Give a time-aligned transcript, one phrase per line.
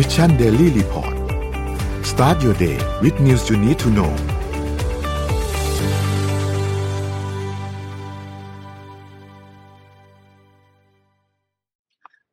[0.00, 1.14] Mission Daily Report
[2.10, 4.12] start your day with news you need to know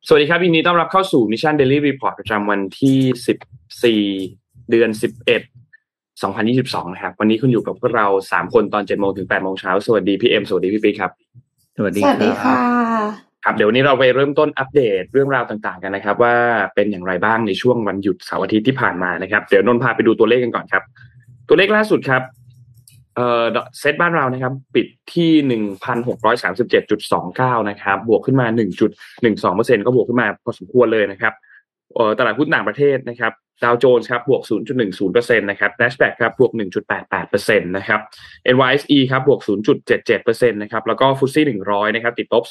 [0.06, 4.00] สวัสดีครับยินดีต้อนรับเข้าสู่ Mission Daily Report ประจำวันที่
[4.32, 4.90] 14 เดือน
[5.74, 11.12] 11 2022 นะครับ วันนี้คุณอยู่กับพวกเรา 3 คนตอน7โมงถึง8โมงเช้า สวัสดีพี่เอ็ม สวัสดีพี่ปิ๊กครับ
[11.76, 12.85] สวัสดีสวัสดีค่ะ
[13.48, 16.34] ครับเดี๋ยวนี้เราไปเริ่มต้นอัปเดตเรื่องราวต่างๆกันนะครับ ว่า
[16.74, 20.82] เป็นอย่างไรบ้างในช่วงวันหยุดเสาร์อาทิตย์ที่ผ่านมานะครับ เดี๋ยวนนท์พาไปดูตัวเลขกันก่อนครับ
[21.48, 22.22] ตัวเลขล่าสุดครับ
[23.16, 23.44] เอ่อ
[23.78, 28.90] เซตบ้านเรานะครับ ปิดที่หนึ่งพันหกร้อยสามสิบเจ็ดจุดสองเก้านะครับ บวกขึ้นมาหนึ่งจุด
[29.22, 31.32] หนึ่งสองเปอร์เซ็นก็บวกขึ้นมาพอสมควรเลยนะครับ
[31.94, 33.32] เอ่อตลาดหุ้นต่างประเทศนะครับ
[33.64, 34.42] ดาวโจนส์ครับบวก
[34.88, 36.52] 0.10%นะครับ NASDAQ ครับบวก
[37.04, 38.00] 1.88%นะครับ
[38.54, 39.40] NYSE ครับบวก
[39.96, 42.44] 0.77%นะครับแล้วก็ฟุตซี่100นะครับติดลบ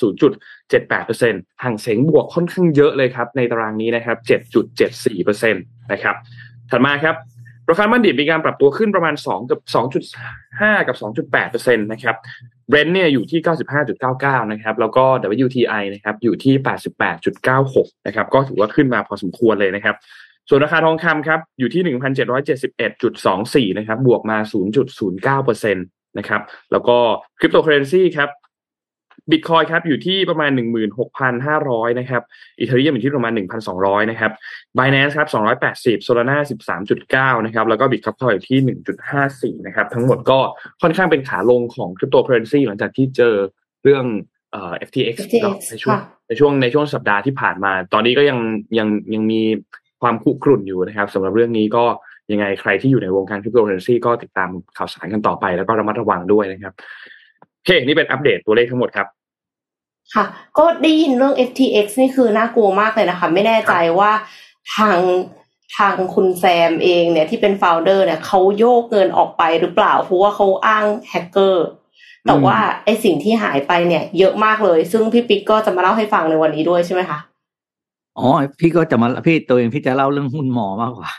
[0.73, 4.17] 0.78%ห่างเสงบวกค่อนข้างเยอะเลยครับในตารางนี้นะครับ
[4.85, 6.15] 7.74%นะครับ
[6.71, 7.15] ถัดมาครับ
[7.69, 9.59] ราคามันดิบมีการปรับตัวขึ้นประมาณ 2 กับ
[10.23, 10.95] 2.5 กับ
[11.35, 12.15] 2.8%นะครับ
[12.69, 13.39] เบรนท์เนี่ยอยู่ที่
[13.95, 15.05] 95.99 นะครับ แล้วก็
[15.45, 16.53] WTI นะครับอยู่ที่
[17.31, 19.95] 88.96 นะครับ ก็ถือว่าขึ้นมาพอสมควรเลยนะครับ
[20.49, 21.81] ส่วนราคาทองคำครับอยู่ที่
[23.71, 24.37] 1,771.24นะครับ บวกมา
[24.93, 26.97] 0.09%นะครับ แล้วก็
[27.39, 28.29] คริปโตเคอเรนซีครับ
[29.31, 30.51] บิตคอยน์ครับอยู่ที่ประมาณ
[31.25, 32.21] 16,500 นะครับ
[32.59, 33.31] Ethereum อยู่ที่ประมาณ
[33.71, 34.31] 1,200 นะครับ
[34.77, 35.27] Binance ครับ
[35.63, 36.37] 280 Solana
[36.91, 38.59] 13.9 นะครับ แล้วก็ Bitkub Coin อยู่ที่
[39.61, 40.39] 1.54 นะครับ ทั้งหมดก็
[40.81, 43.35] ค่อนข้างเป็นขาลงของคริปโตเคอเรนซีหลังจากที่เจอ
[43.83, 44.05] เรื่อง
[44.51, 48.39] เอ่อ FTX FTX เนอะในช่วงค่ะในช่วงในช่วงสัปดาห์ที่ผ่านมา ตอนนี้ก็ยัง
[48.77, 49.41] ยังยังมี
[50.05, 51.83] ความคุกรุ่นอยู่นะครับสำหรับเรื่องนี้ก็
[52.31, 56.73] ยังไงใครที่อยู่ในวงการคริปโตเคอเรนซีก็ติดตามข่าวสารกันต่อไปแล้วก็ระมัดระวังด้วยนะครับ
[57.55, 59.07] โอเคนี่เป็นอัปเดตตัวเลขทั้งหมดครับ
[60.13, 60.25] ค่ะ
[60.57, 64.11] ก็ได้ยินเรื่อง FTX นี่คือน่ากลัวมากเลยนะคะ ไม่แน่ใจว่า
[64.75, 64.99] ทาง
[65.77, 71.65] ทางคุณแซมเองเนี่ยที่เป็น founder เนี่ยเขาโยกเงินออกไปหรือเปล่า เพราะว่าเขาอ้างแฮกเกอร์
[72.27, 77.19] แต่ว่าไอสิ่งที่หายไปเนี่ย เยอะมากเลย ซึ่งพี่ปิ๊กก็จะมาเล่าให้ฟังในวันนี้ด้วยใช่ไหมคะ
[78.17, 78.27] อ๋อ
[78.59, 81.11] พี่ก็จะมาพี่ตัวเองพี่จะเล่าเรื่องหุ้นหมอมากกว่า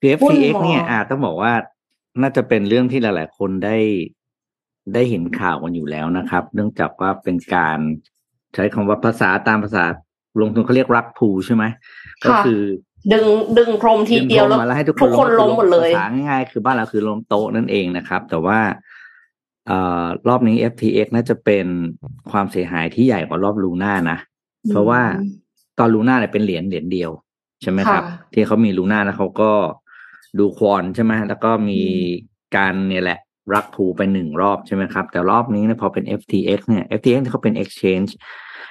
[0.00, 1.52] คือหุ้น FTX หมอเนี่ยอาจต้องบอกว่า
[2.22, 3.76] น่าจะเป็นเรื่องที่หลาย ๆ คนได้
[4.94, 7.78] ได้เห็นข่าวกันอยู่แล้วนะครับ เนื่องจากว่าเป็นการ
[8.54, 9.84] ใช้คำว่าภาษาตามภาษา
[10.40, 11.64] ลงทุนเขาเรียกรักพูใช่ไหม
[12.24, 12.60] ก็คือ
[13.12, 13.26] ดึง
[13.58, 18.58] ดึงพรมทีเดียวดึงแล้วลงมาแล้วให้ทุกทุกคนก็คือล้มหมดเลยภาษาง่ายๆคือบ้านเราคือล้มโต๊ะนั่นเองนะครับ แต่ว่า
[19.66, 21.66] เอ่อรอบนี้ FTX น่าจะเป็น
[22.30, 24.18] ความเสียหายที่ใหญ่กว่ารอบลูน่านะ
[24.70, 25.02] เพราะว่า
[25.78, 27.10] ตอนลูน่าเนี่ยเป็นเหรียญเหรียญเดียว
[27.62, 29.50] ใช่ไหมครับค่ะที่เขามีลูน่าแล้วเขาก็
[30.38, 31.82] ดูควอนใช่ไหมแล้วก็มี
[32.56, 33.18] การเนี่ยแหละ
[33.54, 38.10] รักผูไปหนึ่งรอบใช่ไหมครับ แต่รอบนี้เนี่ยพอเป็น FTX เนี่ย FTX เนี่ยเขาเป็น exchange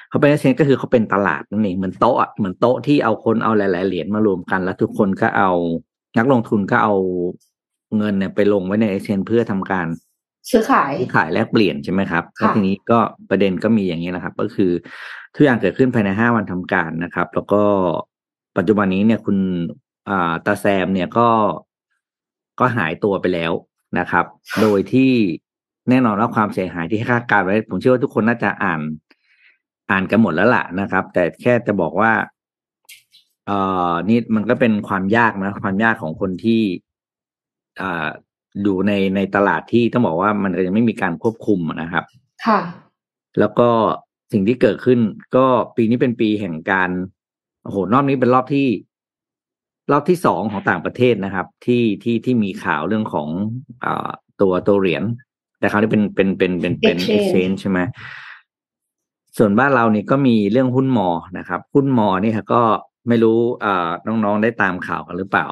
[0.10, 5.52] เขาเป็น exchange ก็คือเขาเป็นตลาดนั่นเองเหมือนโต๊ะอะเหมือนโต๊ะที่เอาคนเอาหลาย ๆ เหรียญมารวมกัน แล้วทุกคนก็เอา
[6.18, 6.96] นักลงทุนก็เอา
[7.98, 9.88] เงินเนี่ยไปลงไว้ใน exchange เพื่อทำการ
[10.52, 13.00] ซื้อขายซื้อขายแลกเปลี่ยนใช่ไหมครับค่ะแล้วทีนี้ก็
[13.30, 14.72] ประเด็นก็มีอย่างนี้นะครับ ก็คือ
[15.36, 17.64] ทุกอย่างเกิดขึ้นภายในห้าวันทำการนะครับ แล้วก็
[18.58, 19.38] ปัจจุบันนี้เนี่ยคุณ
[20.10, 21.28] อ่าตาแซมเนี่ยก็
[22.60, 23.52] ก็หายตัวไปแล้ว
[24.00, 24.26] นะครับ
[24.62, 25.12] โดยที่
[25.90, 28.82] แน่นอนว่าความเสียหายที่คาดการณ์ไว้ ผมเชื่อว่าทุกคนน่าจะอ่าน
[29.92, 32.12] อ่านกันหมดแล้วล่ะนะครับ แต่แค่จะบอกว่า
[33.48, 33.60] เอ่
[33.90, 36.62] อนี่มันก็เป็นความยากนะ ความยากของคนที่
[37.82, 38.08] อ่า
[38.66, 42.06] ดูในในตลาดที่ต้องบอกว่ามันยังไม่มีการควบคุมนะครับ
[42.46, 42.60] ค่ะ
[43.40, 43.70] แล้วก็
[44.32, 45.00] สิ่งที่เกิดขึ้น
[45.36, 46.90] ก็ปีนี้เป็นปีแห่งการ
[47.64, 48.68] โอ้โหรอบนี้เป็นรอบที่
[49.92, 53.28] รอบที่สองของต่างประเทศนะครับ ที่ที่ที่มีข่าวเรื่องของ
[53.86, 54.10] อ่า
[54.42, 55.04] ตัวตัวเหรียญ
[55.60, 57.80] แต่คราวนี้เป็นเป็นเป็นเป็นเป็น Exchange exchange ใช่ไหม
[59.38, 62.62] ส่วนบ้านเรานี่ก็มีเรื่องหุ้นมอนะครับ หุ้นมอนี่ก็
[63.08, 65.48] ไม่รู้อ่าน้องๆได้ตามข่าวกันหรือเปล่า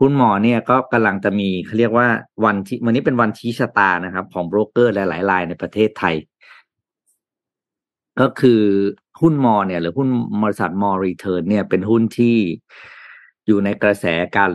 [0.00, 2.06] หุ้นมอเนี่ยก็กำลังจะมีเขาเรียกว่า
[2.44, 6.14] วันที่วันนี้เป็นวันชี้ชะตานะครับ ของโบรกเกอร์หลายๆรายในประเทศไทย
[8.20, 8.60] ก็คือ
[9.20, 10.08] หุ้นมอเนี่ย หรือหุ้น
[10.42, 12.36] บริษัทมอรีเทิร์นเนี่ยเป็นหุ้นที่
[13.46, 14.06] อยู่ในกระแส
[14.36, 14.52] การ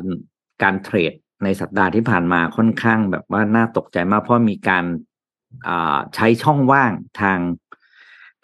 [0.64, 4.86] การเทรดในสัปดาห์ที่ผ่านมาค่อนข้างแบบว่าน่าตกใจมากเพราะมีการ
[6.16, 6.92] ใช้ช่องว่าง
[7.22, 7.40] ทาง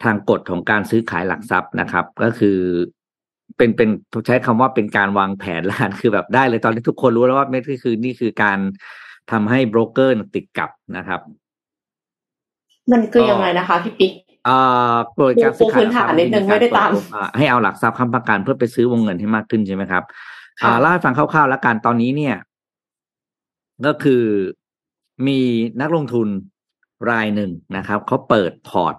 [0.02, 2.58] ทางกฎของการซื้อขายหลักทรัพย์นะครับ ก็คือ
[3.56, 3.88] เป็นเป็น
[4.26, 8.58] ใช้คำว่าเป็นการวางแผนล้วกันคือแบบได้เลยตอนนี้ทุกคนรู้แล้วว่าไม่คือคือนี่คือการ
[9.32, 11.20] ทำให้โบรกเกอร์ติดกับนะครับ
[12.92, 14.12] มันคือยังไงนะคะพี่ปิ๊ก
[14.48, 20.02] อ่าโปรยการซื้อขายปูพื้นฐานนิดนึงไม่ได้ตามอ่ให้เอาหลักทรัพย์ค้ำประกันเพื่อไปซื้อวงเงินให้มากขึ้นใช่ไหมครับ
[20.60, 22.36] ค่ะอ่าเล่าให้ฟังคร่าวๆแล้วกันตอนนี้เนี่ย
[23.86, 24.24] ก็คือ
[25.26, 25.40] มี
[25.80, 26.28] นักลงทุน
[27.10, 28.94] รายหนึ่งนะครับเขาเปิดพอร์ต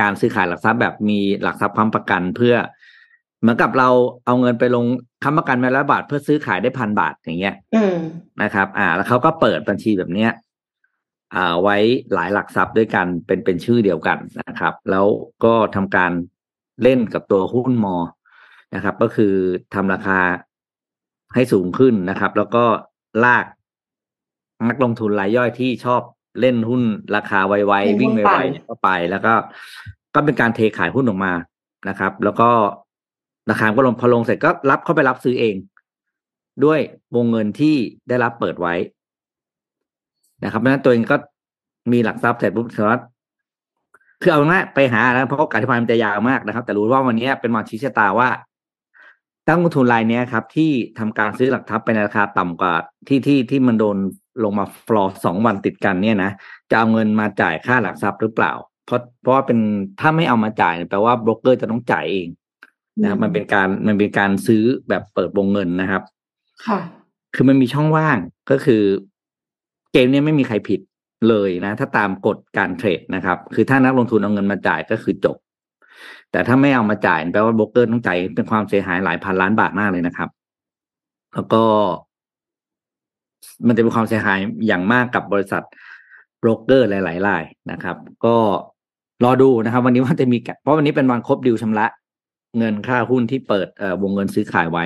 [0.00, 2.54] การซื้อขายหลักทรัพย์แบบมีหลักทรัพย์ค้ำประกันเพื่อ
[3.40, 3.88] เหมือนกับเรา
[4.26, 4.84] เอาเงินไปลง
[5.24, 7.96] ค้ำประกันไว้ร้อยบาท เพื่อซื้อขายได้พันบาทอย่างเงี้ยอืม
[8.42, 10.47] นะครับ อ่า แล้วเขาก็เปิดบัญชีแบบเนี้ยอ่า
[11.62, 11.76] ไว้
[12.14, 15.06] หลายหลักทรัพย์ด้วยกันเป็นเป็นชื่อเดียวกันนะครับ แล้ว
[15.44, 16.12] ก็ทำการ
[16.82, 17.96] เล่นกับตัวหุ้นมอ
[18.74, 19.34] นะครับ ก็คือ
[19.74, 20.18] ทำราคา
[21.34, 22.64] ให้สูงขึ้นนะครับ แล้วก็
[23.24, 23.44] ลาก
[24.68, 26.02] นักลงทุนรายย่อยที่ชอบ
[26.40, 26.82] เล่นหุ้น
[27.16, 29.32] ราคาไวเล่นๆหุ้นวิ่งไวปั่นๆเนี่ยก็ไป แล้วก็
[30.14, 31.32] ก็เป็นการเทขายหุ้นออกมา
[31.88, 32.50] นะครับ แล้วก็
[33.50, 35.56] ราคาก็ลงพอลงเสร็จก็รับเข้าไปรับซื้อเอง
[36.64, 36.80] ด้วย
[37.16, 37.76] วงเงินที่
[38.08, 38.74] ได้รับเปิดไว้
[40.44, 41.16] นะครับเพราะฉะนั้นตัวเองก็
[41.92, 43.02] มีหลักทรัพย์เสร็จปุ๊บสามารถ
[44.22, 48.28] คือเอาง่ายไปหาแล้วเพราะการอธิบายมันจะยาวมากนะครับ แต่รู้ว่าวันนี้เป็นวันชี้ชะตาว่า
[49.48, 52.74] ตั้งลงทุนรายเนี้ยครับ ที่ทำการซื้อหลักทรัพย์ไปในราคาต่ำกว่า
[53.08, 53.96] ที่ที่ที่มันโดน
[54.44, 56.30] ลงมาฟลอร์สองวันติดกันเนี่ยนะ
[56.70, 58.52] จะเอาเงินมาจ่ายค่าหลักทรัพย์หรือเปล่า
[58.86, 59.58] เพราะเพราะว่าเป็น
[60.00, 62.28] ถ้าไม่เอามาจ่ายเนี่ยแปลว่าโบรกเกอร์จะต้องจ่ายเอง
[63.00, 66.02] นะครับมันเป็นการมันเป็นการซื้อแบบเปิดวงเงินนะครับ
[66.66, 66.78] ค่ะ
[67.34, 68.18] คือมันมีช่องว่าง
[68.50, 68.82] ก็คือ
[69.92, 70.80] เกมนี้ไม่มีใครผิด
[71.28, 75.36] เลยนะ ถ้าตามกฎการ trade นะครับ คือถ้านักลงทุนเอาเงินมาจ่ายก็คือจบ
[76.32, 80.28] แต่ถ้าไม่เอามาจ่ายแปลว่าโบรกเกอร์ต้องจ่ายเป็นความเสียหายหลายพันล้านบาทมากเลยนะครับ
[81.34, 81.64] แล้วก็
[83.66, 85.62] มันจะเป็นความเสียหายอย่างมากกับบริษัท
[86.38, 88.36] โบรกเกอร์หลายๆรายนะครับ ก็
[89.24, 91.86] รอดูนะครับ วันนี้ว่าจะมีเพราะวันนี้เป็นวันครบดิวชำระ
[92.58, 93.68] เงินค่าหุ้นที่เปิด
[94.02, 94.84] วงเงินซื้อขายไว้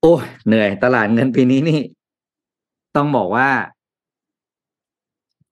[0.00, 0.14] โอ้
[0.46, 1.80] เหนื่อยตลาดเงินปีนี้นี่
[2.96, 3.48] ต้องบอกว่า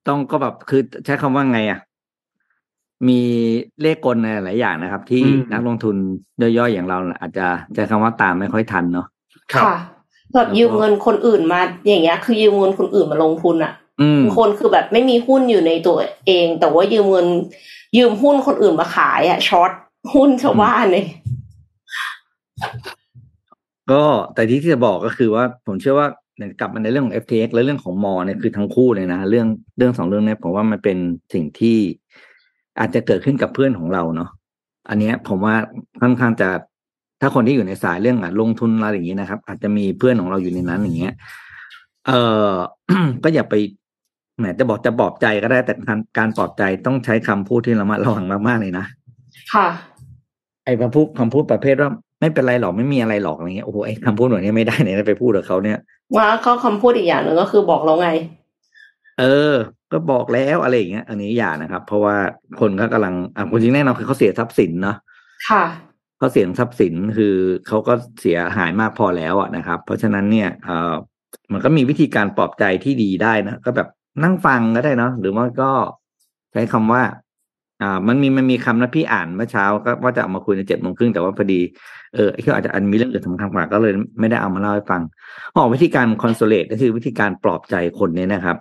[0.07, 1.79] ต้องก็แบบคือใช้คำว่าไงอะ
[3.07, 3.21] มี
[3.81, 5.95] เลขกลในหลายอย่างนะครับ ที่อืมนักลงทุน
[6.41, 9.07] ย่อยๆอย่างเราอาจจะใช้คำว่าตามไม่ค่อยทันเนาะ
[9.53, 9.77] ครับค่ะ
[10.33, 15.97] แบบยืมเงินคนอื่นมา อย่างเงี้ย คือยืมเงินคนอื่นมาลงทุนอะอืมบางคนคือแบบไม่มีหุ้นอยู่ในตัว
[16.27, 17.27] เอง แต่ว่ายืมเงิน
[17.97, 19.71] ยืมหุ้นคนอื่นมาขายอะช็อต
[20.13, 21.05] หุ้นชาวบ้านเลย
[23.91, 24.03] ก็
[24.33, 26.28] แต่ที่ที่จะบอกก็คือว่า ผมเชื่อว่าเนี่ย
[26.59, 29.47] กลับมาในเรื่องของ FTX และเรื่องของมอเนี่ยคือทั้งคู่เลยนะเรื่อง
[29.77, 30.97] เรื่องสองเรื่องเนี้ผมว่ามันเป็น
[31.33, 31.77] สิ่งที่
[32.79, 34.29] อาจจะเกิดขึ้นกับเพื่อนของเราเนาะ
[34.89, 35.55] อันเนี้ยผมว่า
[36.01, 36.49] ค่อนข้างจะ
[37.21, 41.15] ถ้าคนที่อยู่ในสายเรื่องอะลงทุนอะไรอย่างนี้นะครับ อาจจะมีเพื่อนของเราอยู่ในนั้นอย่างเงี้ย
[42.07, 42.11] เอ
[42.49, 42.51] อ
[43.23, 43.55] ก็อย่าไป
[44.37, 48.85] แหมจะบอกจะปลอบใจก็ได้ แต่การการปลอบใจต้องใช้คำพูดที่ระมัดระวังมากๆเลยนะ
[49.53, 49.67] ค่ะ
[50.63, 51.89] ไอ้คำพูดคำพูดประเภทว่า
[52.19, 55.77] ไม่เป็นไรหรอกไม่มีอะไรหรอกอะไรเงี้ยโอ้โหไอ้คำพูดแบบนี้ไม่ได้เนี่ยไปพูดกับเขาเนี่ย
[56.15, 58.09] ว่าก็คำพูดอีกอย่างหนึ่งก็คือบอกแล้วไง
[59.19, 59.53] เออ
[59.91, 62.15] ก็บอกแล้วอะไรอย่างเงี้ย อันนี้อย่านะครับ เพราะว่า
[62.59, 64.97] คนก็กำลังอะจริงๆแน่นอนคือเขาเสียทรัพย์สินเนาะ
[65.49, 65.63] ค่ะ
[66.17, 67.35] เขาเสียทรัพย์สินคือ
[67.67, 70.95] เขาก็เสียหายมากพอแล้วอะนะครับ เพราะฉะนั้นเนี่ยเออ
[71.51, 73.87] มันก็มีวิธีการปลอบใจที่ดีได้นะก็แบบ
[74.23, 75.71] นั่งฟังก็ได้เนาะหรือว่าก็
[76.53, 77.03] ใช้คำว่า
[77.81, 81.61] อ่า มันมีมันมีคำนะพี่อ่านเมื่อเช้าก็ว่าจะเอามาคุยในเจ็ดโมงครึ่งแต่ว่าพอดี
[82.15, 85.01] เออที่อาจจะอันมีเรื่องอื่นสำคัญกว่าก็เลยไม่ได้เอามาเล่าให้ฟัง
[85.55, 88.57] อ๋อวิธีการคอนโซเลตก็คือวิธีการปลอบใจคนเนี่ยนะครับ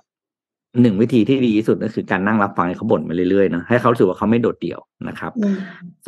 [0.82, 5.56] หนึ่งวิธีที่ดีที่สุดก็คือการนั่งรับฟังให้เขาบ่นไปเรื่อยๆเนาะให้เขารู้สึกว่าเขาไม่โดดเดี่ยวนะครับอืม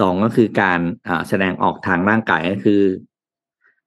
[0.01, 2.83] สองก็คือการอ่าแสดงออกทางร่างกายก็คือ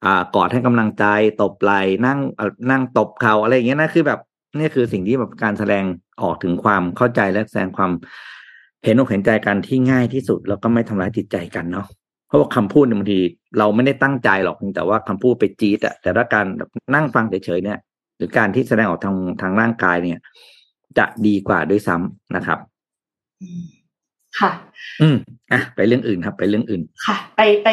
[0.05, 1.05] อ่ากอดให้กำลังใจ
[1.41, 4.19] ตบไหล่นั่งเอ่อนั่งตบเขาอะไรอย่างเงี้ยนะคือแบบ
[4.57, 5.83] นี่คือสิ่งที่แบบการแสดง
[6.21, 7.91] ออกถึงความเข้าใจและแสดงความ
[8.83, 12.02] เห็นอกเห็นใจกันที่ง่ายที่สุด แล้วก็ไม่ทำร้ายจิตใจกันเนาะเพ
[12.33, 13.19] ราะว่าคำพูดเนี่ยบางที
[13.59, 17.79] เราไม่ได้ตั้งใจหรอกเพียงแต่ว่าคำพูดไปจี๊ดอะแต่ถ้าการแบบนั่งฟังเฉยๆเนี่ย
[18.17, 20.19] หรือการที่แสดงออกทางทางร่างกายเนี่ย
[20.97, 22.59] จะดีกว่าด้วยซ้ำนะครับ
[24.39, 24.51] ค่ะ
[25.01, 25.15] อืม
[25.51, 27.69] อะไปเรื่องอื่นครับ ไปเรื่องอื่น ค่ะ ไปไป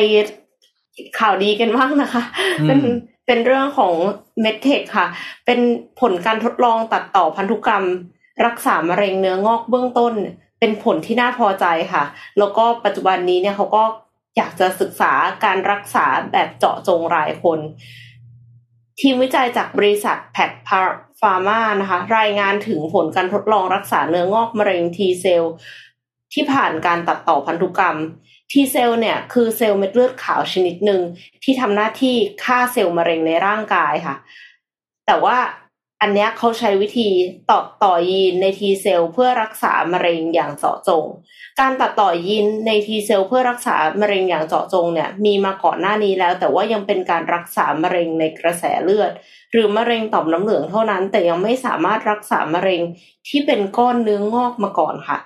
[1.18, 2.22] ข่าวดีกันบ้างนะคะ
[2.60, 2.80] อืมเป็น
[3.26, 3.94] เป็นเรื่องของ
[4.40, 5.06] เมดเทคค่ะ
[5.46, 5.60] เป็น
[6.00, 7.84] ผลการทดลองตัดต่อพันธุกรรม
[8.46, 10.12] รักษามะเร็งเนื้องอกเบื้องต้น
[10.60, 12.04] เป็นผลที่น่าพอใจค่ะ
[12.38, 13.82] แล้วก็ปัจจุบันนี้เนี่ยเขาก็
[14.36, 15.12] อยากจะศึกษา
[15.44, 17.60] การรักษาแบบเจาะจงรายคน
[19.00, 20.50] ทีมวิจัยจากบริษัทแพท
[21.20, 25.44] ฟาร์มานะคะ รายงานถึงผลการทดลองรักษาเนื้องอกมะเร็งทีเซล
[26.34, 27.98] ที่ผ่านการตัดต่อพันธุกรรม
[28.52, 31.00] T cell เนี่ยคือเซลล์เม็ดเลือดขาวชนิดหนึ่ง
[31.44, 34.16] ที่ทำหน้าที่ฆ่าเซลล์มะเร็งในร่างกายค่ะ
[35.06, 35.36] แต่ว่า
[36.02, 37.08] อันเนี้ยเขาใช้วิธี
[37.50, 41.06] ต่อต่อยีนใน T cell เพื่อรักษามะเร็งอย่างเจาะจง
[41.60, 49.10] การตัดต่อยีนใน T cell เพื่อรักษามะเร็งอย่างเจาะจงเนี่ยมีมาก่อนหน้านี้แล้ว แต่ว่ายังเป็นการรักษามะเร็งในกระแสเลือด
[49.52, 52.82] หรือมะเร็งต่อมน้ำเหลืองเท่านั้น แต่ยังไม่สามารถรักษามะเร็ง
[53.28, 55.18] ที่เป็นก้อนเนื้องอกมาก่อนค่ะ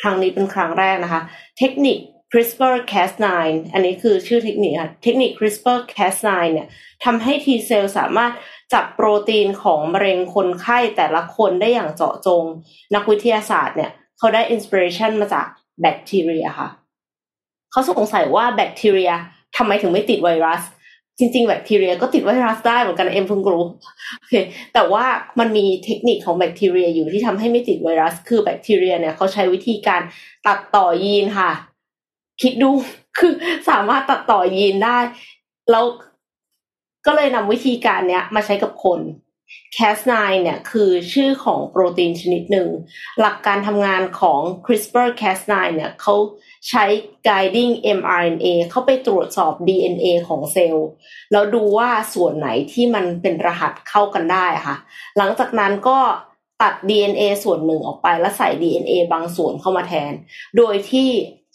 [0.00, 1.22] ครั้งนี้เป็นครั้งแรกนะคะ
[1.58, 1.98] เทคนิค
[2.32, 3.26] CRISPR-Cas9
[3.72, 6.66] อันนี้คือชื่อเทคนิคค่ะ เทคนิค CRISPR-Cas9 เนี่ย
[7.04, 8.32] ทำให้ T cell สามารถ
[8.72, 12.42] จับโปรตีนของมะเร็งคนไข้แต่ละคนได้อย่างเจาะจง
[12.94, 15.46] นักวิทยาศาสตร์เนี่ย เขาได้ inspiration มาจาก
[15.80, 16.68] แบคทีเรียค่ะ
[17.70, 19.12] เขาสงสัยว่าแบคทีเรีย
[19.56, 20.62] ทำไมถึงไม่ติดไวรัส
[21.18, 23.64] จริง ๆ แบคทีเรียก็ติดไวรัสได้เหมือนกันเอ็มเพิ่งรู้
[24.18, 24.34] โอเค
[24.74, 25.04] แต่ว่า
[25.38, 30.00] มันมีเทคนิคของแบคทีเรียอยู่ที่ทำให้ไม่ติดไวรัส คือแบคทีเรียเนี่ยเขาใช้วิธีการ
[30.46, 31.50] ตัดต่อยีนค่ะ
[32.42, 32.70] คิดดู
[33.18, 33.32] คือ
[33.70, 34.98] สามารถตัดต่อยีนได้
[35.70, 35.84] แล้ว
[37.06, 39.00] ก็เลยนำวิธีการเนี้ยมาใช้กับคน
[39.76, 42.68] Cas9 เนี่ยคือชื่อของโปรตีนชนิดหนึ่ง
[43.20, 46.14] หลักการทำงานของ CRISPR-Cas9 เนี่ยเขา
[46.68, 46.84] ใช้
[47.28, 50.88] guiding mRNA เข้าไปตรวจสอบ DNA ของเซลล์
[51.32, 54.76] แล้วดูว่าส่วนไหนที่มันเป็นรหัสเข้ากันได้ค่ะ
[55.18, 55.98] หลังจากนั้นก็
[56.62, 60.12] ตัด DNA ส่วนหนึ่งออกไปแล้วใส่ DNA บางส่วนเข้ามาแทน
[60.56, 61.08] โดยที่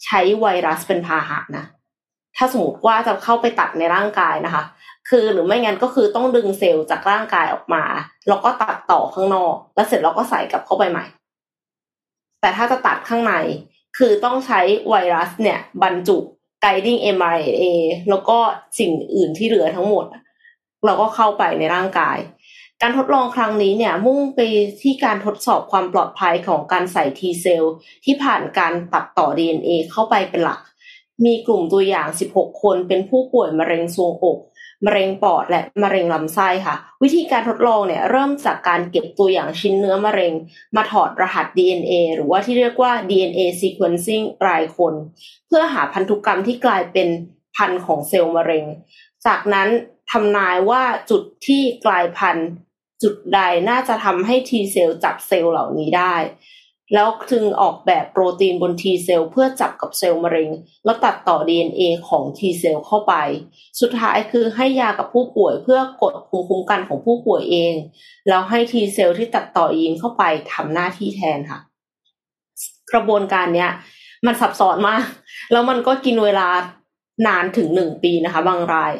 [0.04, 1.64] ใช้ไวรัสเป็นพาหะนะ
[2.36, 4.64] ถ้าสมมติว่าจะเข้าไปตัดในร่างกายนะคะ
[5.08, 7.84] คือหรือไม่งั้นก็คือต้องดึงเซลล์จากร่างกายออกมา
[8.28, 11.04] แล้วก็ตัดต่อข้างนอก แล้วเสร็จเราก็ใส่กลับเข้าไปใหม่
[12.40, 13.34] แต่ถ้าจะตัดข้างใน
[13.98, 16.18] คือต้องใช้ไวรัสเนี่ย บรรจุ
[16.64, 17.64] guiding mRNA
[18.10, 18.38] แล้วก็
[18.78, 20.04] สิ่งอื่นที่เหลือทั้งหมด
[20.84, 22.18] เราก็เข้าไปในร่างกาย
[22.82, 24.40] การทดลองครั้งนี้เนี่ย มุ่งไป
[24.82, 27.74] ที่การทดสอบความปลอดภัยของการใส่ T เซลล์
[28.04, 30.60] ที่ผ่านการตัดต่อ DNA เข้าไปเป็นหลัก
[31.24, 34.38] มีกลุ่มตัวอย่าง 16 คนเป็นผู้ป่วยมะเร็งทรวงอก
[34.86, 40.32] มะเร็งปอดและมะเร็งลำไส้ค่ะ วิธีการทดลองเนี่ยเริ่มจากการเก็บตัวอย่างชิ้นเนื้อมะเร็ง
[40.76, 44.94] มาถอดรหัส DNA หรือว่าที่เรียกว่า DNA sequencing รายคน
[45.46, 47.08] เพื่อหาพันธุกรรมที่กลายเป็น
[47.56, 48.64] พันธุ์ของเซลล์มะเร็ง
[49.26, 49.68] จากนั้น
[50.10, 52.48] ทำนายว่าจุดที่กลายพันธุ์
[53.02, 56.14] จุดใดน่าจะทำให้ T เซลล์จับเซลล์เหล่านี้ได้
[56.94, 60.50] แล้วจึงออกแบบโปรตีนบน T เซลล์เพื่อจับกับเซลล์มะเร็ง
[60.84, 63.14] แล้วตัดต่อ DNA ของ T เซลล์เข้าไป
[63.80, 67.74] สุดท้ายคือให้ยากับผู้ป่วยเพื่อกดภูมิคุ้มกันของผู้ป่วยเอง
[68.28, 71.58] แล้วให้ T เซลล์ที่ตัดต่อยีนเข้าไปทำหน้าที่แทนค่ะ
[72.92, 73.70] กระบวนการเนี้ย
[74.26, 75.04] มันซับซ้อนมาก
[75.52, 76.48] แล้วมันก็กินเวลา
[77.26, 78.92] นานถึงหนึ่งปีนะคะ บางราย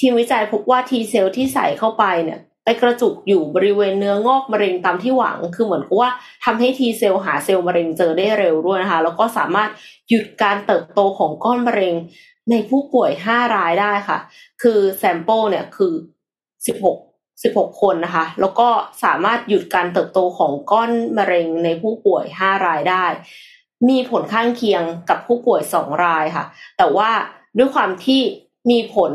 [0.00, 6.10] ทีมวิจัยพบว่า T เซลล์ที่ใส่เข้าไปเนี่ย ไปกระจุกอยู่บริเวณเนื้องอกมะเร็งตามที่หวัง คือเหมือนกับว่า
[6.44, 9.70] ทำให้ T เซลล์หาเซลล์มะเร็งเจอได้เร็วด้วยนะคะ แล้วก็สามารถ
[10.08, 11.94] หยุดการเติบโตของก้อนมะเร็ง
[12.50, 14.18] ในผู้ป่วย 5 รายได้ค่ะ
[14.62, 15.92] คือ sample เนี่ยคือ
[16.68, 18.68] 16 16 คนนะคะ แล้วก็
[19.04, 23.04] สามารถหยุดการเติบโตของก้อนมะเร็งในผู้ป่วย 5 รายได้
[23.88, 26.44] มีผลข้างเคียงกับผู้ป่วย 2 รายค่ะ
[26.78, 27.10] แต่ว่า
[27.58, 28.20] ด้วยความที่
[28.70, 29.12] มีผล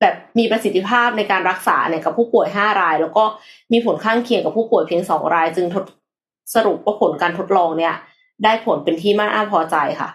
[0.00, 3.24] แบบมีประสิทธิภาพในการรักษาเนี่ยกับผู้ป่วย 5 ราย แล้วก็
[3.72, 5.66] มีผลข้างเคียงกับผู้ป่วยเพียง 2 ราย จึง
[6.54, 7.94] สรุปว่าผลการทดลองเนี่ย
[8.44, 10.10] ได้ผลเป็นที่น่าพอใจค่ะ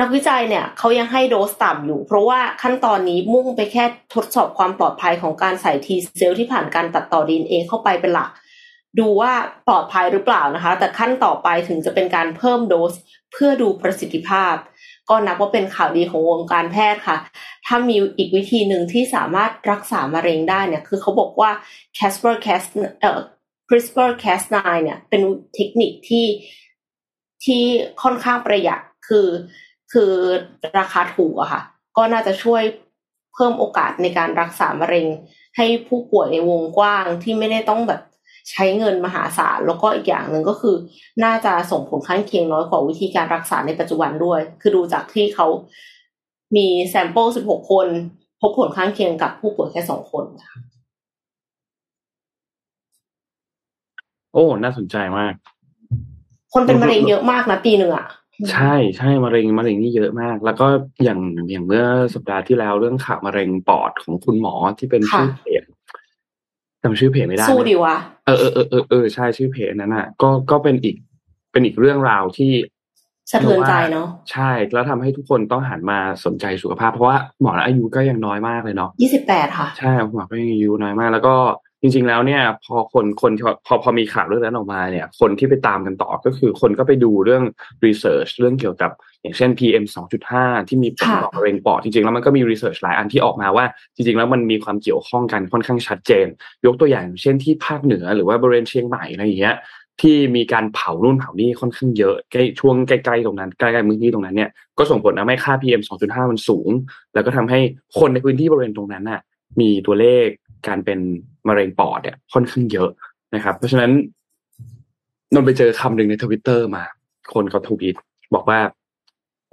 [0.00, 8.30] นักวิจัยเนี่ยเขายังให้โดสต่ำอยู่ เพราะว่าขั้นตอนนี้มุ่งไปแค่ทดสอบความปลอดภัยของการใส่ทีเซลที่ผ่านการตัดต่อดีเอเข้าไปเป็นหลัก
[8.98, 9.32] ดูว่า
[9.68, 12.92] ปลอดภัยหรือเปล่านะคะ แต่ขั้นต่อไปถึงจะเป็นการเพิ่มโดส
[13.32, 14.54] เพื่อดูประสิทธิภาพ
[15.10, 17.16] ก็นับว่าเป็นข่าวดีของวงการแพทย์ค่ะ
[17.66, 21.50] ถ้ามีอีกวิธีหนึ่งที่สามารถรักษามะเร็งได้เนี่ย คือเขาบอกว่า
[21.96, 22.64] CRISPR Cas
[23.00, 23.20] เอ่อ
[23.68, 25.22] CRISPR Cas9 เนี่ย เป็น
[25.54, 26.26] เทคนิคที่
[27.44, 27.62] ที่
[28.02, 29.28] ค่อนข้างประหยัด คือ
[29.92, 30.12] คือ
[30.78, 31.62] ราคาถูกอะค่ะ
[31.96, 32.62] ก็น่าจะช่วย
[33.34, 35.06] เพิ่มโอกาสในการรักษามะเร็ง
[35.56, 38.00] ให้ผู้ป่วยในวงกว้างที่ไม่ได้ต้องแบบ
[38.50, 40.76] ใช้เงินมหาศาลแล้วก็อีกอย่างหนึ่งก็คือ
[41.24, 45.46] น่าจะส่งผลข้างเคียงน้อยกว่าวิธีการรักษาในปัจจุบันด้วย คือดูจากที่เขา
[46.56, 47.86] มีแซมเปิล16คน
[48.40, 50.56] พบผลข้างเคียงกับผู้ป่วยแค่สองคนค่ะ
[54.32, 55.34] โอ้ น่าสนใจมาก
[56.52, 58.06] คนเป็นมะเร็งเยอะมากนะปีหนึ่งอะ
[58.52, 60.66] ใช่ใช่มะเร็งมะเร็งนี่เยอะมาก แล้วก็
[61.04, 61.20] อย่าง
[61.50, 61.84] อย่างเมื่อ
[62.14, 65.62] สัปดาห์ที่แล้วเรื่องข่าวมะเร็งปอดของคุณหมอที่เป็นชื่อเพจ
[66.84, 70.96] จำชื่อเพจไม่ได้สู้ดีวะเออเออเออเออเออใช่ชื่อเพจนั้นอะ ก็ก็เป็นอีก
[71.52, 72.52] เป็นอีกเรื่องราวที่
[73.32, 81.34] สะเทือนใจเนาะใช่แล้วทำให้ทุกคนต้องหันมาสนใจสุขภาพ เพราะว่าหมออายุก็ยังน้อยมากเลยเนาะยี่สิบแปดค่ะ ใช่หมอก็ยังอายุน้อยมาก แล้วก็
[81.80, 83.32] จริง ๆ แล้วเนี่ย พอคนคน
[83.66, 87.42] พอพอมีข่าวเรื่องนั้นออกมาเนี่ย คนที่ไปตามกันต่อก็คือคนก็ไปดูเรื่อง
[87.86, 88.90] รีเสิร์ชเรื่องเกี่ยวกับ
[89.24, 89.84] อย่างเช่น PM
[90.26, 93.64] 2.5 ที่มีผลต่อมะเร็งปอดจริงๆ แล้วมันก็มีรีเสิร์ชหลายอันที่ออกมาว่า
[93.94, 96.26] จริงๆ แล้วมันมีความเกี่ยวข้องกันค่อนข้างชัดเจน
[96.66, 99.56] ยกตัวอย่างเช่นที่ภาคเหนือหรือว่าบริเวณเชียงใหม่อะไรอย่างเงี้ย
[100.00, 106.70] ที่มีการเผานู่นเผานี่ค่อนข้างเยอะใกล้ช่วงใกล้ๆตรงนั้นใกล้ๆพื้นที่ตรงนั้นเนี่ยก็ส่งผลทำให้ค่า PM 2.5 มันสูง
[107.14, 107.60] แล้วก็ทำให้
[107.98, 109.20] คนในพื้นที่บริเวณตรงนั้นน่ะ
[109.60, 110.26] มีตัวเลข
[110.68, 110.98] การเป็น
[111.48, 112.90] มะเร็งปอดเนี่ยค่อนข้างเยอะ
[113.34, 113.90] นะครับ เพราะฉะนั้น
[115.34, 116.84] นนไปเจอคำหนึ่งในทวิตเตอร์มา
[117.32, 117.94] คนเขาทวีต
[118.34, 118.83] บอกว่าพ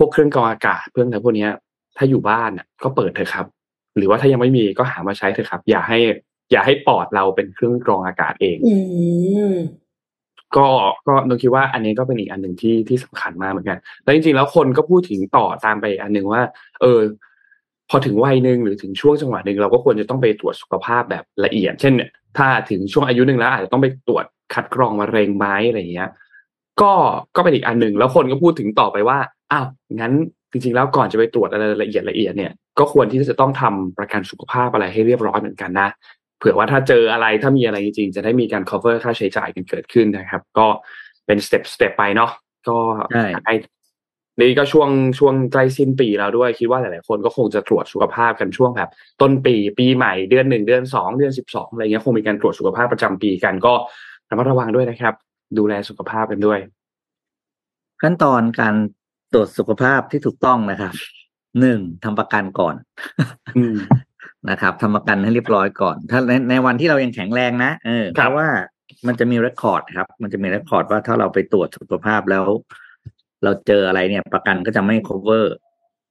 [0.04, 1.52] วกเครื่องกรองอากาศเพื่อนอะไรพวกเนี้ย
[1.98, 3.46] ถ้าอยู่บ้านน่ะก็เปิดเถอะครับ
[3.98, 6.00] หรือว่าถ้ายังไม่มีก็หามาใช้เถอะครับ อย่าให้
[6.52, 8.76] อย่าให้ปอดเราเป็นเครื่องกรองอากาศเองอื
[9.52, 9.56] ม
[10.58, 10.68] ก็
[11.08, 16.42] ก็นคิดว่าอันนี้ก็เป็นอีกอันหนึ่งที่ที่สำคัญมากเหมือนกันแล้วจริงๆแล้วคนก็พูดถึงต่อตามไปอันหนึ่งว่า
[16.82, 17.00] เออ
[17.90, 26.10] พอถึงวัยหนึ่งหรือถึงช่วงจังหวะหนึ่งเราก็ควรจะต้องไปตรวจสุขภาพแบบละเอียด เช่นเนี่ยถ้าถึงช่วงอายุหนึ่งแล้วอาจจะต้องไปตรวจคัดกรองมะเร็งไม้อะไรอย่างเงี้ย
[26.82, 26.94] ก็
[27.36, 29.18] ก็เป็นอีกอันหนึ่งแล้วคนก็พูดถึงต่อไปว่า
[29.52, 29.66] อ้าว
[30.00, 30.14] งั้น
[30.52, 35.90] จริงๆแล้วก่อนจะไปตรวจอะไรละเอียดละเอียดเนี่ยก็ควรที่จะต้องทำประกันสุขภาพอะไรให้เรียบร้อยเหมือนกันนะ
[36.40, 40.68] เผื่อว่าถ้าเจออะไรถ้ามีอะไรจริงๆจะได้มีการ cover ค่าใช้จ่ายกันเกิดขึ้นนะครับ ก็
[41.26, 42.32] เป็นสเต็ปสเต็ปไปเนาะ
[42.68, 42.78] ก็
[43.12, 43.26] ใช่
[44.40, 48.90] นี่ก็ช่วงช่วงใกล้สิ้นปีแล้วด้วยคิดว่าหลายๆคนก็คงจะตรวจสุขภาพกันช่วงแบบ
[49.22, 53.74] ต้นปีปีใหม่เดือนหนึ่งเดือนสองเดือนสิบสองอะไรเงี้ยคงมีการตรวจสุขภาพประจำปีกันก็
[54.30, 55.14] ระมัดระวังด้วยนะครับ
[55.58, 56.60] ดูแลสุขภาพกันด้วย
[58.02, 58.76] ขั้นตอนการ
[59.34, 60.94] ตรวจสุขภาพที่ถูกต้องนะครับ
[61.60, 62.76] หนึ่งทำประกันก่อน
[64.50, 68.48] นะครับทำประกันให้เรียบร้อยก่อน ถ้าในในวันที่เรายังแข็งแรงนะเออเพราะว่า
[69.08, 72.46] มันจะมีเรคคอร์ดครับ มันจะมีเรคคอร์ดว่าถ้าเราไปตรวจสุขภาพแล้ว
[73.44, 75.46] เราเจออะไรเนี่ย ประกันก็จะไม่ cover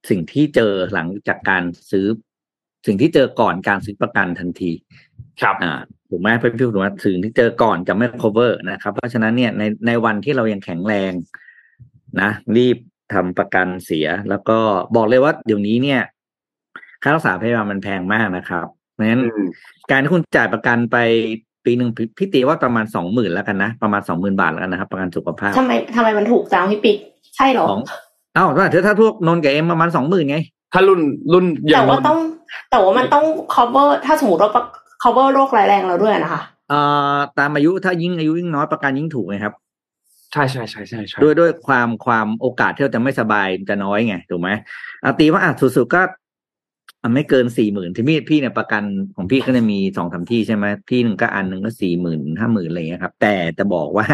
[0.09, 2.05] สิ่งที่เจอหลังจากการซื้อ
[2.87, 4.71] สิ่งที่เจอก่อนการซื้อประกันทันที
[5.41, 5.73] ครับอ่า
[6.13, 11.11] ถูกไหมเพื่อนพี่ถูกไหมสิ่งที่เจอก่อนจะไม่ cover นะครับ เพราะฉะนั้นเนี่ยในในวันที่เรายังแข็งแรง
[12.21, 12.77] นะ รีบ
[13.13, 14.57] ทำประกันเสีย แล้วก็
[14.95, 16.01] บอกเลยว่าเดี๋ยวนี้เนี่ย
[17.03, 19.21] ค่ารักษาพยาบาลมันแพงมากนะครับเพราะฉะนั้น
[19.91, 20.97] การที่คุณจ่ายประกันไป
[21.65, 26.97] ปีหนึ่งพี่ตีว่าประมาณสองหมื่นแล้วกันนะ ประมาณสองหมื่นบาทแล้วกันนะครับ ประกันสุขภาพทำไมทำไมมันถูกจังพี่ปิ๊ก
[27.35, 27.67] ใช่หรอ
[28.37, 30.37] อ้าวถ้าถ้าพวกนนกับเอ็มประมาณสองหมื่นไง
[30.73, 31.01] ถ้ารุ่น
[31.33, 32.19] รุ่นแต่ว่าต้อง
[32.71, 33.25] แต่ว่ามันต้อง
[33.55, 34.51] cover ถ้าสมมติว่า
[35.01, 36.79] cover โรคร้ายแรงเราด้วยนะคะเอ่
[37.15, 39.53] อตามอายุถ้ายิ่งอายุยิ่งน้อยประกันยิ่งถูกไงครับ
[40.33, 44.49] ใช่ใช่ใช่ใช่ใช่ด้วยด้วยความความโอกาสที่เราจะไม่สบายจะน้อยไงถูกไหม
[45.03, 46.01] อาตีว่าอะสุดๆก็
[47.13, 48.83] ไม่เกินสี่หมื่นที่พี่พี่เนี่ยประกัน
[49.15, 54.07] ของพี่ก็จะมีสองสาที่ใช่ไหมที่หนึ่งก็อันหนึ่งก็สี่หมื่นห้าหมื่นอะไรเงี้ยครับ แต่จะบอกว่า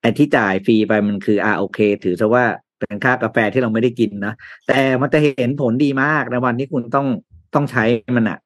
[0.00, 2.44] ไอ้ที่จ่ายฟรีไปมันคืออ่าโอเค ถือซะว่า
[2.78, 4.34] เป็นค่ากาแฟที่เราไม่ได้กินนะ
[4.68, 7.06] แต่มันจะเห็นผลดีมากในวันที่คุณต้อง
[7.54, 7.84] ต้องใช้
[8.16, 8.38] มันอะ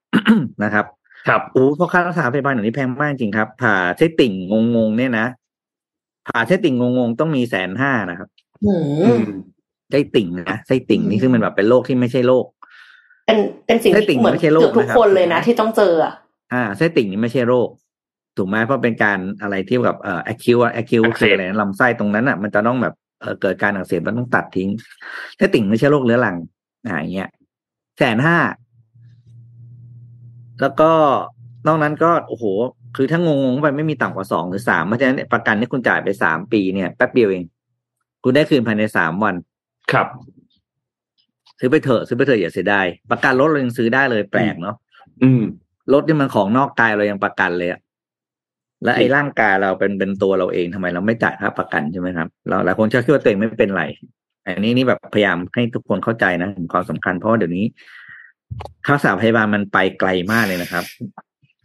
[0.65, 0.85] นะครับ
[1.27, 4.33] ครับโอ้เพราะค่ารักษาพยาบาลอย่างนี้แพงมากจริงครับ ผ่าใช้ติ่ง
[4.77, 5.27] งงๆเนี่ยนะ
[6.29, 8.29] ผ่าใช้ติ่งงงๆต้องมีแสนห้านะครับ
[9.91, 12.45] ไส้ติ่งนะไส้ติ่งนี่คือมันแบบเป็นโรคที่ไม่ใช่โรค
[13.27, 16.13] เป็นเป็นสิ่งที่เหมือนเกือบทุกคนเลยนะที่ต้องเจออะ
[16.53, 17.69] อ่าไส้ติ่งนี่ไม่ใช่โรค
[18.37, 24.69] ถูกไหมเพราะเป็นการอะไรที่แบบเอ่อแอคิวอะแอคิวคืออะไรลำไส้ตรงนั้นอะมันจะต้องแบบเออเกิดการอักเสบมันต้องตัดทิ้ง
[25.37, 26.37] ไส้ติ่งไม่ใช่โรคเรื้อรัง
[26.87, 27.31] อ่าอย่างเงี้ย
[27.99, 28.37] แสนห้า
[30.61, 30.91] แล้วก็
[31.67, 32.45] นอกนั้นก็โอ้โห
[32.97, 37.45] คือถ้างงๆไปไม่มีต่ำกว่าสองหรือสามเพราะฉะนั้นประกันที่คุณจ่ายไปสามปีเนี่ยแป๊บเดียวเอง
[38.25, 39.35] คุณได้คืนภายในสามวัน
[39.93, 40.07] ครับ
[41.59, 44.77] ซื้อไปเถอะซื้อไปเถอะอย่าเสียดายประกันรถเรายังซื้อได้เลยแปลกเนาะ
[45.23, 45.43] อืม
[45.93, 47.81] รถที่มันของนอกกายเรายังประกันเลยอะ
[48.85, 53.85] และไอ้ร่างกายเราเป็นเป็นตัวเราเองทำไมเราไม่จ่ายค่าประกันใช่ไหมครับ เราหลายคนชอบคิดว่าตัวเองไม่เป็นไร
[54.47, 57.65] อันนี้นี่แบบพยายามให้ทุกคนเข้าใจนะถึงความสำคัญเพราะว่าเดี๋ยวนี้
[58.87, 60.85] ค่าสาพยาบาลมันไปไกลมากเลยนะครับ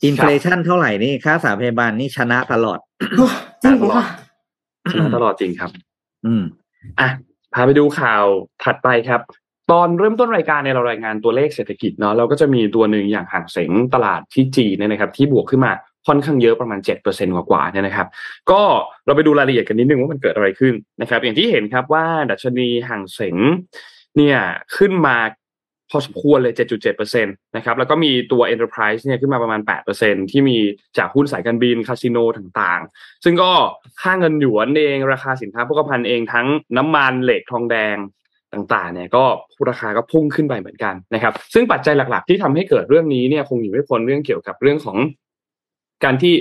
[0.05, 2.79] อินฟลชันเท่าไหร่นี่ค่าสาพยาบาลนี่ชนะตลอด
[3.63, 4.05] จริงค่ะ
[4.91, 5.71] ชนะตลอดจริงครับ
[6.25, 6.43] อืม
[6.99, 7.09] อะ
[7.53, 8.23] พาไปดูข่าว
[8.63, 9.21] ถัดไปครับ
[9.71, 15.71] ตอนเริ่มต้นรายการในเรารายงานตัวเลขเศรษฐกิจเนาะเราก็จะมีตัวหนึ่งอย่างห่างเสงตลาดที่จีนเนี่ยนะครับ ที่บวกขึ้นมา
[16.07, 18.07] ค่อนข้างเยอะประมาณ 7%กว่าๆเนี่ยนะครับ
[18.51, 18.61] ก็
[19.05, 23.37] เราไปดูรายละเอียดกันนิดนึงว่ามันเกิดอะไรขึ้นนะครับ อย่างที่เห็นครับว่าดัชนีห่างเสง
[24.17, 24.37] เนี่ย
[24.77, 25.17] ขึ้นมา
[25.91, 29.61] พอสมควรเลย 7.7%นะครับ แล้วก็มีตัว Enterprise เนี่ยขึ้นมาประมาณ
[29.95, 30.57] 8%ที่มี
[30.97, 33.51] จากหุ้นสายการบิน คาสิโนต่างๆ ซึ่งก็
[34.01, 36.47] ค่าเงินหยวนเอง ราคาสินค้าโภคภัณฑ์เองทั้ง
[36.77, 37.97] น้ำมันเหล็กทองแดง
[38.53, 39.23] ต่างๆ เนี่ยก็
[39.69, 44.97] ราคาก็พุ่งขึ้นไปเหมือนกันนะครับ ซึ่งปัจจัยหลักๆ ที่ทำให้เกิดเรื่องนี้เนี่ยคงอยู่ไม่พ้นเรื่องเกี่ยวกับเรื่องของ
[46.03, 46.33] การที่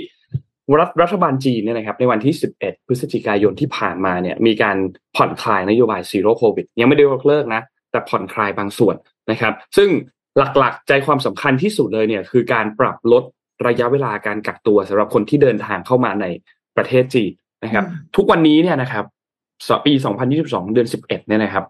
[0.79, 4.77] รัฐรัฐบาลจีนเนี่ยนะครับในวันที่ 11 พฤศจิกายนที่ผ่านมาเนี่ยมีการ
[5.15, 8.95] ผ่อนคลายนโยบายซีโร่โควิดยังไม่ได้ยกเลิกนะ แต่ผ่อนคลายบางส่วน
[9.31, 9.89] นะครับ ซึ่ง
[10.57, 13.23] หลักๆ ใจความสำคัญที่สุดเลยเนี่ยคือการปรับลด
[13.67, 16.25] ระยะเวลาการกักตัวสำหรับคนที่เดินทางเข้ามาใน
[16.77, 17.31] ประเทศจีน
[17.63, 19.05] นะครับ ทุกวันนี้เนี่ยนะครับ
[19.85, 19.93] ปี
[20.33, 21.65] 2022 เดือน 11 เนี่ยนะครับ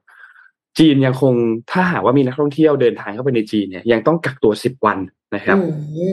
[0.79, 1.33] จีนยังคง
[1.71, 4.99] ถ้าหากว่ามีนักท่องเที่ยวเดินทางเข้าไปในจีนเนี่ยยังต้องกักตัวสิบวัน
[5.35, 5.57] นะครับ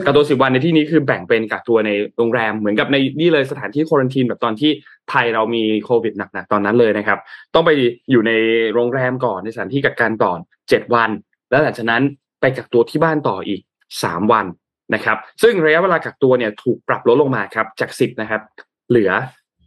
[0.03, 4.71] กักตัวสิบวันในที่นี้คือแบ่งเป็นกักตัวในโรงแรมเหมือนกับในนี่เลยสถานที่ควอนตีนแบบตอนที่
[5.09, 7.19] ไทยเรามีโควิดหนักๆตอนนั้นเลยนะครับ
[7.53, 7.71] ต้องไป
[8.11, 8.31] อยู่ใน
[8.73, 11.09] โรงแรมก่อนในสถานที่กักกันก่อนเจ็ดวัน
[11.49, 12.03] แล้วหลังจากนั้น
[12.41, 13.61] ไปกักตัวที่บ้านต่ออีก
[14.03, 14.45] สามวัน
[14.93, 18.41] นะครับ ซึ่งระยะเวลากักตัวเนี่ยถูกปรับลดลงมาครับจากสิบนะครับ
[18.89, 19.11] เหลือ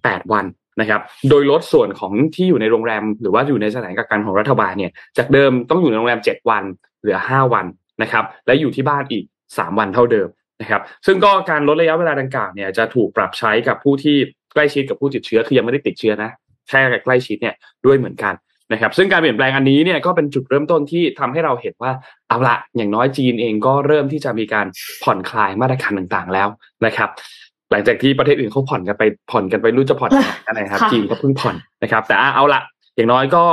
[0.05, 0.45] แปดวัน
[0.81, 6.65] นะครับ โดยลดส่วนของที่อยู่ในโรงแรม หรือว่าอยู่ในสถานกักกันของรัฐบาลเนี่ยจากเดิมต้องอยู่ในโรงแรม 7 วัน
[7.01, 7.67] เหลือ 5 วัน
[8.03, 10.29] นะครับ และอยู่ที่บ้านอีก 3 วันเท่าเดิม
[10.61, 14.17] นะครับซึ่งก็การลดระยะเวลาดังกล่าวเนี่ยจะถูกปรับใช้กับผู้ที่
[14.53, 16.31] ใกล้ชิดกับผู้ติดเชื้อคือยังไม่ได้ติดเชื้อนะ
[16.69, 17.55] แค่ใกล้ชิดเนี่ย
[17.87, 18.35] ด้วยเหมือนกัน
[18.73, 21.93] นะครับซึ่งการเปลี่ยนแปลงอันนี้เนี่ยก็เป็นจุดเริ่มต้นที่ทำให้เราเห็นว่า
[22.29, 24.67] เอาละอย่างน้อยจีนเองก็เริ่มที่จะมีการ
[25.03, 26.49] ผ่อนคลายมาตรการต่างๆแล้ว
[26.87, 27.09] นะครับ
[27.71, 30.11] หลังจากที่ประเทศอื่นเขาผ่อนกันไปผ่อนกันไปรู้จะผ่อน
[30.47, 32.61] กันไหนครับจีนก็เพิ่งผ่อนนะครับ แต่เอาละ
[32.97, 33.45] อย่างน้อยก็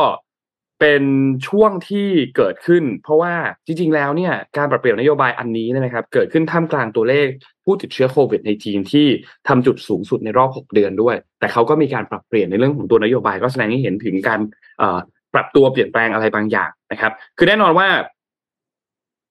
[0.80, 1.04] เป็น
[1.48, 3.34] ช่วงที่เกิดขึ้น เพราะว่า
[3.66, 7.28] จริง ๆ แล้วเนี่ยการปรับเปลี่ยนนโยบายอันนี้นะครับ เกิดขึ้นท่ามกลางตัวเลข
[7.68, 9.08] ผู้ติดเชื้อโควิดในจีนที่
[9.48, 14.40] ทำจุดสูงสุดในรอบ 6 เดือนด้วย แต่เขาก็มีการปรับเปลี่ยนในเรื่องของตัวนโยบาย ก็แสดงให้เห็นถึงการ
[15.34, 17.88] ปรับตัวเปลี่ยนแปลงอะไรบางอย่างนะครับ คือแน่นอนว่า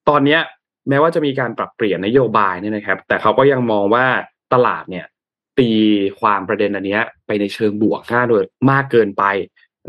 [0.09, 0.40] ตอนเนี้ย
[0.88, 4.05] แม้ว่าจะมีการปรับเปลี่ยนนโยบายเนี่ยนะครับ แต่เขาก็ยังมองว่า
[4.55, 5.07] ตลาดเนี่ย
[5.59, 5.70] ตี
[6.20, 9.25] ความประเด็นอันนี้ไปในเชิงบวกค่าโดยมากเกินไป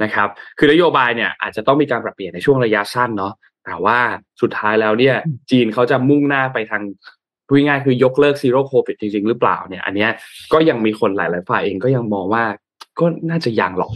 [0.03, 3.33] นะครับ คือนโยบายเนี่ยอาจจะต้องมีการปรับเปลี่ยนในช่วงระยะสั้นเนาะ
[3.65, 3.99] แต่ว่า
[4.41, 5.15] สุดท้ายแล้วเนี่ย
[5.51, 6.83] จีนเขาจะมุ่งหน้าไปทาง
[7.47, 10.10] พูดง่ายคือยกเลิกซีโร่โควิดจริง ๆ หรือเปล่าเนี่ย อันเนี้ย
[10.53, 12.43] ก็ยังมีคนหลายๆฝ่ายเองก็ยังมองว่า
[12.99, 13.91] ก็น่าจะยังหรอก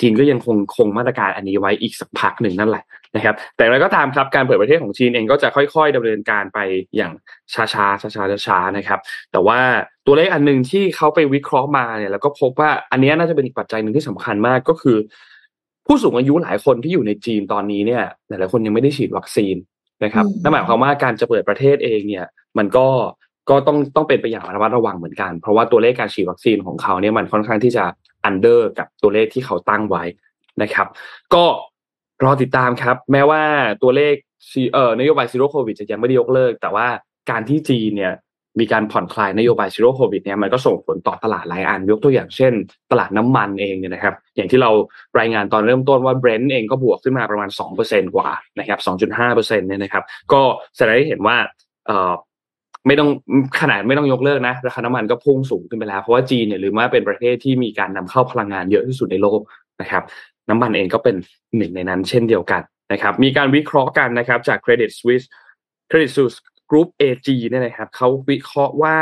[0.00, 2.84] จีนก็ยังคงคงมาตรการอันนี้ไว้อีกสักพักหนึ่งนั่นแหละ
[3.16, 6.58] นะครับ แต่อะไรก็ตามครับการเปิดประเทศของจีนเองก็จะค่อยๆดำเนินการไป
[6.96, 7.12] อย่าง
[7.54, 9.00] ช้าๆช้าๆช้าๆนะครับ
[9.32, 9.58] แต่ว่า
[10.06, 14.96] ตัวเลขอันหนึ่งที่เขาไปวิเคราะห์มาเนี่ยแล้วก็พบว่าอันนี้น่าจะเป็นอีกปัจจัยหนึ่งที่สำคัญมากก็คือ
[15.86, 19.56] ผู้สูงอายุหลายคนที่อยู่ในจีนตอนนี้เนี่ยหลายๆคนยังไม่ได้ฉีดวัคซีน
[20.04, 22.26] นะครับนั่นหมายความว่าการจะเปิดประเทศเองเนี่ย
[22.58, 22.88] มันก็
[23.50, 27.84] ก็ต้องต้องเป็นไปอย่างระมัดระวังเหมือนกัน เพราะว่าตัวเลขการฉีดวัคซีนของเขาเนี่ยมันค่อนข้างที่จะ
[28.24, 30.04] under กับตัวเลขที่เขาตั้งไว้
[30.62, 30.86] นะครับ
[31.34, 31.44] ก็
[32.24, 33.42] รอติดตามครับ แม้ว่า
[33.82, 34.14] ตัวเลข
[34.74, 36.86] เอ่อนโยบาย Zero Covid จะยังไม่ได้ยกเลิก แต่ว่า
[37.30, 38.14] การที่จีนเนี่ย
[38.60, 42.52] มีการผ่อนคลายนโยบาย Zero Covid เนี่ยมันก็ส่งผลต่อตลาดหลายอัน ยกตัวอย่างเช่น
[42.90, 44.70] ตลาดน้ำมันเองเนี่ยนะครับ อย่างที่เรา
[45.18, 47.50] รายงานตอนเริ่มต้นว่าเบรนท์เองก็บวกขึ้นมาประมาณ
[47.82, 50.42] 2%กว่านะครับ 2.5%เนี่ยนะครับ ก็
[50.76, 51.36] แสดงให้เห็นว่า
[51.86, 52.12] เอ่อ
[52.86, 53.10] ไม่ต้อง
[53.60, 59.40] ขนาดไม่ต้องยกเลิกนะราคาน้ำมันก็พุ่งสูงขึ้นไปแล้ว เพราะว่าจีนเนี่ยหรือว่าเป็นประเทศที่มีการนำเข้าพลังงานเยอะที่สุดในโลก
[59.80, 60.02] นะครับ
[60.50, 61.16] น้ำมันเองก็เป็น
[61.56, 65.26] หนึ่งในนั้นเช่นเดียวกันนะครับ มีการวิเคราะห์กันนะครับจาก Credit Suisse
[65.90, 66.36] Credit Suisse
[66.70, 68.98] Group AG เนี่ยนะครับเขาวิเคราะห์ว่า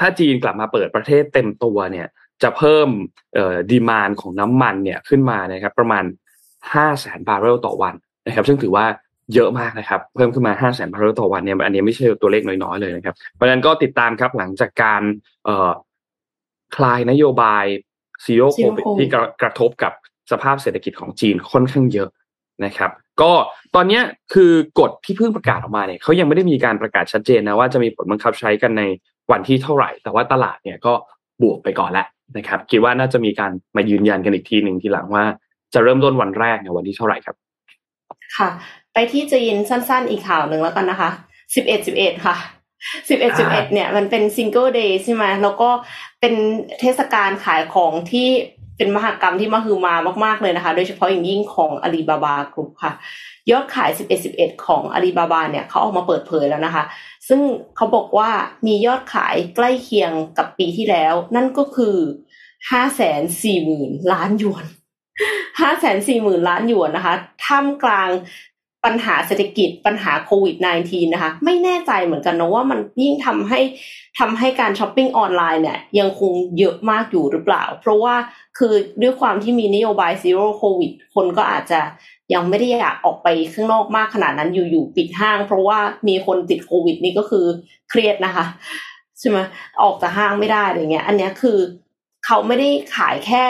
[0.00, 2.06] ถ้าจีนกลับมาเปิดประเทศเต็มตัวเนี่ย
[2.42, 2.88] จะเพิ่ม
[3.34, 6.04] เอ่อ demand ของน้ำมันเนี่ยขึ้นมานะครับ ประมาณ
[6.74, 7.94] ห้าแสนบาร์เรลต่อวัน
[8.26, 8.86] นะครับ ซึ่งถือว่า
[9.34, 15.02] เยอะมากนะครับ เพิ่มขึ้นมา5 0 0 0 0 0 บาร์เรลต่อวันเนี่ย อันนี้ไม่ใช่ตัวเลขน้อยๆเลยนะครับ เพราะฉะนั้นก็ติดตามครับหลังจากการ
[15.44, 15.72] เอ่อ
[16.76, 17.64] คลายนโยบาย
[18.24, 19.08] Zero Covid ที่
[19.42, 19.92] กระทบกับ
[20.32, 22.08] สภาพเศรษฐกิจของจีนค่อนข้างเยอะ
[22.64, 22.90] นะครับ
[23.20, 23.32] ก็
[23.74, 24.00] ตอนนี้
[24.32, 28.82] คือกฎที่เพิ่งประกาศออกมาเนี่ยเขายังไม่ได้มีการประกาศชัดเจนนะว่าจะมีผลบังคับใช้กันใน
[29.30, 30.92] วันที่เท่าไหร่ แต่ว่าตลาดเนี่ยก็
[31.42, 35.24] บวกไปก่อนแล้วนะครับ คิดว่าน่าจะมีการมายืนยันกันอีกทีหนึ่งทีหลังว่า
[35.74, 37.36] จะเริ่มต้นวันแรกในวันที่เท่าไหร่ครับ
[38.36, 38.48] ค่ะ
[38.94, 41.10] ไปที่จีนสั้น ๆ อีกข่าวหนึ่งแล้วกันนะคะ
[41.54, 42.36] สิบเอ็ดสิบเอ็ดค่ะ
[43.08, 45.70] สิบเอ็ดสิบเอ็ดเนี่ยมันเป็น Single Day ใช่ไหมแล้วก็
[46.20, 46.34] เป็น
[46.80, 48.28] เทศกาลขายของที่
[48.76, 52.92] เป็นมหากรรมที่มาคือมามาก ๆ เลยนะคะ โดยเฉพาะอย่างยิ่งของ Alibaba Group ค่ะ
[53.50, 56.84] ยอดขาย 11 11 ของอาลีบาบาเนี่ยเขาออกมาเปิดเผยแล้วนะคะ
[57.28, 57.40] ซึ่ง
[57.76, 58.30] เขาบอกว่า
[58.66, 61.96] มียอดขายใกล้เคียงกับปีที่แล้ว นั่นก็คือ
[62.70, 64.64] 5 4 0 0 0 0 ล้านหยวน
[65.60, 68.10] 5 4 0 0 0 0 ล้านหยวนนะคะ ท่ามกลาง
[68.84, 73.60] ปัญหาเศรษฐกิจปัญหาโควิด -19 นะคะ ไม่แน่ใจเหมือนกันนะว่ามันยิ่งทำให้
[74.18, 78.14] ทำให้การช้อปปิ้งออนไลน์เนี่ยยังคงเยอะมากอยู่หรือเปล่า เพราะว่า
[78.58, 81.80] คือด้วยความที่มีนโยบาย Zero COVID คนก็อาจจะ
[82.34, 87.46] ยังไม่ได้อยากออกไปข้างนอกมากขนาดนั้นอยู่ๆปิดห้าง เพราะว่ามีคนติดโควิดนี่ก็คือ
[87.90, 88.44] เครียดนะคะ
[89.18, 89.38] ใช่ไหม
[89.82, 91.58] ออกจากห้างไม่ได้อะไรเงี้ย อันนี้คือ
[92.26, 93.44] เขาไม่ได้ขายแค่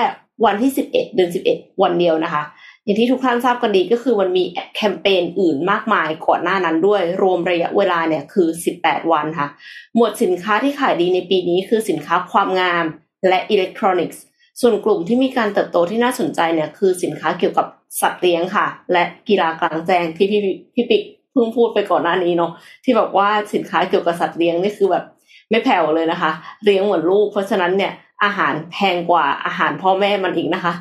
[0.44, 2.42] วันที่สิบเอ็ดเดือนสิบเอ็ดวันเดียวนะคะ
[2.84, 4.44] อย่างที่ทุกท่านทราบกันดีก็คือมันมี
[4.76, 8.48] แคมเปญอื่นมากมายก่อนหน้านั้นด้วย รวมระยะเวลาเนี่ยคือ
[8.80, 9.48] 18 วันค่ะ
[9.94, 12.84] หมวดสินค้าที่ขายดีในปีนี้คือสินค้าความงาม
[13.28, 14.22] และอิเล็กทรอนิกส์
[14.60, 17.66] ส่วนกลุ่มที่มีการเติบโตที่น่าสนใจเนี่ยคือสินค้าเกี่ยวกับ
[18.00, 20.40] สัตว์เลี้ยงค่ะ และกีฬากลางแจ้งที่พี่
[20.74, 22.52] พี่ปิ๊กเพิ่งพูดไปก่อนหน้านี้เนาะ
[22.84, 25.04] ที่บอกว่าสินค้าเกี่ยวกับสัตว์เลี้ยงนี่คือแบบ
[25.50, 26.30] ไม่แผ่วเลยนะคะ
[26.64, 27.92] เลี้ยงเหมือนลูก เพราะฉะนั้นเนี่ย
[28.24, 30.74] อาหารแพงกว่าอาหารพ่อแม่มันอีกนะคะ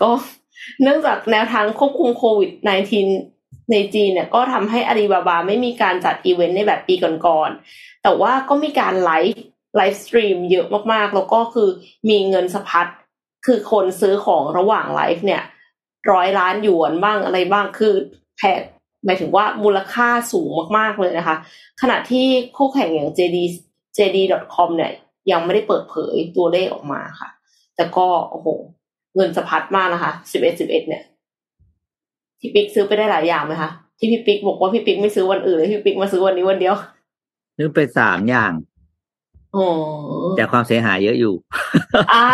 [0.00, 0.10] ก็
[0.82, 2.50] เนื่องจากแนวทางควบคุมโควิด
[3.06, 6.94] -19 ในจีนเนี่ยก็ทำให้อาลีบาบาไม่มีการจัดอีเวนต์ในแบบปี
[7.26, 9.42] ก่อนๆ แต่ว่าก็มีการไลฟ์
[9.76, 11.68] ไลฟ์สตรีมเยอะมากๆ แล้วก็คือ
[12.08, 12.86] มีเงินสะพัด
[13.46, 15.42] คือคนซื้อของระหว่างไลฟ์เนี่ย
[16.10, 17.94] ร้อยล้านหยวนบ้างอะไรบ้างคือ
[18.36, 18.60] แพง
[19.04, 21.36] หมายถึงว่ามูลค่าสูงมากๆเลยนะคะ
[21.80, 23.36] ขณะที่คู่แข่งอย่าง JD
[23.96, 24.92] JD.com เนี่ย
[25.30, 27.28] ยังไม่ได้เปิดเผยตัวเลขออกมาค่ะ
[27.76, 28.48] แต่ก็โอ้โห
[29.18, 31.02] เงินสะพัดมากนะคะสิบเอ็ดสิบเอ็ดเนี่ย
[32.40, 36.74] พี่ปิ๊กซื้อไปได้หลายอย่างไหมคะที่พี่ปิ๊กบอกว่าพี่ปิ๊กไม่ซื้อวันอื่นเลยพี่ปิ๊กมาซื้อวันนี้วันเดียว
[37.56, 38.52] ซื้อไปสามอย่าง
[39.56, 39.66] อ๋อ
[40.36, 41.34] แต่ความเสียหายเยอะอยู่
[42.12, 42.24] อ่า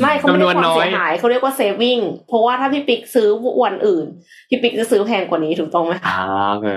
[0.00, 1.98] ไม่เขาไม่ได้จำนวนความน้อยเสียหายเขาเรียกว่าเซฟวิ่ง
[2.28, 3.28] เพราะว่าถ้าพี่ปิ๊กซื้อ
[3.64, 4.06] วันอื่น
[4.48, 6.18] พี่ปิ๊กจะซื้อแพงกว่านี้ถูกต้องไหมอ่า
[6.50, 6.68] โอเค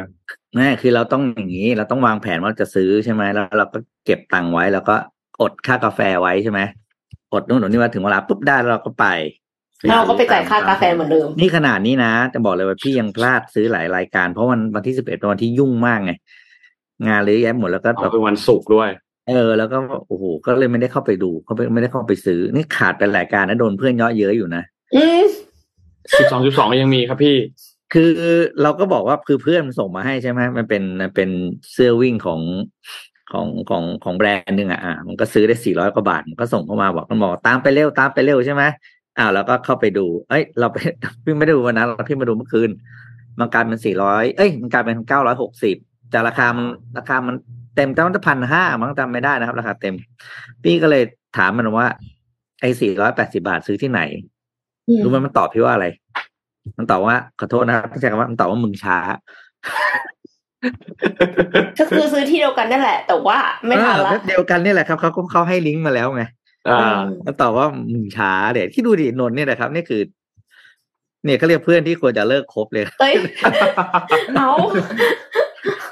[0.55, 4.95] นั่นคือเราต้องอย่างนี้ เราต้องวางแผนว่าจะซื้อใช่ไหมแล้วเราก็เก็บตังค์ไว้ แล้วก็
[5.41, 6.59] อดค่ากาแฟไว้ใช่ไหม
[7.33, 9.05] อดนู่นอดนี่ว่าถึงเวลาปุ๊บได้แล้วเราก็ไป
[9.85, 16.11] แล้วเราก็ไปจ่ายค่ากาแฟเหมือนเดิม นี่ขนาดนี้นะจะบอกเลยว่าพี่ยังพลาดซื้อหลายรายการ เพราะวันวันที่สิบเอ็ดเป็นวันที่ยุ่งมากไง
[17.07, 18.89] งานเลยแย้หมดแล้วก็เอาแบบเป็นวันศุกร์ด้วย
[19.29, 24.63] เออ แล้วก็โอ้โหก็เลยไม่ได้เข้าไปดูเขาไม่ได้เข้าไปซื้อ นี่ขาดไปรายการนะโดนเพื่อนเย่อเยอะอยู่นะ
[24.95, 25.23] อืม
[26.17, 27.37] สิบสองสิบสองยังมีครับพี่
[27.93, 28.09] คือ
[28.61, 31.29] เราก็บอกว่าคือเพื่อนมันส่งมาให้ใช่ไหมมันเป็นมันเป็น
[31.71, 32.39] เสื้อวิ่งของ
[33.33, 38.63] ของของของแบรนด์หนึ่งอะอะมันก็ซื้อได้สี่ร้อยกว่าบาท มันก็ส่งเข้ามาบอกมันบอกตามไปเร็วตามไปเร็วใช่ไหม
[39.17, 40.77] อ้าวแล้วก็เข้าไปดู เอ้ย เราไป
[41.23, 42.69] พี่ไม่ได้ดูวันนั้นเราพี่มาดูเมื่อคืน
[43.39, 45.75] มันกลายเป็นสี่ร้อยเอ้ย มันกลายเป็นเก้าร้อยหกสิบ
[46.11, 46.65] แต่ราคามัน
[46.97, 47.35] ราคามัน
[47.75, 49.95] เต็มแต่มันจะพันห้ามันจำไม่ได้นะครับ ราคาเต็ม
[50.63, 51.03] พี่ก็เลย
[51.37, 51.87] ถามมันว่า
[52.61, 54.01] ไอ้สี่ร้อยแปดสิบาทซื้อที่ไหน
[55.03, 55.87] รู้ไหมมันตอบพี่ว่าอะไร
[56.77, 58.97] มันตอบว่าขอโทษนะครับไม่ใช่คำว่ามันตอบว่ามึงช้า
[61.79, 66.23] ก็คือซื้อที่เดียวกันนั่นแหละ แต่ว่าไม่ทันเออละเว็บเดียวกันนี่แหละครับเขาก็เขาให้ลิงก์มาแล้วไง
[66.69, 70.01] อ่ามันตอบว่ามึงช้าเดี๋ยวที่ดูดินนท์เนี่ยนะครับ นี่คือ
[71.25, 73.15] เนี่ยเขาเรียกเพื่อนที่ควรจะเลิกคบเลยเอ้ย
[74.35, 74.49] เอา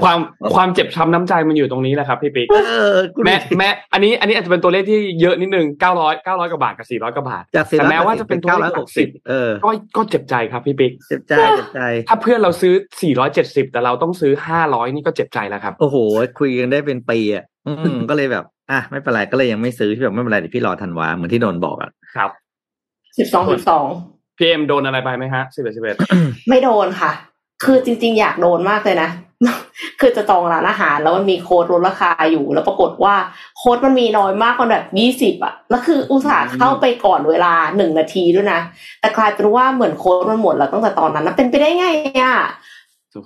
[0.03, 0.19] ความ
[0.55, 2.55] ความเจ็บช้ำน้ำใจมันอยู่ตรงนี้แหละครับพี่ปิ๊กเอ
[2.93, 15.95] อคุณแม้แม้อันนี้อันนี้อาจจะเป็นตัวเลขที่เยอะนิดนึงเก้าร้อยเก้าร้อยกว่าบาทกับสี่ร้อยกว่าบาทจากสี่แต่ร้อยแม้ว่าจะเป็นตัวเก้าเลร้อยขหหลักกสิสิบบเออก็ก็เจ็บใจครับพี่ปิ๊กเจ็บใจเจ็บใจ ถ้าเพื่อนเราซื้อสี่ร้อยเจ็ดสิบแต่เราต้องซื้อห้าร้อยนี่ก็เจ็บใจแล้วครับ โอ้โห
[16.39, 22.29] คุยกันได้เป็นปีอะอืมก็เลยแบบอะไม่เป็นไรก็เลยยังไม่ซื้อพี่แบบไม่เป็นไรเดี๋ยวพี่รอธันวาเหมือนที่นนท์บอกอะครับ
[23.17, 23.85] สิบสองสิบสอง
[24.37, 25.95] พี่เอ็มโดนอะไรไปไหมฮะสิบเอ็ดสิบเอ็ด
[26.49, 27.11] ไม่โดนค่ะ
[27.63, 29.09] คือจริง ๆ อยากโดนมากเลยนะ
[29.99, 33.15] คือจะจองร้านอาหาร แล้วมันมีโค้ดลดราคาอยู่ แล้วปรากฏว่า
[33.57, 38.59] โค้ดมันมีน้อยมากมันแบบยี่สิบอะแล้วคืออุตส่าห์เข้าไปก่อนเวลาหนึ่งนาทีด้วยนะ
[38.99, 41.87] แต่กลายเป็นว่าเหมือนโค้ดมันหมดแล้วตั้งแต่ตอนนั้นนะเป็นไปได้ไง
[42.21, 42.35] อะ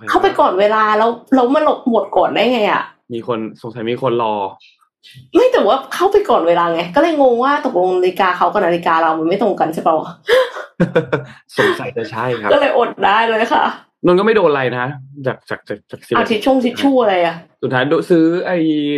[0.09, 4.35] เข้าไปก่อนเวลาแล้วแล้วมันหลบหมดก่อนได้ไงอะมีคนสงสัยมีคนรอ
[5.35, 10.11] ไม่แต่ว่าเข้าไปก่อนเวลาไง ก็เลยงงว่าตกลงนาฬิกาเขากับนาฬิกาเรามันไม่ตรงกันใช่เปล่าวะ
[11.57, 13.63] สงสัยจะใช่ครับ ก็เลยอดได้เลยค่ะ
[14.05, 14.85] นนท์ก็ไม่โดนอะไรนะ
[15.27, 18.57] จากจากจากจากสิบเอาทิชชู่ทิชชู่อะไรอะสุดท้ายดูซื้อไอ้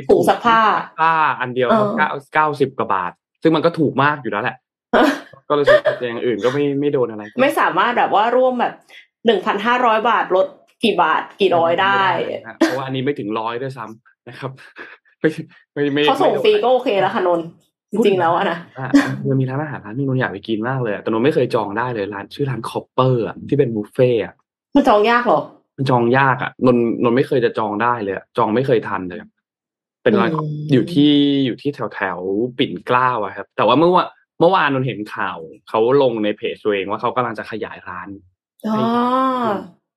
[0.10, 0.60] ถุงซักผ้า
[1.00, 3.12] ผ้าอันเดียวเออเก้าเก้าสิบกว่าบาท
[3.44, 4.56] ซึ่งมันก็ถูกมากอยู่แล้วแหละ
[5.50, 8.74] ก็เลยซื้อแต่อย่างอื่นก็ไม่ไม่โดนอะไร ไม่สามารถแบบว่าร่วมแบบ
[9.26, 10.48] หนึ่งพันห้าร้อยบาทลด
[10.84, 12.02] กี่บาทกี่ร้อยได้
[12.46, 14.52] นะเพราะว่าอันนี้ไม่ถึงร้อยด้วยซ้ำนะครับ
[15.20, 15.30] ไม่
[15.74, 17.48] ไม่ไม่เขาส่งไม่โดนฟรีก็โอเคแล้วค่ะนนท์
[17.92, 18.90] จริงๆแล้วอะนะอะ
[19.30, 24.34] มันมีร้านอาหารร้านนึงนนท์อยากไปกินมากเลยอะแต่นนท์ไม่เคยจองได้เลยร้านชื่อร้านคอปเปอร์อะที่เป็นบุฟเฟ่อะ
[24.76, 25.42] มันจองยากเหรอ
[25.78, 29.30] มันจองยากอะนนท์นนท์ไม่เคยจะจองได้เลยอะจองไม่เคยทันเลยอะ
[30.04, 31.12] เป็นร้านอืมอยู่ที่
[31.46, 32.20] อยู่ที่แถวแถว
[32.58, 34.08] ปิ่นเกล้าอะครับ แต่ว่าเมื่อวาน
[34.40, 35.38] เมื่อวานนนท์เห็นข่าว
[35.70, 38.10] เขาลงในเพจตัวเองว่าเขากำลังจะขยายร้าน
[38.68, 38.86] อ๋อ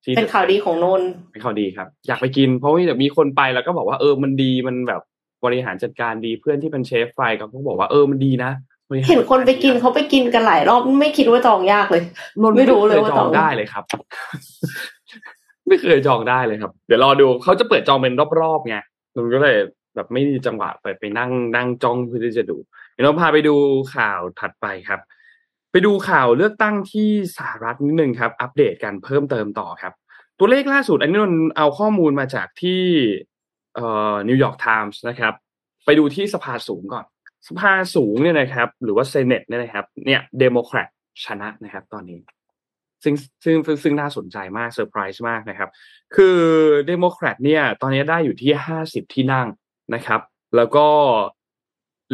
[0.04, 5.02] ที่เป็นข่าวดีของนนท์เป็นข่าวดีครับ อยากไปกินเพราะว่าเดี๋ยวมีคนไปแล้วก็บอกว่าเออมันดีมันแบบ
[5.44, 8.67] บริหารจัดการดีเพื่อนที่เป็นเชฟไฟเขาก็บอกว่าเออมันดีนะบริาร
[9.08, 12.02] เห็นคนไปกินเขาไปกินกันหลายรอบไม่คิดว่าจองยากเลย
[12.42, 13.84] นนท์ไม่รู้เลยว่าคจองจองได้เลยครับ
[15.68, 18.76] ไม่เคยจองได้เลยครับ เดี๋ยวรอดูเขาจะเปิดจองเป็นรอบๆไง
[19.14, 19.56] นนท์ก็เลย
[19.94, 22.56] แบบไม่มีจังหวะไปไปนั่งนั่งจ้องเพื่อที่จะดู
[22.92, 23.54] เดี๋ยวเราพาไปดู
[23.94, 25.00] ข่าวถัดไปครับ
[25.72, 29.92] ไปดูข่าวเลือกตั้งที่สหรัฐนิดนึงครับ อัปเดตกันเพิ่มเติมต่อครับ
[30.38, 32.82] ตัวเลขล่าสุด อันนี้นนท์เอาข้อมูลมาจากที่
[33.74, 35.34] เอ่อนิวยอร์กไทมส์นะครับ
[35.84, 37.04] ไปดูที่สภาสูงก่อน
[37.46, 40.88] สภาสูงเนี่ยนะครับ หรือว่า Senate เนี่ยนะครับ เนี่ยเดโมแครต
[41.24, 42.20] ชนะนะครับ ตอนนี้
[43.02, 45.70] ซึ่งซึ่งซึ่งน่าสนใจมากเซอร์ไพรส์มากนะครับ
[46.16, 46.38] คือ
[46.86, 49.46] เดโมแครตเนี่ย ตอนนี้ได้อยู่ที่ห้าสิบที่นั่ง
[49.94, 50.20] นะครับ
[50.56, 50.86] แล้วก็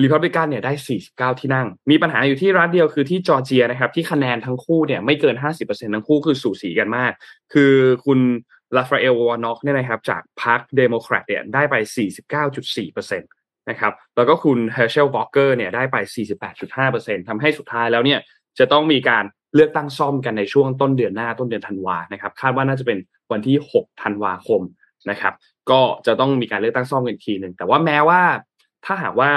[0.02, 0.72] รีพับลิกันเนี่ยได้
[1.32, 7.12] 49 ที่นั่ง มีปัญหาอยู่ที่รัฐเดียวคือที่จอร์เจียนะครับ ที่คะแนนทั้งคู่เนี่ยไม่เกิน 50%ทั้งคู่คือสูสีกันมาก
[7.52, 7.72] คือ
[8.04, 8.18] คุณ
[8.76, 11.74] ลาฟาเอลวอร์น็อกเนี่ยนะครับ จากพรรคเดโมแครตเนี่ยได้ไป
[12.32, 13.22] 49.4%
[13.70, 15.96] นะครับแล้วก็คุณเฮอร์เชลวอลเกอร์เนี่ยได้ไป
[16.62, 18.20] 48.5%ทำให้สุดท้ายแล้วเนี่ย
[18.58, 19.24] จะต้องมีการ
[19.54, 22.98] เลือกตั้งซ่อมกันในช่วงต้นเดือนหน้าต้นเดือนธันวานะครับคาดว่าน่าจะเป็น
[23.32, 24.60] วันที่ 6 ธันวาคม
[25.10, 25.34] นะครับ
[25.70, 28.22] ก็จะต้องมีการเลือกตั้งซ่อมกันอีกทีหนึ่งแต่ว่าแม้ว่า
[28.84, 29.30] ถ้าหากว่า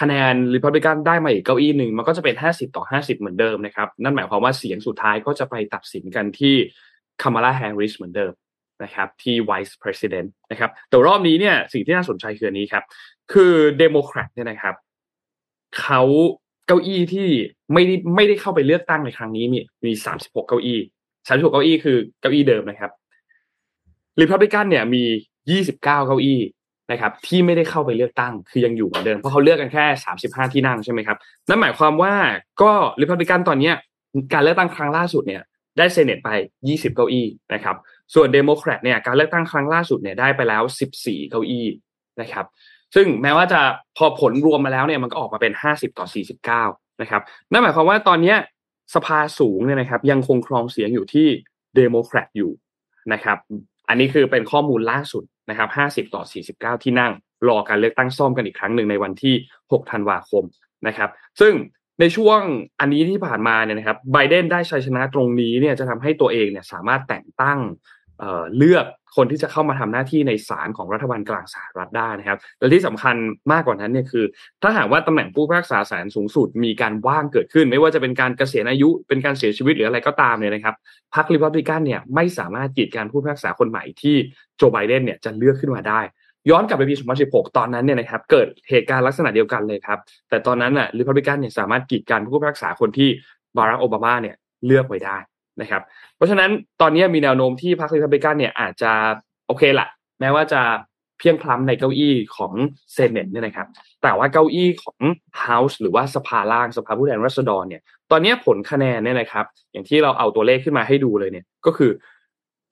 [0.00, 6.54] คะแนนริพับลิกันได้มาอีกเก้าอี้หนึ่งมันก็จะเป็น 50 ต่อ 50 เหมือนเดิมนะครับนั่นหมายความว่าเสียงสุดท้ายก็จะไปตัดสินกันที่
[7.22, 8.32] คามาลาแฮร์ริสเหมือนเดิม
[8.82, 12.84] นะครับที่ Vice President นะครับแต่รอบนี้เนี่ยสิ่งที่น่าสนใจคืออันนี้ครับ
[13.32, 14.74] คือเดโมแครตเนี่ยนะครับ
[15.80, 16.02] เขา
[16.66, 17.28] เก้าอี้ที่
[17.72, 20.80] ไม่ได้ไม่ได้เข้าไปเลือกตั้งในครั้งนี้มีมีสามสิบหกเก้าอี้
[21.26, 22.90] สามสิบหกเก้าอี้คือเก้าอี้เดิมนะครับ
[24.20, 25.04] ริพับลิกันเนี่ยมี
[25.50, 26.40] ยี่สิบเก้าเก้าอี้
[26.90, 29.84] นะครับ ที่ไม่ได้เข้าไปเลือกตั้ง คือยังอยู่เหมือนเดิมเพราะเขาเลือกกันแค่
[30.18, 32.14] 35ที่นั่งใช่ไหมครับนั่นหมายความว่า
[32.62, 33.74] ก็ริพับลิกันตอนเนี้ย
[34.32, 35.42] การเลือกตั้งครั้งล่าสุดเนี่ย
[35.78, 36.30] ได้ Senate ไป
[36.64, 37.76] 20เก้าอี้นะครับ
[38.14, 40.62] ส่วนเดโมแครตเนี่ยการเลือกตั้งครั้งล่าสุดเนี่ยได้ไปแล้ว
[40.96, 41.66] 14เก้าอี้
[42.20, 42.46] นะครับ
[42.94, 43.60] ซึ่งแม้ว่าจะ
[43.96, 46.06] พอผลรวมมาแล้วเนี่ยมันก็ออกมาเป็น 50 ต่อ
[46.54, 47.22] 49 นะครับ
[47.52, 48.34] นั่นหมายความว่าตอนนี้
[48.94, 51.28] สภาสูงเนี่ยนะครับ ยังคงครองเสียงอยู่ที่
[51.76, 52.52] เดโมแครตอยู่
[53.12, 53.38] นะครับ
[53.88, 55.68] อันนี้คือเป็นข้อมูลล่าสุดนะครับ
[56.08, 56.22] 50 ต่อ
[56.78, 57.12] 49 ที่นั่ง
[57.48, 60.44] รอการเลือกตั้งซ่อมกันอีกครั้งหนึ่งในวันที่ 6 ธันวาคม
[60.86, 61.52] นะครับ ซึ่ง
[62.00, 62.40] ในช่วง
[62.80, 67.58] อันนี้ที่ผ่านมาเนี่ยนะครับไบเดนได้ชัยชนะตรงนี้เนี่ยจะทำให้ตัวเองเนี่ยสามารถแต่งตั้ง
[68.56, 73.16] เลือกคนที่จะเข้ามาทำหน้าที่ในศาลของรัฐบาลกลางสหรัฐได้นะครับ และที่สำคัญ
[73.52, 74.24] มากกว่านั้นเนี่ยคือ
[74.62, 80.74] ถ้าหากว่าตำแหน่งผู้พิพากษาศาลสูงสุดมีการว่างเกิดขึ้น ไม่ว่าจะเป็นการเกษียณอายุเป็นการเสียชีวิตหรืออะไรก็ตามเนี่ยนะครับ
[81.14, 84.16] พรรคริพับลิกันเนี่ยไม่สามารถกีดการผู้พิพากษาคนใหม่ที่
[84.56, 86.00] โจไบเดนเนี่ยจะเลือกขึ้นมาได้
[86.50, 86.94] ย้อนกลับไปปี
[87.26, 93.08] 2016 ตอนนั้นเนี่ยนะครับเกิดเหตุการณ์ลักษณะเดียวกันเลยครับแต่ตอนนั้นน่ะริพับลิกันเนี่ยสามารถกีดกันผู้พิพากษาคนที่
[93.56, 95.16] บารักโอบามาเนี่ยเลือกไว้ได้
[95.60, 95.82] นะครับ
[96.16, 98.92] เพราะฉะนั้นตอนนี้มีแนวโน้มที่พรรคริพับลิกันเนี่ยอาจจะ
[99.46, 99.88] โอเคละ
[100.20, 100.62] แม้ว่าจะ
[101.18, 102.52] เพลี่ยงพล้ำในเก้าอี้ของ
[102.92, 103.66] Senate เนี่ยนะครับ
[104.02, 104.98] แต่ว่าเก้าอี้ของ
[105.44, 111.90] House หรือว่าสภาล่างสภาผู้แทนราษฎรเนี่ย ตอนนี้ผลคะแนนเนี่ยนะครับ อย่างที่เราเอาตัวเลขขึ้นมาให้ดูเลยเนี่ย ก็คือ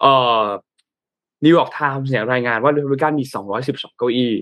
[0.01, 0.45] เอ่อ
[1.45, 3.25] นิวยอร์กไทม์เนี่ยรายงานว่ารีพับลิกันมี
[3.63, 4.33] 212 เก้าอี้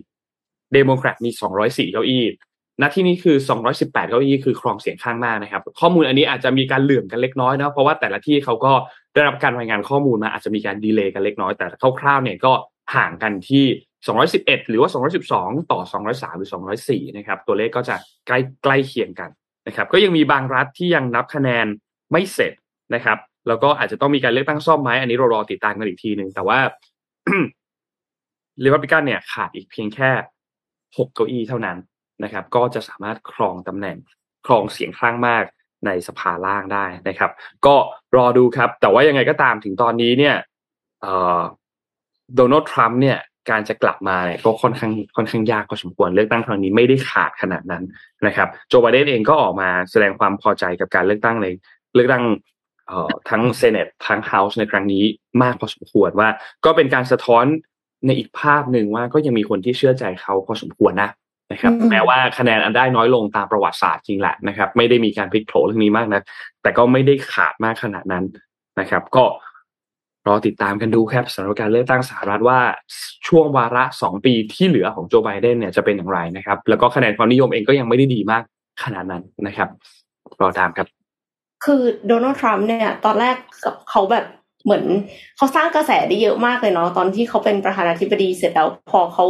[0.72, 1.30] เดโมแครตมี
[1.62, 2.24] 204 เก้าอี้
[2.82, 3.36] ณที่นี้คือ
[3.70, 8.72] 218 เก้าอี้คือครองเสียงข้างมากนะครับ ข้อมูลอันนี้อาจจะมีการเหลื่อมกันเล็กน้อยนะเพราะว่าแต่ละที่เขาก็
[9.14, 11.66] ได้รับการรายงานข้อมูลมาอาจจะมีการดีเลย์กันเล็กน้อยแต่
[12.00, 12.52] คร่าวๆเนี่ยก็
[12.96, 13.64] ห่างกันที่
[14.16, 14.90] 211 หรือว่า
[15.30, 15.80] 212 ต่อ
[16.12, 16.50] 203 หรือ
[16.82, 19.30] 204 นะครับ ตัวเลขก็จะใกล้ใกล้เคียงกัน
[19.66, 21.66] นะครับ ก็ยังมีบางรัฐที่ยังนับคะแนน
[22.12, 22.52] ไม่เสร็จ
[22.94, 26.58] นะครับ แล้วก็อาจจะต้องมีการเลือกตั้งซ่อมไหมอันนี้เรารอติดตามกันอีกทีหนึ่งแต่ว่า
[28.64, 30.10] ริพับลิกันเนี่ยขาดอีกเพียงแค่
[30.96, 31.78] 6 เก้าอี้เท่านั้น
[32.22, 33.96] นะครับ ก็จะสามารถครองตำแหน่ง
[34.46, 35.44] ครองเสียงข้างมาก
[35.86, 37.30] ในสภาล่างได้นะครับ
[37.66, 37.76] ก็
[38.16, 40.36] รอดูครับ แต่ว่ายังไงก็ตามถึงตอนนี้เนี่ย
[42.36, 43.18] โดนัลด์ทรัมป์เนี่ย
[43.50, 47.84] การจะกลับมาเนี่ยก็ค่อนข้างค่อนข้างยากพอสมควรเลือกตั้งครั้งนี้ไม่ได้ขาดขนาดนั้น
[48.26, 51.46] นะครับ โจไบเดนเองก็ออกมาแสดงความพอใจกับการเลือกตั้งใน
[51.94, 52.24] เลือกตั้ง
[53.30, 55.04] ทั้งเซเนตทั้งเฮาส์ในครั้งนี้
[55.42, 56.28] มากพอสมควรว่า
[56.64, 57.44] ก็เป็นการสะท้อน
[58.06, 61.10] ในอีกภาพหนึ่งว่าก็ยังมีคนที่เชื่อใจเขาพอสมควรนะ
[61.52, 66.22] นะครับแม้ว่าคะแนนอันได้น้อยลงตามประวัติศาสตร์จริงแหละนะครับ ไม่ได้มีการพลิกโผเรื่องนี้มากนะ
[66.62, 68.24] แต่ก็ไม่ได้ขาดมากขนาดนั้น
[68.80, 69.24] นะครับ ก็
[70.26, 72.60] รอติดตามกันดูครับสำหรับการเลือกตั้งสหรัฐว่า
[73.28, 78.42] ช่วงวาระสองปีที่เหลือของโจไบเดนเนี่ยจะเป็นอย่างไรนะครับ แล้วก็คะแนนความนิยมเองก็ยังไม่ได้ดีมาก
[78.84, 79.68] ขนาดนั้นนะครับ
[80.40, 80.86] รอตามครับ
[81.64, 83.36] คือโดนัลด์ทรัมป์เนี่ย ตอนแรก
[83.90, 84.24] เขาแบบ
[84.64, 84.84] เหมือน
[85.36, 89.24] เขาสร้างกระแสได้เยอะมากเลยเนาะตอนที่เขาเป็นประธานาธิบดีเสร็จแล้วพอเขา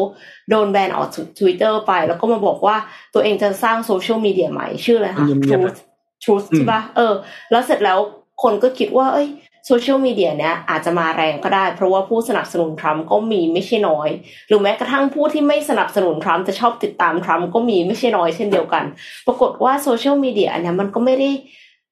[0.51, 2.77] โดนแบนออกจากทวิตเตอร์ไป แล้วก็มาบอกว่า
[3.15, 5.79] ตัวเองจะสร้างโซเชียลมีเดียใหม่ชื่ออะไรคะ Truth
[6.25, 7.15] Truth ใช่ปะเออ
[7.51, 7.99] แล้วเสร็จแล้ว
[8.43, 9.29] คนก็คิดว่า เอ้ย
[9.67, 14.09] โซเชียลมีเดียเนี้ยอาจจะมาแรงก็ได้ เพราะว่าผู้สนับสนุนทรัมป์ก็มีไม่ใช่น้อย
[14.49, 18.85] หรือแม้กระทั่งผู้ที่ไม่สนับสนุนทรัมป์จะชอบติดตามทรัมป์ก็มีไม่ใช่น้อยเช่นเดียวกัน
[19.27, 21.31] ปรากฏว่าโซเชียลมีเดียอันนี้มันก็ไม่ได้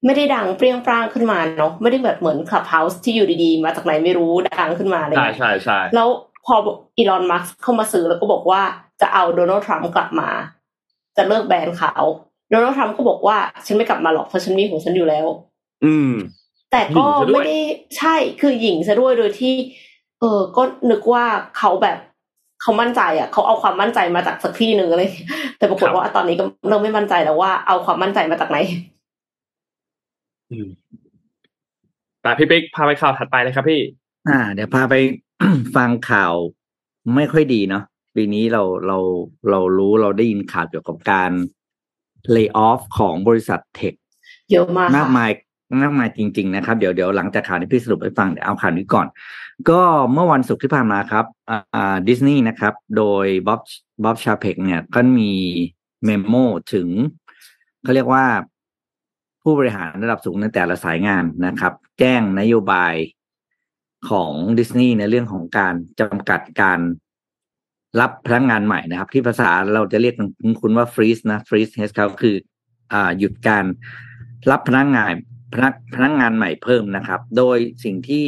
[0.05, 6.09] ไม่ได้ดังเปรี้ยงปร้างขึ้นมาเนาะไม่ได้แบบเหมือนคลับเฮาส์ที่อยู่ดีๆ มาจากไหนไม่รู้ดังขึ้นมาเลยใช่ใช่ใช่แล้ว
[6.45, 6.55] พอ
[6.97, 8.61] อีลอนมัสเข้ามาซื้อแล้วก็บอกว่า
[9.01, 10.29] จะเอาโดนัลด์ทรัมป์กลับมา
[11.17, 11.93] จะเลิกแบนเขา
[12.51, 15.25] โดนัลด์ทรัมป์ก็บอกว่าฉันไม่กลับมาหรอกเพราะฉันมีของฉันอยู่แล้ว
[15.85, 16.13] อืม
[16.71, 17.57] แต่ก็ไม่ได้
[17.97, 19.53] ใช่คือหญิงซะด้วยโดยที่
[20.19, 21.25] เออก็นึกว่า
[21.57, 21.97] เขาแบบ
[22.61, 25.11] เขามั่นใจอะเขาเอาความมั่นใจมาจากสักที่หนึ่งเลย
[25.57, 29.02] แต่ปรากฏว่าตอนนี้ก็เริ่มไม่มั่นใจแล้วว่าเอาความมั่นใจมาจากไหนอืม
[32.21, 33.81] แต่พี่ปิ๊กพาไปข่าวถัดไปเลยครับพี่
[34.29, 34.95] อ่า เดี๋ยวพาไป
[35.75, 36.33] ฟังข่าว
[37.15, 37.83] ไม่ค่อยดีเนาะ
[38.15, 38.97] ปีนี้เราเรา
[39.49, 41.31] เรารู้เราได้ยินข่าวเกี่ยวกับการ
[42.31, 43.93] layoff ของบริษัท tech
[44.51, 45.31] เยอะมากมากมาย
[45.81, 49.07] มากมายจริง ๆ นะครับ เดี๋ยวเดี๋ยวหลังจากข่าวนี้พี่สรุปให้ฟังเดี๋ยวเอาข่าวนี้ก่อน
[49.69, 49.81] ก็
[50.13, 51.25] เมื่อวันศุกร์ที่ผ่านมาครับ
[51.75, 53.61] อ่าดิสนีย์นะครับ โดยบ๊อบ
[54.03, 55.31] บ๊อบชาเพกเนี่ยก็มี
[56.05, 56.33] memo
[56.73, 56.87] ถึง
[57.83, 58.25] เขาเรียกว่า
[59.43, 62.93] ผู้บริหารระดับสูงในแต่ละสายงานนะครับ แจ้งนโยบาย
[64.09, 66.79] ของดิสนีย์ในเรื่องของการจำกัดการ
[67.99, 70.15] รับพนักงานใหม่นะครับ ที่ภาษาเราจะเรียก
[70.61, 72.35] กันว่า freeze นะ freeze headcount คือ
[72.93, 73.65] อ่าหยุดการ
[74.51, 75.11] รับพนักงาน
[75.53, 78.25] พนักพนักงานใหม่เพิ่มนะครับ โดยสิ่งที่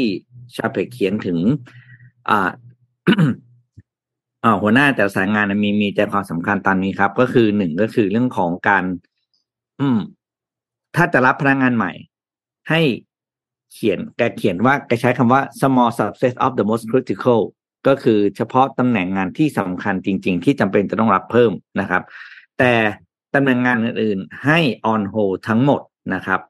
[0.56, 1.38] ชาเพกเขียนถึง
[2.30, 2.50] อ่า
[4.62, 8.84] หัวหน้าแต่สายงานมีมีใจความสำคัญตามนี้ครับ ก็คือหนึ่งก็คือเรื่องของการ
[9.80, 10.00] อืม
[10.96, 11.92] ถ้าจะรับพนักงานใหม่
[12.70, 12.82] ให้
[13.74, 17.42] เขียนแกเขียนว่าแกใช้คำว่า small subset of the most critical
[17.88, 22.04] ก็คือเฉพาะตำแหน่งงานที่สำคัญจริง ๆ ที่จำเป็นจะต้องรับเพิ่มนะครับ
[22.60, 22.74] แต่
[23.34, 24.60] ตำแหน่งงานอื่น ๆ ให้
[24.94, 25.82] on hold ทั้งหมด
[26.14, 26.42] นะครับ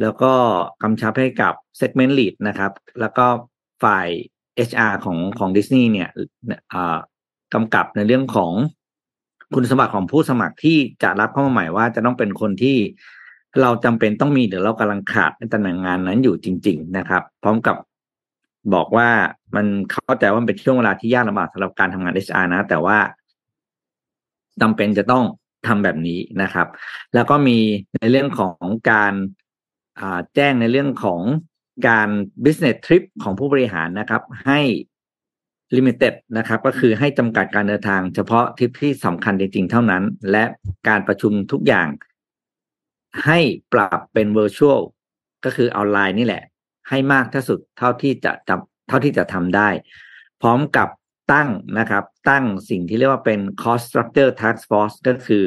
[0.00, 0.32] แล้วก็
[0.82, 3.26] กำชับให้กับ segment lead นะครับ แล้วก็
[3.84, 4.08] ฝ่าย
[4.68, 6.08] HR ของของดิสนีย์เนี่ย
[7.54, 8.52] กำกับในเรื่องของ
[9.54, 12.76] คุณสมบัติของผู้สมัครที่จะรับเข้ามาใหม่ว่าจะต้องเป็นคนที่
[13.60, 17.76] เราจำเป็นต้องมีหรือเรากำลังขาดในตำแหน่งงานนั้นอยู่จริง ๆ นะครับ พร้อมกับ
[18.74, 19.08] บอกว่า
[19.56, 22.98] มันเข้าใจว่าเป็นช่วงเวลาที่ยากลำบากสำหรับการทำงาน HR นะ แต่ว่า
[24.60, 25.24] จำเป็นจะต้อง
[25.66, 26.66] ทำแบบนี้นะครับ
[27.14, 27.58] แล้วก็มี
[27.96, 29.12] ในเรื่องของการ
[30.34, 31.20] แจ้งในเรื่องของ
[31.88, 32.08] การ
[32.44, 34.60] business trip ของผู้บริหารนะครับ ให้
[35.76, 40.44] limited นะครับ ก็คือให้จำกัดการเดินทาง เฉพาะทริปที่สำคัญจริงๆเท่านั้น และ
[40.88, 41.88] การประชุมทุกอย่าง
[43.24, 43.38] ให้
[43.72, 44.80] ปรับเป็น virtual
[45.44, 46.42] ก็คือออนไลน์นี่แหละ
[46.88, 48.50] ให้มากที่สุดเท่าที่จะจ
[48.88, 49.68] เท่าที่จะทำได้
[50.42, 50.88] พร้อมกับ
[51.32, 51.48] ตั้ง
[51.78, 55.44] นะครับ ตั้งสิ่งที่เรียกว่าเป็น cost structure task force ก็คือ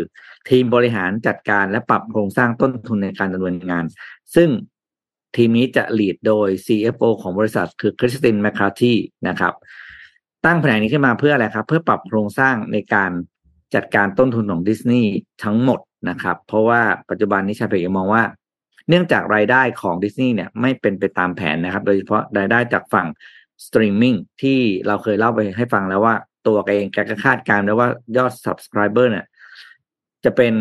[0.50, 3.86] ทีมบริหารจัดการและปรับโครงสร้างต้นทุนในการดำเนินงาน
[4.36, 4.50] ซึ่ง
[5.36, 8.94] ทีมนี้จะ lead โดย CFO ของบริษัทคือคริสตินแมคคาที
[9.28, 9.54] นะครับ
[10.46, 13.12] ตั้งแผนนี้ขึ้นมาเพื่ออะไรครับ เพื่อปรับโครงสร้างในการ
[13.76, 15.12] จัดการต้นทุนของดิสนีย์
[15.44, 15.80] ทั้งหมด
[16.10, 18.24] นะครับ เพราะว่าปัจจุบันนี้ชาเพกมองว่า
[18.90, 23.08] เนื่องจากรายได้ของดิสนีย์เนี่ยไม่เป็นไปตามแผนนะครับ โดยเฉพาะรายได้จากฝั่ง
[23.66, 26.16] สตรีมมิ่งที่เราเคยเล่าไปให้ฟังแล้วว่า
[26.48, 29.26] ตัวเองแกก็คาดการณ์แล้วว่ายอด subscriber เนี่ย
[30.26, 30.54] จะเป็น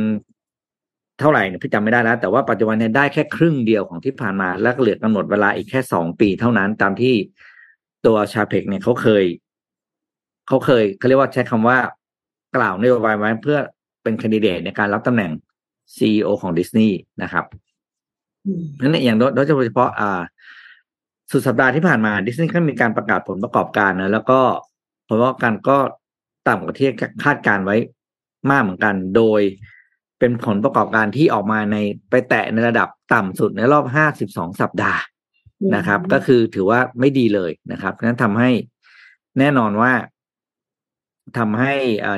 [1.21, 7.15] เท่าไหร่เนี่ยพี่จำไม่ได้แล้ว แต่ว่าปัจจุบันเนี่ยได้แค่ครึ่งเดียวของที่ผ่านมา แล้วเหลือกำหนดเวลาอีกแค่สองปีเท่านั้นตามที่
[8.07, 9.25] ตัวชาเพกเนี่ยเขาเคย
[10.49, 11.79] เขาเคยเขาเรียกว่าใช้คำว่า
[12.57, 13.59] กล่าวนโยบายไว้เพื่อ
[14.05, 15.33] เป็นคนดิเดตในการรับตำแหน่ง
[15.97, 17.45] ซีอของดิสนีย์นะครับ
[18.81, 20.21] นั่นอย่างโดยเฉพาะอ่า
[21.31, 24.41] สุดสัปดาห์ที่ผ่านมาดิสนีย์ก็มีการประกาศผลประกอบการนะแล้วก็
[25.09, 25.79] ผลประกอบการก็
[26.49, 26.89] ต่ำกว่าที่
[27.25, 27.77] คาดการไว้
[28.51, 29.41] มากเหมือนกัน โดย
[30.19, 31.77] เป็นผลประกอบการที่ออกมาใน
[32.11, 35.01] ไปแตะในระดับต่ำสุดในรอบห้าสิบสองสัปดาห์
[35.77, 38.51] นะครับ ก็คือถือว่าไม่ดีเลยนะครับนั้นทำให้
[39.39, 39.93] แน่นอนว่า
[41.39, 41.73] ทำให้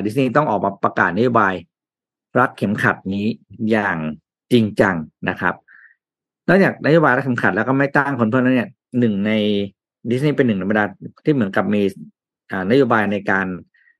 [0.05, 1.53] ดิสนีย์ต้องออกมาประกาศนโยบาย
[2.39, 3.27] รัดเข็มขัดนี้
[3.71, 3.97] อย่าง
[4.51, 4.95] จริงจัง
[5.29, 5.55] นะครับ
[6.47, 8.69] นอกจากนโยบายรัดเข็มขัดแล้วก็ไม่ตั้งคนเพิ่มนั้นเนี่ย
[8.99, 9.31] หนึ่งใน
[10.09, 10.85] ดิสนีย์เป็นหนึ่งในบรรดา
[11.25, 11.81] ที่เหมือนกับมี
[12.71, 13.47] นโยบายในการ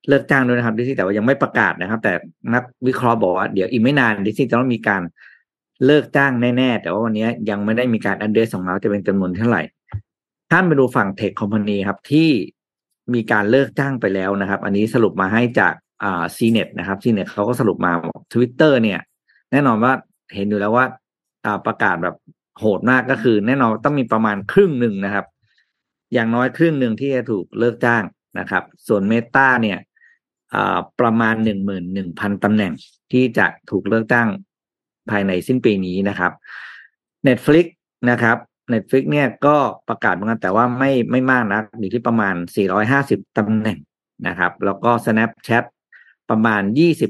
[0.08, 2.14] เลิกจ้างด้วยนะครับดิสนีย์แต่ว่ายังไม่ประกาศนะครับ แต่
[2.54, 5.02] นักวิเคราะห์บอกว่าเดี๋ยวอีกไม่นานดิสนีย์จะต้องมีการ
[5.86, 9.62] เลิกจ้างแน่ๆ แต่ว่าวันนี้ยังไม่ได้มีการ announce ว่าจะเป็นจำนวนเท่าไหร่
[10.52, 12.30] ท่านไปดูฝั่ง tech company ครับที่
[13.14, 15.74] มีการเลิกจ้างไปแล้วนะครับ อันนี้สรุปมาให้จาก
[16.04, 17.91] อ่าซีเน็ตนะครับซีเน็ตเขาก็สรุปมา
[18.34, 19.00] ทวิตเตอร์เนี่ย
[19.52, 19.93] แน่นอนว่า
[20.36, 20.86] เห็นอยู่แล้วว่า
[21.45, 22.16] อ่าประกาศแบบ
[22.60, 25.26] โหดมากก็คือ แน่นอนต้องมีประมาณครึ่งหนึ่งนะครับ
[26.14, 28.04] อย่างน้อยครึ่งหนึ่งที่จะถูกเลิกจ้าง
[28.39, 29.78] นะครับ ส่วนเมตาเนี่ย
[31.00, 32.74] ประมาณหนึ่งหมื่นหนึ่งพันตำแหน่ง
[33.12, 34.30] ที่จะถูกเลิกจ้าง
[35.10, 36.32] ภายในสิ้นปีนี้นะครับ
[37.28, 37.66] Netflix
[38.10, 38.38] นะครับ
[38.74, 39.56] Netflix เนี่ยก็
[39.89, 42.36] ประกาศเหมือนกันแต่ว่าไม่ไม่มากนะอยู่ที่ประมาณ
[42.86, 43.80] 450ตำแหน่ง
[44.28, 45.64] นะครับ แล้วก็ Snapchat
[46.30, 46.62] ประมาณ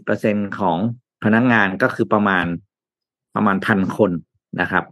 [0.06, 0.78] 20%ของ
[1.24, 2.46] พนักงงานก็คือประมาณ
[3.36, 4.12] ประมาณพันคน
[4.62, 4.86] นะครับ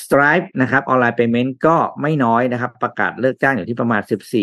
[0.00, 4.02] Stripe นะครับออนไลน์เปย์เมนต์ก็ไม่น้อยนะครับ ประกาศเลิกจ้างอยู่ที่ประมาณ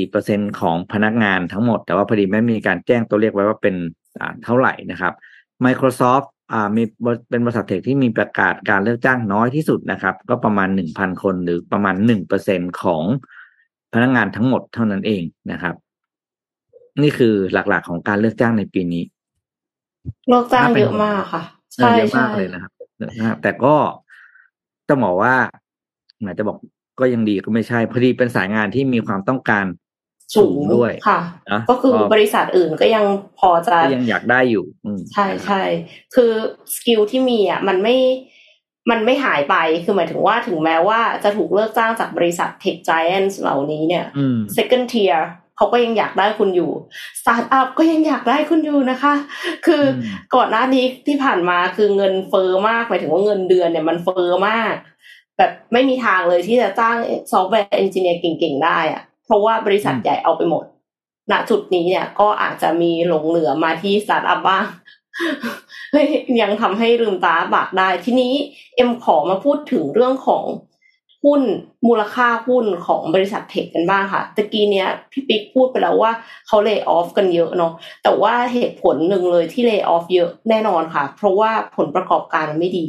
[0.09, 3.75] 14%ของพนักงานทั้งหมด แต่ว่าพอดีไม่มีการแจ้งตัวเลขไว้ว่าเป็น
[4.43, 5.13] เท่าไหร่นะครับ
[5.65, 6.83] Microsoft อ่ามี
[7.29, 11.95] เป็นบริษัทเทคที่มีประกาศการเลิกจ้างน้อยที่สุดนะครับ ก็ประมาณ 1,000 คนหรือประมาณ
[12.37, 13.03] 1%ของ
[13.93, 15.75] พนักงานทั้งหมดเท่านั้นเองนะครับ
[17.01, 19.03] นี่คือหลักๆของการเลิกจ้างในปีนี้
[20.29, 21.43] เลิกจ้างเยอะมากค่ะ
[21.73, 22.71] ใช่เยอะมากเลยนะครับ
[23.43, 23.75] แต่ก็
[24.87, 25.35] ต้องบอกว่า
[26.21, 26.57] หมายจะบอก
[26.99, 29.65] ก็ยังดีก็ไม่ใช่ พอดีเป็นสายงานที่มีความต้องการ
[30.35, 31.19] สูงด้วยค่ะ
[31.69, 33.05] ก็คือบริษัทอื่นก็ยัง
[33.39, 34.65] พอจะยังอยากได้อยู่
[35.13, 35.61] ใช่ใช่
[36.15, 36.31] คือ
[36.75, 37.97] skill ที่มีอะมันไม่
[38.89, 44.05] มันไม่หายไปคือหมายถึงว่าถึงแม้ว่าจะถูกเลิกจ้างจากบริษัท tech giants เหล่านี้เนี่ย
[44.55, 45.21] second tier
[45.57, 46.71] เขาก็ยังอยากได้คุณอยู่
[47.19, 49.13] สตาร์ทอัพก็ยังอยากได้คุณอยู่นะคะ
[49.65, 49.83] คือ
[50.35, 54.75] ก่อนหน้านี้ที่ผ่านมาคือเงินเฟ้อมากหมายถึงว่าเงินเดือนเนี่ยมันเฟ้อมาก
[55.37, 56.97] แบบไม่มีทางเลยที่จะจ้าง
[57.31, 60.63] software engineer เก่งๆ ได้อะเพราะว่าบริษัทใหญ่เอาไปหมด
[61.31, 64.65] ณจุดนี้เนี่ยก็อาจจะมีหลงเหลือมาที่สตาร์ทอัพบ้าง
[66.41, 68.33] ยังทำให้ลืมตาอ้าปากได้ ทีนี้
[68.75, 70.43] เอ็มขอมาพูดถึงเรื่องของ
[71.23, 71.41] หุ้น
[71.87, 76.11] มูลค่าหุ้นของบริษัท tech กันบ้างค่ะตะกี้เนี้ยพี่ปิ๊กพูดไปแล้วว่า
[76.47, 82.87] เขา lay off กันเยอะเนาะแต่ว่าเหตุผลหนึ่งเลยที่ lay off เยอะแน่นอนค่ะ เพราะว่าผลประกอบการมันไม่ดี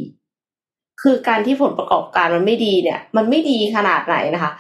[1.03, 4.53] คือการที่ผลประกอบการมันไม่ดีเนี่ย มันไม่ดีขนาดไหนนะคะ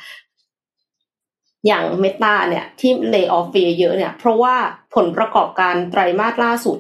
[1.67, 3.47] อย่างเมตาเนี่ยที่เลิกออฟ
[3.81, 4.55] เยอะเนี่ย เพราะว่า
[4.95, 6.79] ผลประกอบการไตรมาสล่าสุด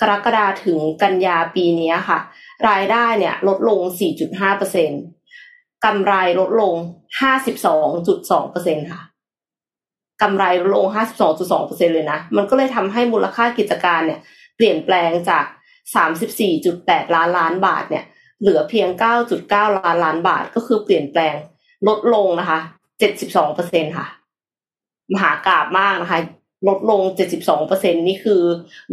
[0.00, 2.18] กรกฎาถึงกันยาปีนี้ค่ะ
[2.68, 3.80] รายได้เนี่ย ลดลง
[4.18, 4.90] 4.5เปอร์เซ็น
[5.86, 6.74] กำไรลดลง
[7.84, 9.00] 52.2เปอร์เซ็นค่ะ
[10.22, 10.86] กำไรลดลง
[11.26, 14.20] 52.2เปอร์เซ็นเลยนะ มันก็เลยทำให้มูลค่ากิจการเนี่ย
[14.56, 15.44] เปลี่ยนแปลงจาก
[16.30, 18.04] 34.8 ล้านล้านบาทเนี่ย
[18.40, 18.88] เหลือเพียง
[19.34, 21.34] 9.9 ล้านล้านบาท ก็คือเปลี่ยนแปลง
[21.88, 22.58] ลดลงนะคะ
[23.08, 24.06] 72เปอร์เซ็นต์ค่ะ
[25.12, 26.18] มหากาพย์มากนะคะ
[26.68, 27.00] ลดลง
[27.36, 28.42] 72เปอร์เซ็นต์นี่คือ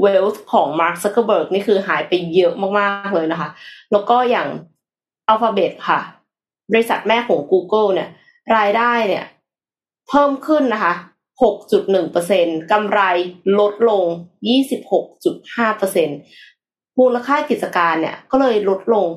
[0.02, 3.50] wealth ของมาร์คซักเกอร์เบิร์กนี่คือหายไปเยอะมาก ๆ เลยนะคะ
[3.92, 4.48] แล้วก็อย่าง
[5.28, 6.00] Alphabet ค่ะ
[6.74, 8.10] บริษัทแม่ของ Google เนี่ย
[8.56, 9.26] รายได้เนี่ย
[10.10, 10.94] เพิ่มขึ้นนะคะ
[11.52, 13.02] 6.1เปอร์เซ็นต์กำไร
[13.60, 14.04] ลดลง
[14.92, 16.10] 26.5เปอร์เซ็นต์
[17.00, 19.08] มูลค่ากิจการเนี่ย ก็เลยลดลง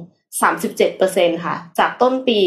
[0.66, 2.38] 37%ค่ะ จากต้นปี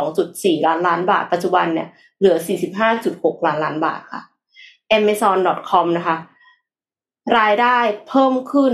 [0.00, 1.88] 72.4 ล้านล้านบาท ปัจจุบันเนี่ย
[2.18, 2.36] เหลือ
[2.90, 4.22] 45.6 ล้านล้านบาทค่ะ
[4.98, 6.16] Amazon.com นะคะ
[7.38, 7.78] รายได้
[8.08, 8.72] เพิ่มขึ้น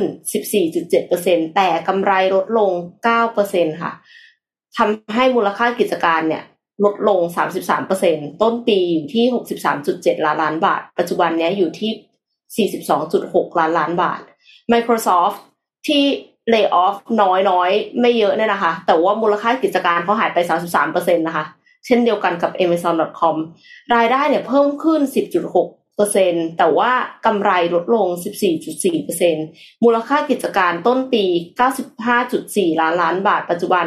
[0.76, 2.70] 14.7%แต่กำไรลดลง
[3.26, 3.92] 9%ค่ะ
[4.78, 6.44] ทำให้มูลค่ากิจการเนี่ย
[6.84, 7.20] ลดลง
[7.82, 9.24] 33%ต้นปีอยู่ที่
[9.76, 12.70] 63.7 ล้านล้านบาท ปัจจุบันนี้อยู่ที่
[13.08, 14.20] 42.6 ล้านล้านบาท
[14.72, 15.38] Microsoft
[15.86, 16.02] ที่
[16.50, 17.70] เลิกออฟน้อยน้อย
[18.00, 20.38] ไม่เยอะเนี่ยนะคะ แต่ว่ามูลค่ากิจการเขาหายไป
[20.78, 21.44] 33%นะคะ
[21.86, 23.36] เช่นเดียวกันกับ Amazon.com
[23.94, 25.00] รายได้เนี่ยเพิ่มขึ้น
[25.52, 26.92] 10.6เปอร์เซ็นแต่ว่า
[27.26, 28.06] กำไรลดลง
[28.56, 29.36] 14.4เปอร์เซ็น
[29.84, 31.24] มูลค่ากิจการต้นปี
[32.02, 33.86] 95.4 ล้านล้านบาท ปัจจุบัน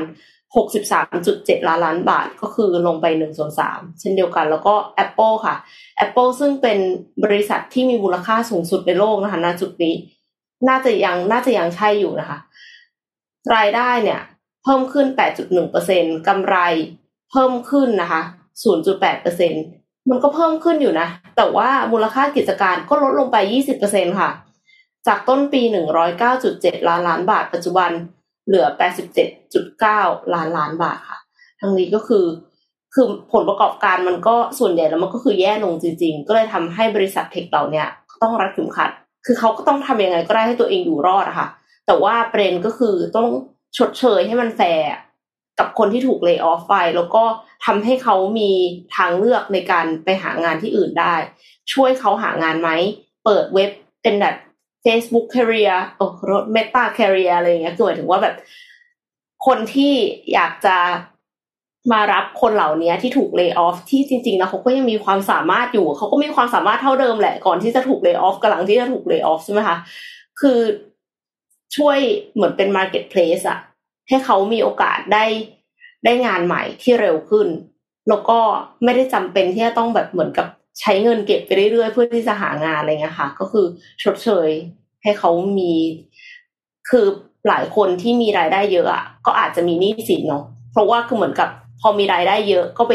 [0.55, 4.73] 63.7 ล้านล้านบาทก็คือลงไป1ส่วน3เช่นเดียวกัน แล้วก็
[5.03, 5.55] Apple ค่ะ
[6.05, 6.77] Apple ซึ่งเป็น
[7.23, 9.95] บริษัทที่มีมูลค่าสูงสุดในโลกนะคะณจุดนี้
[10.67, 12.37] น่าจะยังน่าจะยังใช่อยู่นะคะ
[13.55, 14.19] รายได้เนี่ย
[14.63, 15.07] เพิ่มขึ้น
[15.67, 16.55] 8.1%กำไร
[17.31, 18.21] เพิ่มขึ้นนะคะ
[18.95, 23.37] 0.8%มันก็เพิ่มขึ้นอยู่นะ แต่ว่ามูลค่ากิจการก็ลดลงไป
[23.79, 24.29] 20%ค่ะ
[25.07, 25.61] จากต้นปี
[26.25, 27.91] 109.7 ล้านล้านบาทปัจจุบัน
[28.49, 28.67] เหลือ
[29.49, 31.19] 87.9 ล้านล้านบาทค่ะ
[31.59, 32.25] ทั้งนี้ก็คือ
[32.93, 37.83] คือผลประกอบการมันก็ส่วนใหญ่แล้วมันก็คือแย่ลงจริง ๆ ก็เลยทำให้บริษัท tech เหล่านี้
[38.23, 38.89] ต้องรัดเข็มขัด
[39.25, 41.47] คือเขาก็ต้องทำยังไงก็ได้ให้ตัวเองอยู่รอดอะค่ะ
[41.87, 43.27] แต่ว่าประเด็นก็คือต้อง
[43.77, 44.89] ชดเชยให้มันแฟร์
[45.59, 47.23] กับคนที่ถูก lay off ไป แล้วก็
[47.65, 48.51] ทำให้เขามี
[48.95, 51.15] ทางเลือกในการไปหางานที่อื่นได้
[51.73, 52.69] ช่วยเขาหางานไหม
[53.25, 53.71] เปิดเว็บ
[54.03, 54.35] เป็นแบบ
[54.85, 58.35] Facebook Career หรือ Meta Career อะไรอย่างเงี้ยคือหมายถึงว่าแบบ
[59.45, 59.93] คนที่
[60.33, 60.77] อยากจะ
[61.91, 69.77] มารับคนเหล่านี้ที่ถูกเลิกออฟที่จริงๆแล้วเขาก็ยังมีความสามารถอยู่ เขาก็มีความสามารถเท่าเดิมแหละ ก่อนที่จะถูกเลิกออฟกำลังที่จะถูกเลิกออฟใช่ไหมคะ
[70.41, 70.59] คือ
[71.75, 71.97] ช่วย
[72.33, 73.59] เหมือนเป็น Marketplace อะ
[74.07, 75.25] ให้เขามีโอกาสได้
[76.05, 77.47] ได้งานใหม่ที่เร็วขึ้น
[78.09, 78.39] แล้วก็
[78.83, 80.47] ไม่ได้จำเป็นที่จะต้องแบบเหมือนกับ
[80.79, 83.65] ใช้เงินเก็บไปเรื่อยๆ เพื่อที่จะหางานอะไรเงี้ยค่ะ ก็คือ
[84.03, 84.49] ชดเชย
[85.03, 85.73] ให้เขามี
[86.89, 87.05] คือ
[87.47, 91.49] หลายคนที่มีรายได้เยอะอะก็อาจจะมีหนี้สินเนาะเพราะว่าคือเหมือนกับ
[91.81, 92.93] พอมีรายได้เยอะก็ไป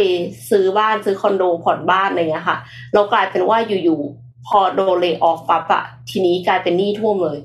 [0.51, 2.59] ซื้อบ้านซื้อคอนโดผ่อนบ้านอะไรเงี้ยค่ะ
[2.95, 7.39] เรากลายเป็นว่าอยู่ๆพอโดนเลย์ออฟปั๊บอะทีนี้กลายเป็นหนี้ท่วมเลย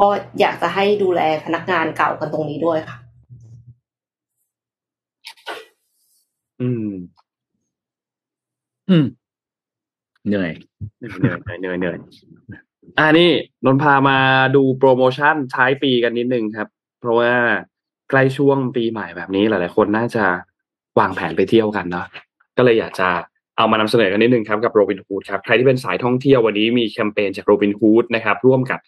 [0.00, 0.08] ก็
[0.40, 2.98] อยากจะให้ดูแลพนักงานเก่ากันตรงนี้ด้วยค่ะ
[6.60, 6.84] อืม
[8.88, 9.04] อืม
[10.26, 10.50] เหนื่อย
[10.98, 12.62] เหนื่อยเหนื่อยเหนื่อยเหนื่อย
[12.98, 13.30] อ่านี่
[13.64, 14.18] นนพามา
[14.56, 16.68] ดูโปรโมชั่นท้ายปีกันนิดนึงครับ
[17.00, 17.32] เพราะว่า
[18.10, 20.24] ใกล้ช่วงปีใหม่แบบนี้หลาย ๆ คนน่าจะ
[20.98, 22.06] วางแผนไปเที่ยวกันเนาะ
[22.56, 23.08] ก็เลยอยากจะ
[23.56, 28.78] เอามานำเสนอกันนิดนึงครับกับโรบินฮูดครับใครที่เป็นสายท่องเที่ยววันนี้มีแคมเปญจากโรบินฮูดนะครับ ร่วมกับ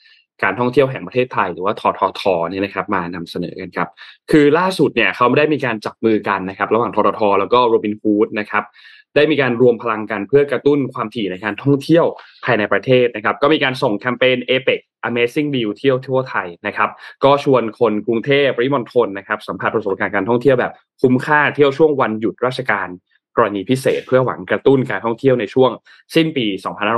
[0.42, 3.88] การท่องเที่ยวแห่งประเทศไทยหรือว่าทททเนี่ยนะครับ มานำเสนอกันครับ
[4.30, 8.64] คือล่าสุดเนี่ยเขาไม่ได้มีการจับมือกันนะครับ ระหว่างทททแล้วก็โรบินฮูดนะครับ
[9.16, 12.04] ได้มีการรวมพลังกันเพื่อกระตุ้นความถี่ในการท่องเที่ยว
[12.44, 16.90] ภายในประเทศนะครับ ก็มีการส่งแคมเปญ APEC Amazing Deal เที่ยวทั่วไทยนะครับ
[17.24, 22.88] ก็ชวนคนกรุงเทพปริมณฑลนะครับสัมผัสประสบการณ์การท่องเที่ยวแบบคุ้มค่าเที่ยวช่วงวันหยุดราชการ
[23.36, 25.70] กรณีพิเศษเพื่อหวังกระตุ้นการท่องเที่ยวในช่วง
[26.14, 26.46] สิ้นปี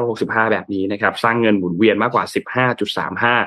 [0.00, 2.24] 2565 แบบนี้นะครับ สร้างเงินหมุนเวียนมากกว่า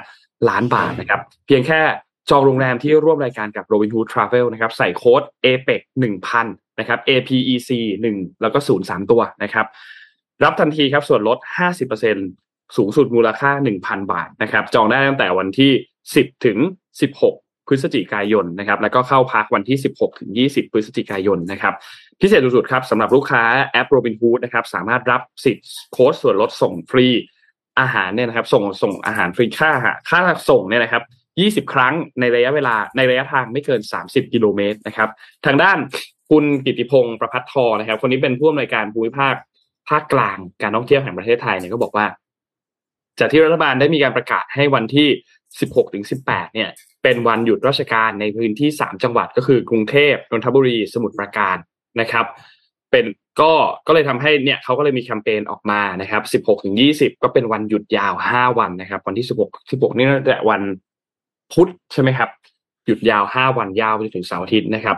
[0.03, 1.81] 15.35 ล้านบาทนะครับ เพียงแค่
[2.29, 5.81] จองโรงแรมที่ร่วมรายการกับ Robinhood Travel นะครับ ใส่โค้ด APEC
[6.29, 7.69] 1,000 นะครับ APEC
[8.05, 9.65] 1 แล้วก็ 0 3 ตัวนะครับ
[10.43, 11.37] รับทันทีครับส่วนลด
[12.07, 13.51] 50%สูงสุดมูลค่า
[13.81, 15.71] 1,000 บาทนะครับ จองได้ตั้งแต่วันที่
[16.09, 16.57] 10 ถึง
[17.13, 21.73] 16 พฤศจิกายนนะครับ แล้วก็เข้าพักวันที่ 16 ถึง 20 พฤศจิกายนนะครับ
[22.21, 27.07] พิเศษสุดๆครับสำหรับลูกค้าแอป Robinhood นะครับ สามารถรับสิทธิ์โค้ดส่วนลดส่งฟรี
[27.79, 29.71] อาหารเนี่ยนะครับ ส่งส่งอาหารฟรีค่า
[30.09, 31.03] ค่าส่งเนี่ยนะครับ
[31.65, 35.09] 20ครั้งในระยะเวลาในระยะทางไม่เกิน30กิโลเมตรนะครับ
[35.45, 35.77] ทางด้าน
[36.29, 39.35] คุณกิติพงศ์ประพัฒทอนะครับ คนนี้เป็นผู้อำนวยการภูมิภาค
[39.89, 42.05] ภาคกลางการท่องเที่ยวแห่งประเทศไทยเนี่ยก็บอกว่า
[43.19, 45.07] จากที่รัฐบาลได้มีการประกาศให้วันที่
[45.49, 46.69] 16ถึง18 เนี่ย
[47.03, 51.57] เป็นวันหยุดราชการในพื้นที่ 3 จังหวัดก็คือกรุงเทพนนทบุรี สมุทรปราการ
[52.01, 52.25] นะครับ
[52.91, 53.05] เป็น
[53.41, 53.53] ก็
[53.87, 60.61] ก็เลยทำให้เนี่ยเขาก็เลยมีแคมเปญออกมานะครับ 16ถึง20 ก็เป็นวันหยุดยาว 5 วันนะครับ วันที่ 16 16 นี่น่าจะวัน
[61.53, 62.29] พุธใช่ไหมครับ
[62.85, 64.97] หยุดยาว 5 วันยาวไปจนถึงเสาร์อาทิตย์นะครับ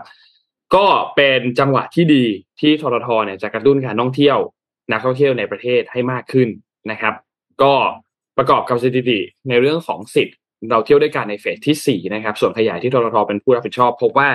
[0.76, 2.24] ก็เป็นจังหวะที่ดี
[2.60, 4.38] ที่ทรทเนี่ยจะกระตุ้นการท่องเที่ยว
[4.92, 6.50] นักท่องเที่ยวในประเทศให้มากขึ้น
[6.92, 7.14] นะครับ
[7.64, 7.74] ก็
[8.38, 10.36] ประกอบกับสถิติในเรื่องของสิทธิ์
[10.72, 14.30] เราเที่ยวด้วยกันในเฟสที่ 4 นะครับ ส่วนขยายที่ทรทเป็นผู้รับผิดชอบพบว่า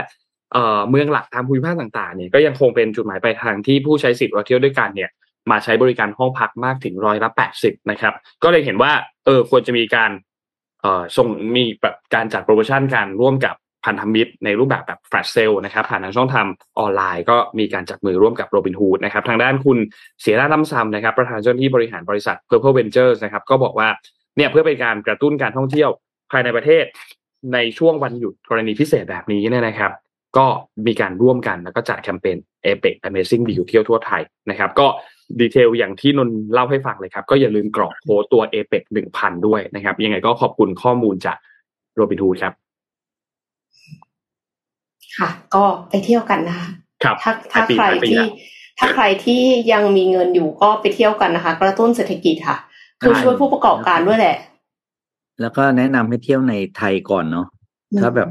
[0.53, 5.11] เอ่อเมืองหลักตามภูมิภาคต่างๆเนี่ยก็ยังคงเป็นจุดหมายปลายทางที่ผู้ใช้สิทธิ์เราเที่ยวด้วยกันเนี่ย
[5.51, 7.28] มาใช้บริการห้องพักมากถึงร้อยละ
[7.61, 8.93] 80นะครับ ก็เลยเห็นว่า
[9.24, 10.11] เออควรจะมีการ
[10.80, 13.55] เอ่อส่งมีแบบการจัดโปรโมชั่นการร่วมกับ
[13.85, 16.47] พันธมิตรในรูปแบบแบบ flash sale นะครับผ่านทางช่องทาง
[16.78, 23.89] ออนไลน์ก็มีการจับมือร่วมกับโรบินฮูดนะครับทางด้านคุณสีหนาท ล่ำซำนะครับประธานเจ้าหน้าที่บริหารบริษัท Purple Ventures นะครับก็บอกว่า
[24.37, 25.91] เนี่ยเพื่อเป็นการกระตุ้นการท่องเที่ยว
[26.30, 26.85] ภายในประเทศ
[27.55, 29.93] ในช่วงวันหยุดกรณีพิเศษแบบนี้เนี่ยนะครับ
[30.37, 30.47] ก็
[30.87, 34.87] มีการร่วมกันแล้วก็จัดแคมเปญ Apex Amazing Deal เที่ยวทั่วไทยนะครับ ก็
[35.41, 38.83] ดีเทลอย่างที่นนเล่าให้ฟังเลยครับ ก็อย่าลืมกรอกโค้ดตัว Apex
[39.16, 41.37] 1,000ด้วยนะครับ ยังไงก็ขอบคุณข้อมูลจาก
[41.97, 42.55] โรบินฮูดครับ
[45.19, 46.69] ค่ะ ก็ไปเที่ยวกันนะคะ
[47.03, 48.29] ครับถ้าถ้าปลยปีใครปลยปีที่ละ
[48.79, 49.43] ถ้าใครที่
[49.73, 52.57] ยังมีเงินอยู่ก็ไปเที่ยวกันนะคะ กระตุ้นเศรษฐกิจค่ะ
[53.01, 54.37] คือช่วยผู้ประกอบการด้วยแหละ
[55.41, 57.47] แล้วก็แนะนำให้เที่ยวในไทยก่อนเนาะ
[57.93, 58.29] อืมถ้าแบบ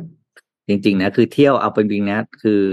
[0.68, 2.64] จริง ๆ นะ คือเที่ยวเอาเป็นจริงนะคือ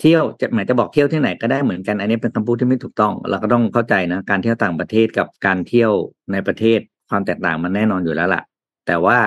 [0.00, 5.92] เที่ยวจะหมายจะบอกเที่ยวที่ไหนก็ได้เหมือนกันอันนี้เป็นคำพูดที่ไม่ถูกต้อง เราก็ต้องเข้าใจนะการเที่ยวต่างประเทศกับการเที่ยว
[6.32, 6.78] ในประเทศ
[7.10, 8.42] ความแตกต่างมันแน่นอนอยู่แล้วล่ะ
[8.86, 9.18] แต่ว่า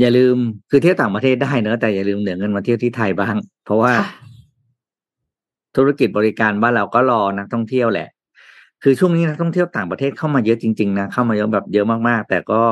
[0.00, 0.36] อย่าลืม
[0.70, 4.08] คือเที่ยวต่างประเทศได้เนอะแต่อย่าลืมเหลือเงินมาเที่ยวที่ไทยบ้าง เพราะว่าค่ะ
[5.76, 8.08] ธุรกิจบริการบ้านเราก็รอนักท่องเที่ยวแหละ
[8.82, 12.62] คือช่วงนี้นักท่องเที่ยวต่างประเทศเข้ามาเยอะจริงๆนะเข้ามาเยอะแบบเยอะมากๆ แต่ก็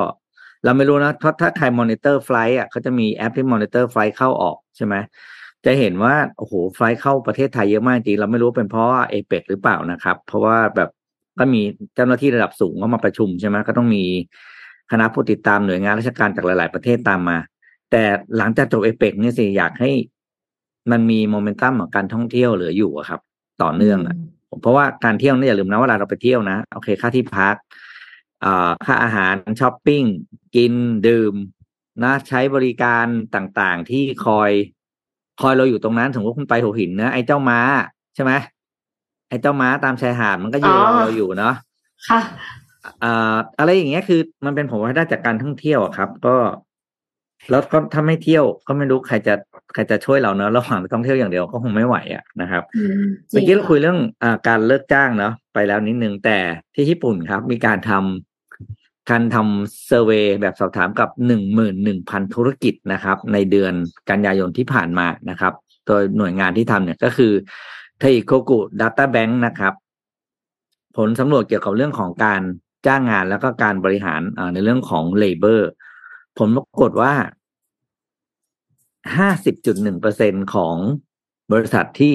[0.65, 4.95] เราไม่รู้นะเพราะถ้าใคร monitor flight อะเขาจะมีแอปที่ monitor flight เข้าออกใช่ไหม
[5.65, 10.91] จะเห็นว่าโอ้โห flight เข้าประเทศไทยเยอะมากจริงเราไม่รู้เป็นเพราะเอเปกหรือเปล่านะครับ เพราะว่าแบบ
[11.39, 11.63] ก็มี
[11.95, 14.05] เจ้าหน้าที่ระดับสูงก็มาประชุมใช่ไหมก็ต้องมี
[14.91, 17.39] คณะผู้ติดตามหน่วยงานราชการจากหลาย ๆ ประเทศตามมา
[17.91, 18.05] แต่
[18.37, 19.91] หลังจากจบเอเปกเนี่ยสิอยากให้
[20.91, 23.21] มันมีโมเมนตัมของการท่องเที่ยวเหลืออยู่อะครับ
[23.63, 24.17] ต่อเนื่องอะ
[24.63, 27.55] เพราะว่าการเที่ยวเนี่ยอย่าลืมนะเวลาเราไปเที่ยวนะโอเคค่าที่พัก
[28.45, 30.03] อ่าค่าอาหารช้อปปิ้ง
[30.57, 30.73] กิน
[31.09, 31.35] ดื่ม
[32.03, 34.51] นะใช้บริการต่างๆ ที่คอย
[35.41, 37.61] คอยเราอยู่ตรงนั้นสมมติคุณไปหัวหินนะไอ้เจ้าม้า
[38.15, 38.33] ใช่ไหม
[39.29, 41.55] ไอ้เจ้าม้าตามชายหาดมันก็ยืนรออ๋อเราอยู่เนาะ
[42.09, 42.21] ค่ะ
[43.05, 46.37] อ่าอะไรอย่างเงี้ยคือมันเป็นผลพลอยได้จากการท่องเที่ยวอะครับ ก็
[47.51, 49.35] แล้วก็ถ้าไม่เที่ยวก็ไม่รู้ใครจะ
[49.75, 56.39] ใครจะช่วยเราเนอะจะหวังท่องเที่ยวอย่างเดียวก็คงไม่ไหวอะนะครับอืมเมื่อกี้เราคุยถึงเรื่องการเลิกจ้างเนาะไปแล้วนิดนึงแต่
[56.75, 63.73] ที่ญี่ปุ่นครับ มีการทำการทำเซอร์เวยแบบสอบถามกับหนึ่งหมื่นหนึ่งพันธุรกิจนะครับ ในเดือน
[64.11, 65.53] กันยายนที่ผ่านมานะครับ
[65.87, 67.33] โดยหน่วยงานที่ทำเนี่ยก็คือ
[67.99, 69.75] ไทโคกุดัตต้าแบงค์นะครับ
[70.97, 72.43] ผลสำรวจเกี่ยวกับเรื่องของการ
[72.87, 75.71] จ้างงานแล้วก็การบริหารอ่าในเรื่องของเลเบอร์
[76.39, 77.15] ผลปรากฏว่า
[79.17, 80.77] ห้าสิบจุดหนึ่งเปอร์เซ็นของ
[81.53, 82.15] บริษัทที่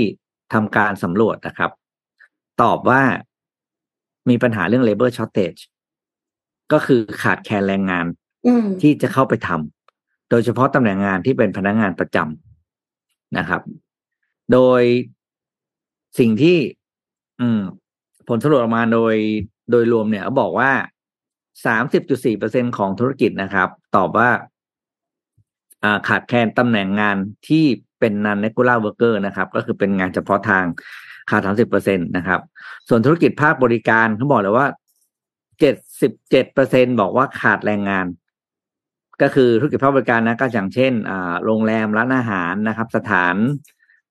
[0.53, 1.71] ทำการสำรวจนะครับ
[2.61, 3.01] ตอบว่า
[4.29, 5.61] มีปัญหาเรื่อง labor shortage
[6.71, 8.05] ก็คือขาดแคลนแรงงาน
[8.45, 13.61] อืมที่จะเข้าไปทำโดยเฉพาะตำแหน่งงานที่เป็นพนักงานประจำนะครับ
[14.53, 14.81] โดย
[16.19, 16.57] สิ่งที่
[17.41, 17.61] อืม
[18.27, 19.15] ผลสรุปออกมาโดย
[19.71, 20.71] โดยรวมเนี่ยเขาบอกว่า
[21.65, 27.65] สามสิบจุดสี่เปอร์เซ็นของธุรกิจนะครับ ตอบว่าาขาดแคลนตำแหน่งงานที่
[27.99, 30.65] เป็น non regular worker นะครับ ก็คือเป็นงานเฉพาะทาง
[31.29, 32.41] ขาดสามสิบเปอร์เซ็นตนะครับ
[32.87, 34.67] ส่วนธุรกิจภาคบริการเขาบอกเลยว่า
[35.59, 38.05] เจ็ดสิบเจ็ดเปอร์เซ็นบอกว่าขาดแรงงาน
[39.21, 43.35] ก็คือธุรกิจภาคบริการนะก็อย่างเช่น อ่า โรงแรมร้านอาหารนะครับ สถาน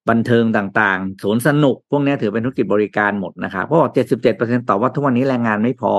[0.08, 5.94] บันเทิงต่างๆสวนสนุก พวกเนี้ยถือเป็นธุรกิจบริการหมดนะครับเพราะเจ็ดสิบเจ็ดเปอร์เซ็นตอบว่าทุกวันนี้แรงงานไม่พอ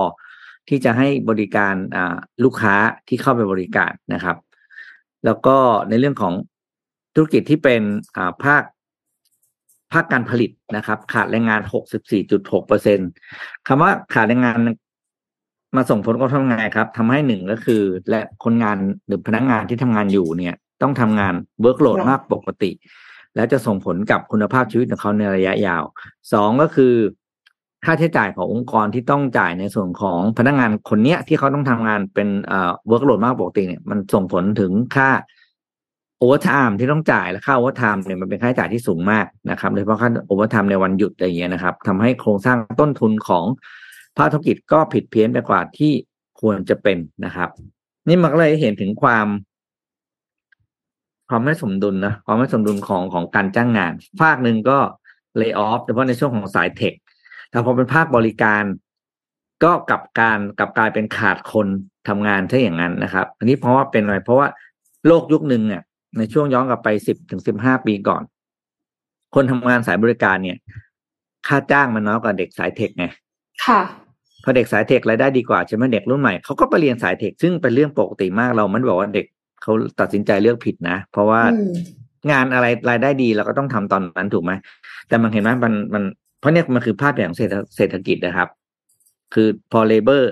[0.70, 2.76] ที่จะให้บริการอ่าลูกค้า
[3.08, 4.38] ที่เข้าไปบริการนะครับ
[5.26, 5.58] แล้วก็
[5.90, 6.34] ในเรื่องของ
[7.16, 7.82] ธุรกิจที่เป็น
[8.18, 8.64] อ่าภาค
[9.94, 11.62] ภาคการผลิตนะครับ ขาดแรงงาน
[12.14, 13.00] 64.6เปอร์เซ็นต์
[13.68, 14.60] คำว่าขาดแรงงาน
[15.76, 18.78] มาส่งผลกระทบยังไงครับทำให้หนึ่งก็คือ และคนงาน
[19.08, 22.72] หรือพนักงานที่ทำงานอยู่เนี่ย ต้องทำงาน workload มากกว่าปกติ
[23.36, 25.84] แล้วจะส่งผลกับคุณภาพชีวิตของเขาในระยะยาว
[26.34, 26.94] สองก็คือ
[27.86, 35.10] ค่าใช้จ่ายขององค์กรที่ต้องจ่ายในส่วนของพนักงานคนเนี้ยที่เขาต้องทำงานเป็นเอ่อ workload มากกว่าปกติเนี่ยมันส่งผลถึงค่า
[36.22, 43.46] overtime ที่ต้องจ่ายและค่า overtime เนี่ยมันเป็นค่าใช้จ่ายที่สูงมากนะครับโดยเฉพาะค่า overtime ในวันหยุดอะไรเงี้ยนะครับทำให้โครงสร้างต้นทุนของ
[44.18, 45.92] ภาคธุรกิจก็ผิดเพี้ยนไปกว่าที่
[46.42, 47.50] ควรจะเป็นนะครับ
[48.08, 49.28] นี่มันก็เลยเห็นถึงความ
[51.30, 54.78] ความไม่สมดุลนะความไม่สมดุลของของการจ้างงาน ภาคหนึ่งก็
[55.38, 56.94] เลิกออฟโดยเฉพาะในช่วงของสายเทค
[57.50, 58.64] แต่พอเป็นภาคบริการ
[59.64, 61.68] ก็กลับการกลับกลายเป็นขาดคน
[62.08, 64.48] ทำงานถ้าอย่างนั้นนะครับ อันนี้เพราะว่าเป็นอะไรเพราะว่า
[65.08, 65.82] โลกยุคหนึ่งเนี่ย
[66.18, 68.24] ในช่วงย้อนกลับไปสิบถึงสิบห้าปีก่อน
[69.36, 70.58] คนทำงานสายบริการเนี่ย
[71.48, 73.06] ค่าจ้างมันน้อยกว่าเด็กสายเทคไง
[73.66, 73.82] ค่ะ
[74.44, 79.26] พอเด็กสายเทครายได้ดีกว่าใช่ไหมเด็กรุ่นใหม่เขาก็ไปเรียนสายเทคซึ่งเป็นเรื่องปกติมากเรามันบอกว่าเด็ก
[79.64, 81.74] เขาตัดสินใจเลือกผิดนะ เพราะว่าอืม
[82.32, 84.52] งานอะไรรายได้ดีเราก็ต้องทำตอนนั้นถูกไหม
[85.08, 86.04] แต่มันเห็นไหมมันมัน
[86.40, 88.50] เพราะเนี่ยมันคือภาพอย่างเศรษฐเศรษฐกิจนะครับ
[89.34, 90.32] คือพอเลเบอร์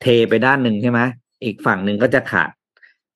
[0.00, 1.00] เทไปด้านหนึ่งใช่ไหม
[1.44, 2.50] อีกฝั่งหนึ่งก็จะขาด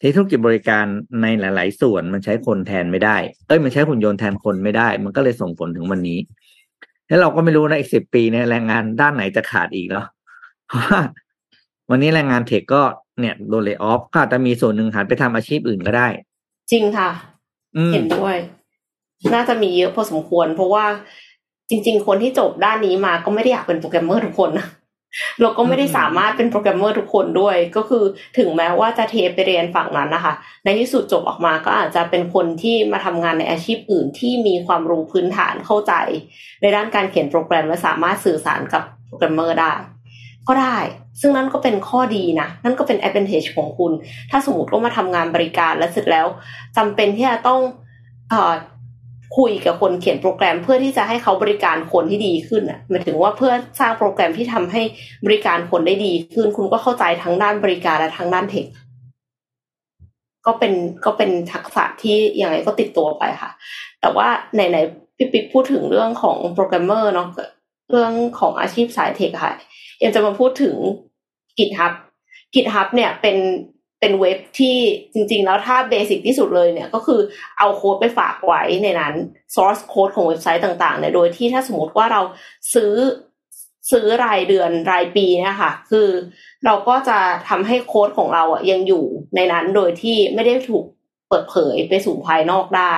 [0.01, 0.85] ที่ธุรกิจบริการ
[1.23, 3.17] ในหลาย ๆ ส่วนมันใช้คนแทนไม่ได้
[3.47, 6.19] เอ้ยมันใช้หุ่นยนต์แทนคนไม่ได้ มันก็เลยส่งผลถึงวันนี้
[7.09, 10.07] แล้วเราก็ไม่รู้นะอีกสิบปีเนี่ยแรงงานด้านไหนจะขาดอีกเนาะ
[10.69, 11.01] เพราะว่า
[11.91, 12.83] วันนี้แรงงาน tech ก็
[13.21, 16.09] เนี่ยโดนเล y o ออฟก็อาจจะมีส่วนหนึ่งหันไปทำอาชีพอื่นก็ได้
[16.71, 17.11] จริงค่ะ
[17.77, 18.37] อืมเห็นด้วย
[19.35, 20.85] น่าจะมีเยอะพอสมควร เพราะว่า
[21.71, 24.67] จริง ๆ คนที่จบด้านนี้มาก็ไม่ได้อยากเป็นโปรแกรมเมอร์ทุกคนนะ
[25.41, 28.05] เราก็ไม่ได้สามารถเป็นโปรแกรมเมอร์ทุกคนด้วย ก็คือ
[28.39, 35.93] ถึงแม้ว่าจะเทไปเรียนฝั่งนั้นนะคะ ในที่สุดจบออกมาก็อาจจะเป็นคนที่มาทำงานในอาชีพอื่นที่มีความรู้พื้นฐานเข้าใจ
[36.61, 39.73] ในด้านการเขียนโปรแกรมและสามารถสื่อสารกับโปรแกรมเมอร์ได้
[40.49, 40.79] ก็ได้
[41.21, 43.93] ซึ่งนั่นก็เป็นข้อดีนะ นั่นก็เป็น advantage ของคุณ
[44.31, 46.27] ถ้าสมมติว่ามาทำงานบริการแล้วเสร็จแล้ว
[46.77, 48.35] จำเป็นที่จะต้อง
[49.39, 54.83] คุยกับคนเขียนโปรแกรมเพื่อที่จะให้เขาบริการคนที่ดีขึ้นอะหมายถึงว่าเพื่อสร้างโปรแกรมที่ทำให้
[55.27, 58.67] บริการคนได้ดีขึ้น คุณก็เข้าใจทั้งด้านบริการและทั้งด้าน tech
[60.47, 60.73] ก็เป็น
[61.05, 63.51] ก็เป็นทักษะที่ยังไงก็ติดตัวไปค่ะ
[64.01, 67.29] แต่ว่าไหนๆพี่ปิ๊กพูดถึงเรื่องของโปรแกรมเมอร์เนาะ
[67.91, 69.53] เรื่องของอาชีพสาย tech ค่ะ
[70.05, 70.77] ยังจะมาพูดถึง
[71.59, 71.93] GitHub
[72.55, 73.37] GitHub เนี่ยเป็น
[74.01, 74.77] เป็นเว็บที่
[75.15, 77.21] จริง ๆ แล้วถ้า basic ที่สุดเลยเนี่ยก็คือ
[77.59, 79.15] เอาโค้ดไปฝากไว้ในนั้น
[79.55, 82.21] source code ของเว็บไซต์ต่างๆเนี่ยโดยที่ถ้าสมมติว่าเรา
[82.75, 82.95] ซื้อ
[83.91, 86.09] ซื้อรายเดือนรายปีเนี่ยค่ะคือ
[86.65, 89.05] เราก็จะทำให้โค้ดของเราอะยังอยู่
[89.37, 90.85] ในนั้นโดยที่ไม่ได้ถูก
[91.29, 92.95] เปิดเผยไปสู่ภายนอกได้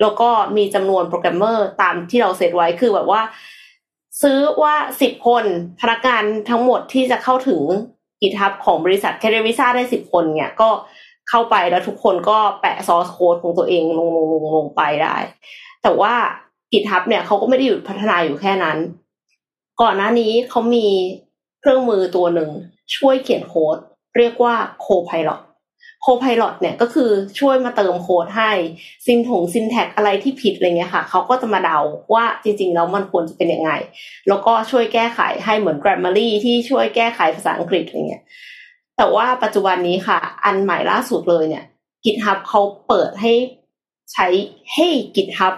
[0.00, 3.22] แล้วก็มีจำนวนโปรแกรมเมอร์ตามที่เราเซตไว้คือแบบว่า
[4.20, 5.44] ซื้อว่าสิบคน
[5.80, 7.60] พนักงานทั้งหมดที่จะเข้าถึง
[8.20, 10.70] GitHub ของบริษัทแคเรวิซ่าได้สิบคนเนี่ยก็
[11.28, 15.16] เข้าไปแล้วทุกคนก็แปะ source code ของตัวเองลงลงลงลงไปได้
[15.82, 16.14] แต่ว่า
[16.72, 18.78] GitHub เนี่ยเขาก็ไม่ได้หยุดพัฒนาอยู่แค่นั้น
[19.82, 20.86] ก่อนหน้านี้เขามี
[21.60, 22.50] เครื่องมือตัวหนึ่ง
[22.96, 23.76] ช่วยเขียนโค้ด
[24.16, 25.30] เรียกว่าโคไพหล
[26.02, 28.52] โคพายโเนี่ยก็คือช่วยมาเติมโค้ดให้
[29.06, 31.78] ซินถงซินแท็กอะไรที่ผิดอะไรเงี้ยค่ะเขาก็จะมาเดา
[32.14, 33.70] ว่าจริงๆแล้วมันควรจะเป็นยังไง
[34.28, 38.22] แล้วก็ช่วยแก้ไขให้เหมือน Grammarly ที่ช่วยแก้ไขภาษาอังกฤษอะไรเงี้ย
[38.96, 41.64] แต่ว่าปัจจุบันนี้ค่ะ อันใหม่ล่าสุดเลยเนี่ย
[42.04, 43.32] GitHub เขาเปิดให้
[44.12, 44.26] ใช้
[44.74, 44.86] ให้
[45.16, 45.54] GitHub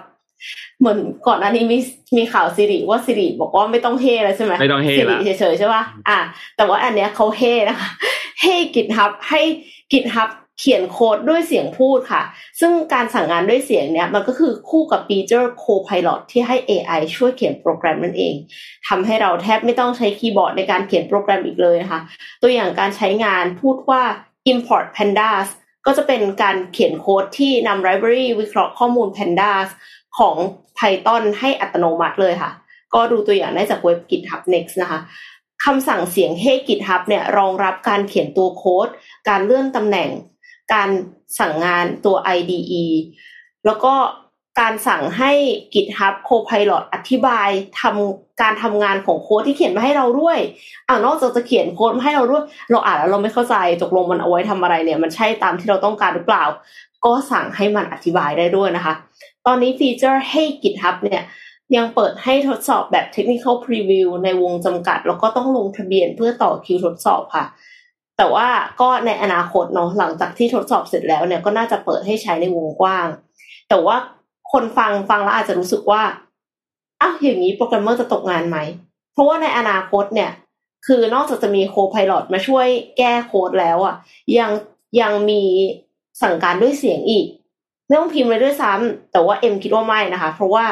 [0.78, 1.78] เหมือนก่อนหน้านี้มี
[2.16, 6.18] มีข่าวสิริว่าสิริบอกว่าไม่ต้องเฮแล้วใช่ไหมไม่ต้องเฮ่สิริละเฉยๆใช่ป่ะอะ
[6.56, 7.90] แต่ว่าอันเนี้ยเขาเฮนะคะ
[8.40, 9.40] เฮ GitHub ให้
[9.92, 10.30] GitHub
[10.60, 12.22] เขียนโค้ดด้วยเสียงพูดค่ะ
[12.60, 18.34] ซึ่งการสั่งงานด้วยเสียงเนี่ยมันก็คือคู่กับฟีเจอร์ Copilot ที่ให้ AI ช่วยเขียนโปรแกรมนั่นเอง
[18.88, 22.00] ทำให้เราแทบไม่ต้องใช้คีย์บอร์ดในการเขียนโปรแกรมอีกเลยนะคะ
[22.42, 24.02] ตัวอย่างการใช้งานพูดว่า
[24.52, 25.48] import pandas
[25.86, 29.68] ก็จะเป็นการเขียนโค้ดที่นำ library วิเคราะห์ข้อมูล pandas
[30.18, 30.36] ของ
[30.78, 32.50] Python ให้อัตโนมัติเลยค่ะ
[32.94, 35.00] ก็ดูตัวอย่างได้จากเว็บ GitHub Next นะคะ
[35.64, 38.88] คำสั่งเสียง Hey GitHub เนี่ยรองรับการเขียนตัวโค้ด
[39.28, 40.08] การเลื่อนตำแหน่ง
[40.74, 40.88] การ
[41.38, 42.84] สั่งงานตัว IDE
[43.66, 43.94] แล้วก็
[44.60, 45.32] การสั่งให้
[45.74, 47.48] GitHub Copilot อธิบาย
[47.80, 50.38] ทำการทำงานของโค้ดที่เขียนมาให้เราด้วย
[50.88, 56.44] อ่านอกจากจะเขียนโค้ดมาให้เราด้วย เราอ่านแล้วเราไม่เข้าใจตกลงมันเอาไว้ทำอะไรเนี่ย มันใช่ตามที่เราต้องการหรือเปล่า
[57.04, 58.94] ก็สั่งให้มันอธิบายได้ด้วยนะคะ
[59.46, 61.22] ตอนนี้ฟีเจอร์ให้ GitHub เนี่ย
[61.76, 67.46] ยังเปิดให้ทดสอบแบบ Technical Preview ในวงจำกัด แล้วก็ต้องลงทะเบียนเพื่อต่อคิวทดสอบค่ะ
[68.16, 68.48] แต่ว่า
[68.80, 73.08] ก็ในอนาคตเนาะหลังจากที่ทดสอบเสร็จแล้วเนี่ยก็น่าจะเปิดให้ใช้ในวงกว้าง
[73.68, 73.96] แต่ว่า
[74.52, 76.02] คนฟังฟังแล้วอาจจะรู้สึกว่า
[77.00, 78.58] อ้าวอย่างนี้โปรแกรมเมอร์จะตกงานไหม
[79.12, 80.30] เพราะว่าในอนาคตเนี่ย
[80.86, 82.66] คือนอกจากจะมี Copilot มาช่วย
[82.98, 83.94] แก้โค้ดแล้วอะ
[84.38, 84.50] ยัง
[85.00, 85.42] ยังมี
[86.22, 87.26] สั่งการด้วยเสียงอีก
[87.86, 90.64] ไม่ต้องพิมพ์เลยด้วยซ้ำแต่ว่าเอ็มคิดว่าไม่นะคะ เพราะว่า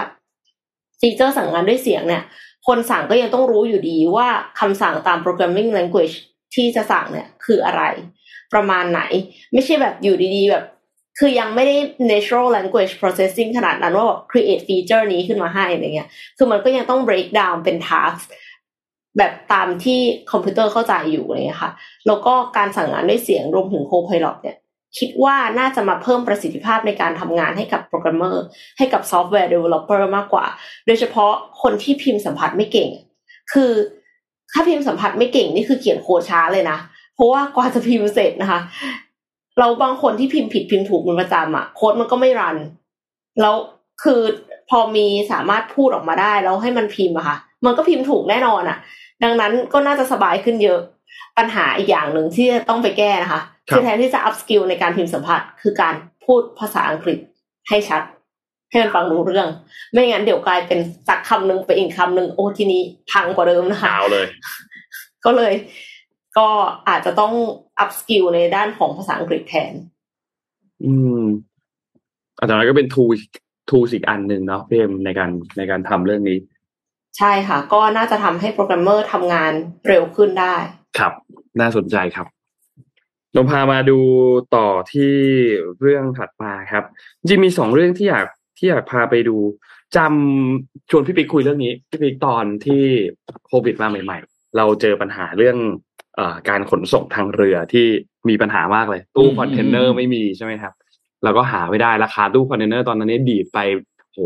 [1.00, 2.22] feature สั่งงานด้วยเสียงเนี่ย
[2.66, 4.28] คนสั่งก็ยังต้องรู้อยู่ดีว่า
[4.60, 6.14] คำสั่งตาม programming language
[6.54, 7.82] ที่จะสั่งเนี่ยคืออะไร
[8.52, 9.00] ประมาณไหน
[9.52, 10.64] ไม่ใช่แบบอยู่ดีๆ แบบ
[11.18, 11.76] คือยังไม่ได้
[12.10, 18.22] natural language processing ขนาดนั้นว่าแบบ create feature นี้ขึ้นมาให้อะไรเงี้ย คือมันก็ยังต้อง break down เป็น task
[19.18, 20.00] แบบตามที่
[20.30, 21.72] คอมพิวเตอร์เข้าใจอยู่อะไรเงี้ยค่ะ
[22.06, 24.56] แล้วก็การสั่งงานด้วยเสียงรวมถึง Copilot เนี่ย
[24.99, 28.45] คิดว่าน่าจะมาเพิ่มประสิทธิภาพในการทำงานให้กับโปรแกรมเมอร์
[28.78, 30.47] ให้กับ software developer มากกว่า
[30.86, 31.32] โดยเฉพาะ
[31.62, 32.90] คนที่พิมพ์สัมผัสไม่เก่ง
[33.53, 33.72] คือ
[34.53, 36.78] ถ้าพิมพ์สัมผัสไม่เก่งนี่คือเขียนโคดช้าเลยนะ
[37.14, 38.61] เพราะว่ากว่าจะพิมพ์เสร็จนะคะ
[39.59, 42.56] เราบางคนที่พิมพ์ผิดพิมพ์ถูกเป็นประจำอะโค้ดมันก็ไม่ run
[43.40, 43.55] แล้ว
[44.03, 44.20] คือ
[44.70, 48.78] พอมีสามารถพูดออกมาได้แล้วให้มันพิมพ์อะค่ะ มันก็พิมพ์ถูกแน่นอนอะ
[49.24, 50.80] ดังนั้นก็น่าจะสบายขึ้นเยอะ
[51.38, 55.94] ปัญหาอีกอย่างหนึ่งที่ต้องไปแก้นะคะ ครับคือแทนที่จะ upskill ในการพิมพ์สัมผัส คือการ
[56.24, 57.18] พูดภาษาอังกฤษ
[57.68, 58.02] ให้ชัด
[58.70, 59.48] ให้มันฟังรู้เรื่อง
[59.92, 64.26] ไม่งั้นเดี๋ยวกลายเป็นจากคำหนึ่งไปอีกคำหนึ่งโอ้ทีนี้พังกว่าเดิมนะคะหาวเลย
[65.24, 65.54] ก็เลย
[66.38, 66.48] ก็
[66.88, 67.32] อาจจะต้อง
[67.78, 69.72] upskill ในด้านของภาษาอังกฤษแทน
[70.84, 71.22] อืม
[72.40, 76.38] อาจารย์ก็เป็น tool อีกอันหนึ่งเนาะพี่เอ็มในการในการทำเรื่องนี้
[77.18, 79.52] ใช่ค่ะ ก็น่าจะทำให้โปรแกรมเมอร์ทำงาน
[79.88, 80.54] เร็วขึ้นได้
[80.98, 81.12] ครับ
[81.60, 82.26] น่าสนใจครับ
[83.34, 83.98] เราพามาดู
[84.56, 85.14] ต่อที่
[85.80, 86.84] เรื่องถัดมาครับ
[87.20, 88.26] จริงๆมีสองเรื่องที่อยาก
[88.58, 89.36] ที่อยากพาไปดู
[89.96, 92.84] จำชวนพี่ปิ๊กคุยเรื่องนี้พี่ปิ๊กตอนที่
[93.46, 95.56] โควิดมาใหม่ ๆ เราเจอปัญหาเรื่อง
[96.16, 97.86] เอ่อการขนส่งทางเรือที่
[98.28, 100.72] มีปัญหามากเลย ตู้อืมคอนเทนเนอร์อืมไม่มีใช่ไหมครับ
[101.24, 103.58] แล้วก็หาไม่ได้ราคาตู้คอนเทนเนอร์ตอนนั้นเนี่ยดีดไป
[104.12, 104.18] โห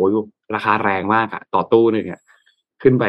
[0.54, 2.20] ราคาแรงมากอะต่อตู้หนึ่งอะ
[2.82, 3.04] ขึ้นไป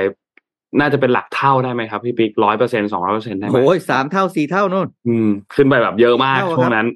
[0.79, 6.87] น่าจะเป็นหลักเท่าได้ไหมครับพี่ปิ๊กร้อยเปอร์เซ็นสองร้อยเปอร์เซ็นได้ไหมโอ้ยสามเท่าสี่เท่านู่นอืม ขึ้นไปแบบเยอะมากเท่าครับช่วงนั้น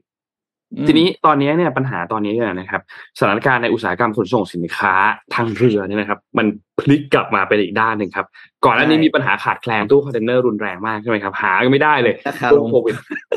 [0.75, 2.81] อืมทีนี้ตอนนี้เนี่ยปัญหาตอนนี้เนี่ยนะครับ
[3.19, 4.93] สถานการณ์ในอุตสาหกรรมขนส่งสินค้า
[5.35, 6.45] ทางเรือเนี่ยนะครับ มัน
[6.79, 8.25] พลิกกลับมาเป็นอีกด้านหนึ่งครับ
[8.65, 12.95] ก่อนหน้านี้มีปัญหาขาดแคลนตู้คอนเทนเนอร์รุนแรงมากใช่ไหมครับหากันไม่ได้เลยราคาช่ลวงงโควิด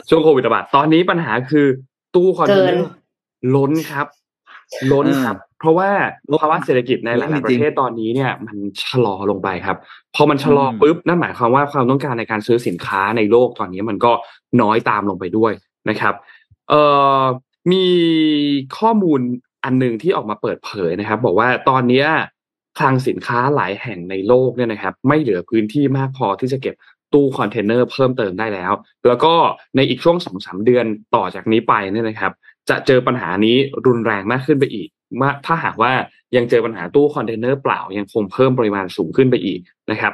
[0.08, 1.66] ช่วงโควิดระบาดตอนนี้ปัญหาคือ
[2.14, 2.86] ตู้คอนเทนเนอร์เกินร์
[3.54, 4.06] ล้นครับ
[4.92, 5.90] ล้นครับ เพราะว่า
[6.42, 9.76] ภาวะเศรษฐกิจในหลายๆประเทศตอนนี้เนี่ยมันชะลอลงไปครับ
[10.14, 14.12] พอมันชะลอปุ๊บนั่นหมายความว่าความต้องการในการซื้อสินค้าในโลกตอนนี้มันก็
[14.60, 15.52] น้อยตามลงไปด้วย
[15.90, 16.14] นะครับ
[16.68, 16.82] เอ่
[17.20, 17.22] อ
[17.72, 17.86] มี
[18.78, 19.20] ข้อมูล
[19.64, 22.06] อันหนึ่งที่ออกมาเปิดเผยนะครับ บอกว่าตอนเนี้ย
[22.78, 26.74] คลังสินค้าหลายแห่งในโลกเนี่ยนะครับ ไม่เหลือพื้นที่มากพอที่จะเก็บ
[27.12, 28.72] ตู้คอนเทนเนอร์เพิ่มเติมได้แล้ว
[29.06, 29.34] แล้วก็
[29.76, 32.32] ในอีกช่วงสองสามเดือนต่อจากนี้ไปเนี่ยนะครับ
[32.70, 33.56] จะเจอปัญหานี้
[33.86, 34.88] รุนแรงมากขึ้นไปอีก
[35.20, 35.92] มาถ้าหากว่า
[36.36, 39.60] ยังเจอปัญหาตู้คอนเทนเนอร์เปล่ายังคงเพิ่มปริมาณสูงขึ้นไปอีก
[39.90, 40.12] นะครับ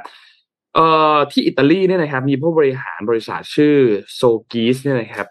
[0.74, 3.76] เอ่อที่อิตาลีเนี่ยนะครับ มีผู้บริหารบริษัทชื่อ
[4.14, 5.26] โซกิสเนี่ยนะครับ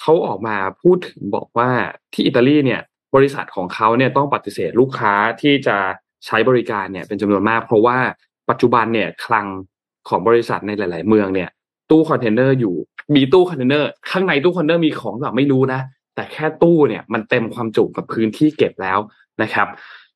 [0.00, 1.70] เขาออกมาพูดถึงบอกว่า
[2.12, 2.80] ที่อิตาลีเนี่ย
[3.16, 5.76] บริษัทของเขาเนี่ยต้องปฏิเสธลูกค้าที่จะ
[6.26, 7.98] ใช้บริการเนี่ยเป็นจำนวนมาก เพราะว่า
[8.50, 9.46] ปัจจุบันเนี่ยคลัง
[10.08, 11.48] ของบริษัทในหลาย ๆ เมืองเนี่ย
[11.90, 12.74] ตู้คอนเทนเนอร์อยู่
[13.14, 15.80] มีตู้คอนเทนเนอร์ข้างในตู้คอนเทนเนอร์มีของแบบไม่รู้นะ
[16.14, 18.98] แต่แค่ตู้เนี่ยมันเต็มความจุกับพื้นที่เก็บแล้ว
[19.42, 19.68] นะครับ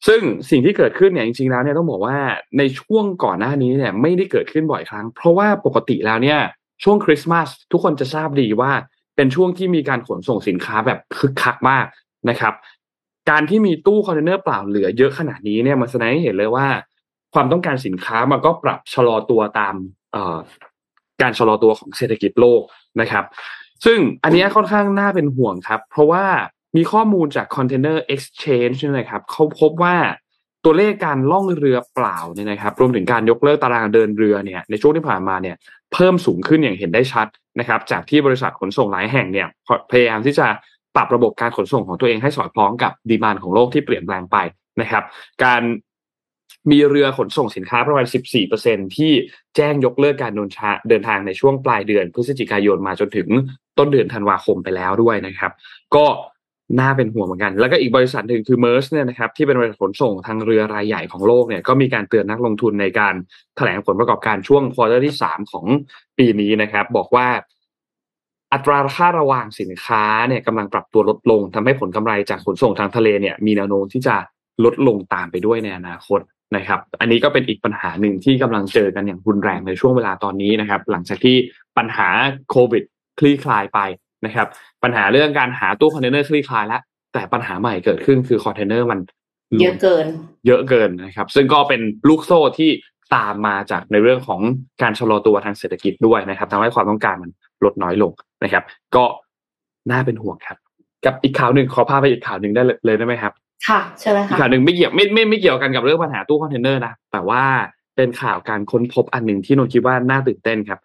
[0.06, 0.20] ซึ่ง
[0.50, 2.16] สิ่งที่เกิดขึ้นเนี่ยจริงๆแล้วเนี่ยต้องบอกว่า
[2.58, 6.38] ในช่วงก่อนหน้านี้เนี่ยไม่ได้เกิดขึ้นบ่อยครั้ง เพราะว่าปกติแล้วเนี่ย
[6.84, 8.72] ช่วงคริสต์มาสทุกคนจะทราบดีว่า
[9.16, 11.86] เป็นช่วงที่มีการขนส่งสินค้าแบบคึกคักมาก
[12.30, 12.54] นะครับ
[13.30, 16.66] การที่มีตู้คอนเทนเนอร์เปล่าเหลือเยอะขนาดนี้เนี่ยมันแสดงให้เห็นเลยว่า
[17.34, 19.74] ความต้องการสินค้ามันก็ปรับชะลอตัวตาม
[21.22, 22.62] การชะลอตัวของเศรษฐกิจโลก
[23.00, 23.24] นะครับ
[23.84, 26.24] ซึ่งอันนี้ค่อนข้างน่าเป็นห่วงครับ เพราะว่า
[26.76, 29.96] มีข้อมูลจาก Container Exchange เนี่นะครับเขาพบว่า
[30.64, 35.56] ตัวเลขการล่องเรือเปล่าเนี่ยนะครับ รวมถึงการยกเลิกตารางเดินเรือเนี่ยในช่วงที่ผ่านมาเนี่ย
[35.92, 37.26] เพิ่มสูงขึ้นอย่างเห็นได้ชัด
[37.60, 39.48] นะครับ จากที่บริษัทขนส่งหลายแห่งเนี่ย
[39.90, 40.46] พยายามที่จะ
[40.96, 44.36] ปรับระบบการขนส่งของตัวเองให้สอดคล้องกับดีมานของโลกที่เปลี่ยนแปลงไป
[44.80, 45.04] นะครับ
[45.44, 45.62] การ
[46.70, 48.06] มีเรือขนส่งสินค้าประมาณ
[48.50, 49.12] 14%ที่
[49.56, 53.28] แจ้งยกเลิกการเดินทาเดินทางในช่วงปลายเดือนพฤศจิกายนมาจนถึง
[53.78, 55.52] ต้นเดือนธันวาคมไปแล้วด้วยนะครับ
[55.94, 56.06] ก็
[56.80, 63.14] น่าเป็นห่วงเหมือนกัน แล้วก็อีกบริษัทหนึ่งคือ Maersk เนี่ยนะครับที่เป็นบริษัทขนส่งทางเรือรายใหญ่ของโลกเนี่ยก็มีการเตือนนักลงทุนในการ
[63.56, 65.64] แถลงผลประกอบการช่วง quarter ที่สามของ
[66.18, 67.28] ปีนี้นะครับ บอกว่า
[68.52, 74.16] อัตราค่าระวางสินค้าเนี่ยกำลังปรับตัวลดลงทำให้ผลกำไรจากขนส่งทางทะเลเนี่ยมีแนวโน้มที่จะ
[74.64, 76.20] ลดลงตามไปด้วยในอนาคต
[76.56, 81.36] นะครับ อันนี้ก็เป็นอีกปัญหาหนึ่งที่กำลังเจอกันอย่างรุนแรงในช่วงเวลาตอนนี้นะครับ หลังจากที่
[81.76, 82.08] ปัญหา
[82.50, 82.84] โควิด
[83.18, 83.80] คลี่คลายไป
[84.26, 84.46] นะครับ
[84.82, 88.98] ปัญหาเรื่องการหาตู้คอนเทนเนอร์คลี่คลายแล้วแต่ปัญหาใหม่เกิดขึ้นคือคอนเทนเนอร์มัน
[89.60, 90.06] เยอะเกิน
[90.46, 92.70] เยอะเกินนะครับ ซึ่งก็เป็นลูกโซ่ที่
[93.16, 94.40] ตามมาจากในเรื่องของ
[94.82, 97.30] การชะลอตัวทางเศรษฐกิจด้วยนะครับทำให้ความต้องการมัน
[97.64, 98.12] ลดน้อยลง
[98.44, 98.64] นะครับ
[98.96, 99.04] ก็
[99.90, 100.58] น่าเป็นห่วงครับ
[101.04, 103.32] กับอีกข่าวหนึ่งขอพาไปอีกข่าวหนึ่งได้เลยเลยได้ไหมครับ
[103.68, 107.42] ค่ะใช่ไหมอีกคะข่าวหนึ่งไม่เกี่ยวไม่ไม่ไม่เกี่ยวกันกับเรื่องปัญหาตู้คอนเทนเนอร์นะแต่ว่า
[107.96, 110.80] เป็นข่าวการค้นพบอันหนึ่งที่นนท์คิดว่าน่าตื่นเต้นครับ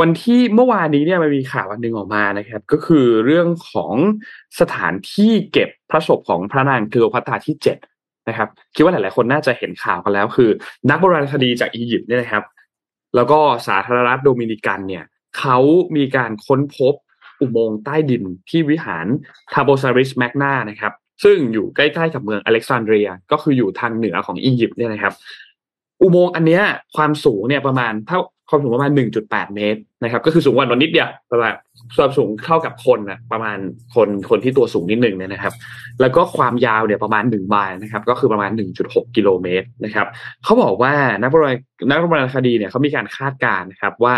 [0.00, 3.94] วันที่เมื่อวานนี้เนี่ยมันมีข่าวอันหนึ่งออกมานะครับ ก็คือเรื่องของ
[4.60, 7.78] สถานที่เก็บพระศพของพระนางคลีโอพัตราที่เจ็ด
[8.28, 10.50] นะครับ คิดว่าหลาย ๆ คนน่าจะเห็นข่าวกันแล้วคือ
[10.90, 12.44] นักโบราณคดีจากอียิปต์เนี่ยนะครับ
[13.14, 13.38] แล้วก็
[13.68, 15.04] สาธารณรัฐโดมินิกันเนี่ย
[15.38, 15.58] เขา
[15.96, 16.94] มีการค้นพบ
[17.40, 19.06] อุโมงค์ใต้ดินที่วิหาร
[19.52, 20.92] ทาโปซิริสแมกนานะครับ
[21.24, 25.14] ซึ่งอยู่ใกล้ ๆ กับเมืองอเล็กซานเดรียก็คืออยู่ทางเหนือของอียิปต์เนี่ยนะครับ
[26.02, 26.62] อุโมงค์อันเนี้ย
[26.96, 28.90] ความสูงเนี่ยประมาณเท่า ความสูงประมาณ
[29.22, 31.52] 1.8 เมตรนะครับ ก็คือสูงกว่าเรานิดเดียวประมาณ
[31.96, 33.58] ความสูงเท่ากับคนนะประมาณ
[33.94, 35.54] คนคนที่ตัวสูงนิดหนึ่งเนี่ยนะครับ
[36.00, 38.50] แล้วก็ความยาวเนี่ยประมาณ1ไมล์นะครับ ก็คือประมาณ
[38.82, 40.06] 1.6 กิโลเมตรนะครับ
[40.44, 41.56] เขาบอกว่านักโบราณ
[41.90, 44.16] นักโบราณคดีเนี่ยเขามีการคาดการณ์นะครับว่า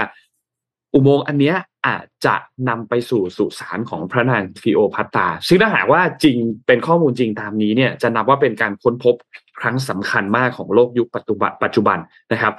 [0.94, 1.56] อุโมงค์อันเนี้ย
[1.86, 2.36] อาจจะ
[2.68, 9.14] นำไปสู่สุสานของพระนางคลีโอพัตราซึ่งถ้าหากว่าจริงเป็นข้อมูลจริงตามนี้เนี่ยจะนับว่าเป็นการค้นพบ
[9.60, 11.98] ครั้งสำคัญมากของโลกยุคปัจจุบัน
[12.32, 12.54] นะครับ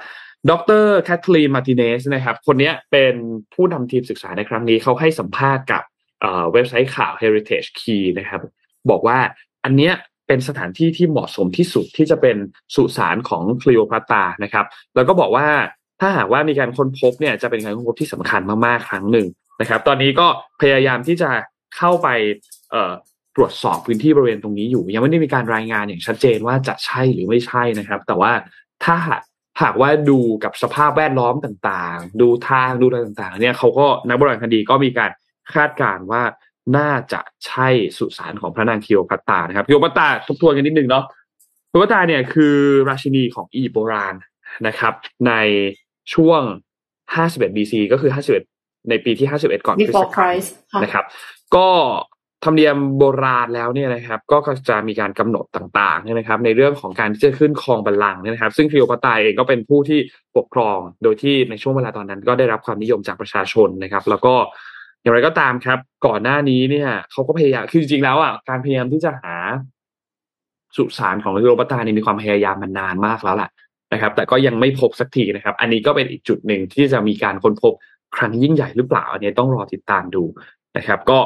[0.50, 3.14] ดรแคทลีนมาร์ติเนสนะครับ คนนี้เป็น
[3.54, 5.82] ผู้นำทีมศึกษาในครั้งนี้เขาให้สัมภาษณ์กับ
[6.52, 8.40] เว็บไซต์ข่าว Heritage Key นะครับ
[8.90, 9.18] บอกว่า
[9.64, 9.94] อันเนี้ย
[10.26, 12.36] เป็นสถานที่ที่เหมาะสมที่สุดที่จะเป็น
[12.74, 15.48] สุสานของคลีโอพัตานะครับ แล้วก็บอกว่า
[16.00, 19.26] ถ้าหากว่ามีการค้นพบเนี่ยจะเป็นการค้นพบที่สำคัญมากๆครั้งหนึ่ง
[19.60, 20.26] นะครับ ตอนนี้ก็
[20.60, 21.30] พยายามที่จะ
[21.76, 22.08] เข้าไป
[23.36, 28.32] ตรวจสอบพื้นที่บริเวณตรงนี้อยู่ ยังไม่ได้มีการรายงานอย่างชัดเจนว่าจะใช่หรือไม่ใช่นะครับ แต่ว่า
[28.84, 29.22] ถ้าหาก
[29.80, 35.10] ว่าดูกับสภาพแวดล้อมต่างๆ ดูทางดูอะไรต่างๆ เนี่ยเขาก็นักโบราณคดีก็มีการ
[35.54, 36.22] คาดการณ์ว่า
[36.76, 41.04] น่าจะใช่สุสานของพระนางคลีโอพัตรานะครับคลีโอพัตราทบทวนกันนิดนึงเนาะ
[41.70, 42.56] คิโอพัตราเนี่ยคือ
[42.88, 44.14] ราชินีของอียิปต์โบราณ
[44.66, 44.94] นะครับ
[45.26, 45.32] ใน
[46.14, 46.42] ช่วง
[47.16, 48.10] 51 BC ก็คือ
[48.48, 50.44] 51 ในปีที่ 51 ก่อนคริสต์ศักราช
[50.82, 51.04] นะครับ
[51.56, 51.68] ก็
[52.44, 54.38] ธรรมเนียมโบราณแล้วเนี่ยนะครับ ก็
[54.68, 60.00] จะมีการกำหนดต่างๆนะครับ ในเรื่องของการที่จะขึ้นครองบัลลังก์นะครับ ซึ่งคลีโอพัตาเองก็เป็นผู้ที่
[60.36, 64.34] ปกครองโดยที่ในช่วงเวลาตอนนั้น ก็ได้รับความนิยมจากประชาชนนะครับ แล้วก็
[65.02, 69.36] อย่างไรก็ตามครับ ก่อนหน้านี้เนี่ยเขาก็พยายามคือจริงๆแล้วอะการพยายามที่จะหา
[70.76, 73.50] สุสานของคลีโอพัตรานี่มีความพยายามมานานมากแล้วแหละ
[73.92, 77.72] นะครับ แต่ก็ยังไม่พบสักทีนะครับ อันนี้ก็เป็นอีกจุดหนึ่งที่จะมีการค้นพบ
[78.16, 80.24] ครั้งยิ่งใหญ่หรือเปล่า อันนี้ต้องรอติดตามดู
[80.76, 81.18] นะครับ ก็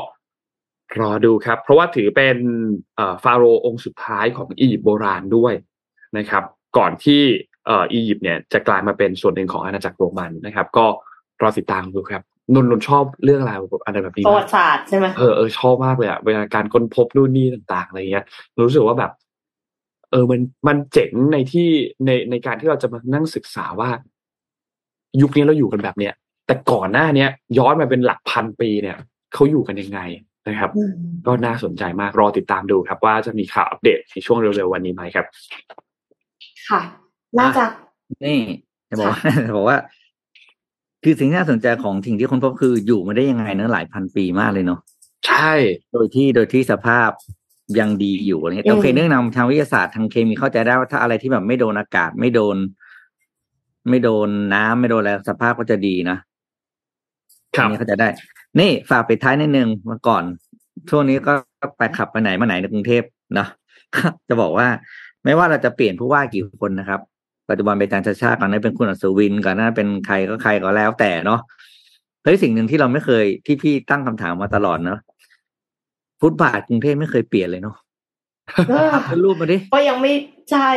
[1.01, 2.37] รอดูครับ เพราะว่าถือเป็น
[3.24, 5.55] ฟาโรห์องค์สุดท้ายของอียิปต์โบราณด้วย
[6.18, 6.45] นะครับ
[6.78, 7.20] ก่อนที่
[7.68, 10.87] อียิปต์เนี่ยจะกลายมาเป็นส่วนหนึ่งของอาณาจักรโรมันนะครับ ก็
[11.43, 12.22] รอติดตามดูครับ
[12.55, 13.53] นนนชอบเรื่องอะไร
[13.87, 18.24] อะไรแบบนี้ประวัติศาสตร์ใช่ไหมเออเออชอบมากเลยอะเวลาการค้นพบนู่นนี่ต่างๆอะไรเงี้ย
[18.66, 19.12] รู้สึกว่าแบบ
[20.11, 21.68] เออมันมันเจ๋งในที่
[22.07, 23.91] ในในการที่เราจะมานั่งศึกษาว่า
[25.22, 26.14] ยุคนี้เราอยู่กันแบบเนี้ย
[26.47, 28.97] แต่ก่อนหน้าเนี้ย ย้อนมาเป็นหลักพันปีเนี่ย
[29.35, 30.01] เขาอยู่กันยังไง
[30.49, 30.70] นะครับ
[31.26, 35.26] ก็น่าสนใจมากรอติดตามดูครับ ว่าจะมีข่าวอัปเดตในช่วงเร็วๆวันนี้ไหมครับ
[36.68, 36.80] ค่ะ
[37.38, 37.64] น่าจะ
[38.24, 38.38] นี่
[38.88, 39.20] จะบอกว่า
[39.57, 39.78] บอกว่า
[41.05, 44.80] คือสิ่งที่น่าสนใจของสิ่งที่คนพบคืออยู่มาได้ยังไงเนอะหลายพันปีมากเลยเนาะ
[45.26, 45.53] ใช่
[45.92, 47.11] โดยที่โดยที่สภาพ
[47.78, 52.57] ยังดีอยู่อะไรเงี้ยโอเคเนื่องนำทางวิทยาศาสตร์ทางเคมีเข้าใจได้ว่าถ้าอะไรที่แบบไม่โดนอากาศไม่โดน
[53.88, 56.16] ไม่โดนน้ำไม่โดนอะไรสภาพก็จะดีนะ
[57.57, 58.09] ครับนี้เขาจะได้
[58.61, 60.24] นี่ฝากปิดท้ายนิดนึงมาก่อน
[60.90, 61.32] ช่วงนี้ก็
[61.78, 63.02] ไปขับไปไหนมาไหนในกรุงเทพ
[63.38, 63.46] นะ
[64.28, 64.66] จะบอกว่า
[65.24, 67.00] ไม่ว่าเราจะเปลี่ยนผู้ว่ากี่คนนะครับ
[67.48, 71.40] ปัจจุบันเป็นอาจารย์ชาชาก่อนนั้นเป็นคุณอัศวินก่อนนั้นเป็นใครก็ใครก็แล้วแต่เนาะ
[72.24, 75.00] เฮ้ยสิ่งหนึ่งที่เราไม่เคยที่พี่ตั้งคำถามมาตลอดเนาะ
[76.20, 77.76] ฟุตบาทกรุงเทพไม่เคยเปลี่ยนเลยเนาะ
[79.09, 80.12] เป็นรูปมาดิก็ยังไม่
[80.50, 80.68] ใช่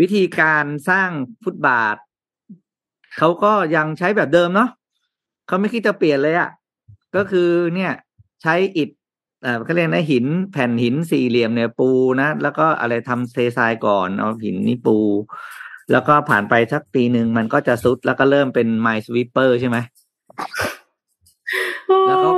[0.00, 1.10] วิธีการสร้าง
[1.42, 1.96] ฟุตบาท
[3.18, 4.68] เขาก็ยังใช้แบบเดิมเนาะ
[5.46, 6.48] เขาไม่คิดจะเปลี่ยนเลยอะ่ะ
[7.16, 7.92] ก็คือเนี่ย
[8.42, 8.90] ใช้อิฐ
[9.44, 11.90] อ่าเขาเรียกนะหินแผ่นหินสี่เหลี่ยมเนี่ยปู
[12.20, 14.96] นะ แล้วก็อะไรทำเททรายก่อนเอาหินนี่ปู
[15.92, 19.76] แล้วก็ผ่านไปสักปีหนึ่งมันก็จะซุดแล้วก็เริ่มเป็นไมสวีเปอร์ใช่ไหม
[22.08, 22.30] แล้วก็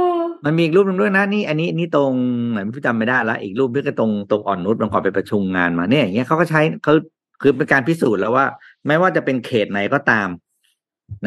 [0.45, 2.13] มันมีอีกรูปหนึ่งด้วยนะนี่อันนี้นี่ตรง
[2.53, 6.95] ไหนไม่จำไม่ได้ละอีกรูปนี่ก็ตรงตรงอ่อนนุชบางคนไปประชุมงานมาเนี่ยอย่างเงี้ยเขาก็ใช้เขา
[7.43, 8.47] คือเป็นการพิสูจน์แล้วว่า
[8.87, 10.29] ไม่ว่าจะเป็นเขตไหนก็ตาม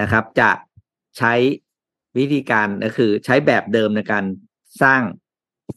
[0.01, 0.49] นะครับ จะ
[1.17, 1.33] ใช้
[2.19, 4.23] วิธีการก็คือใช้แบบเดิมในการ
[4.81, 5.01] สร้าง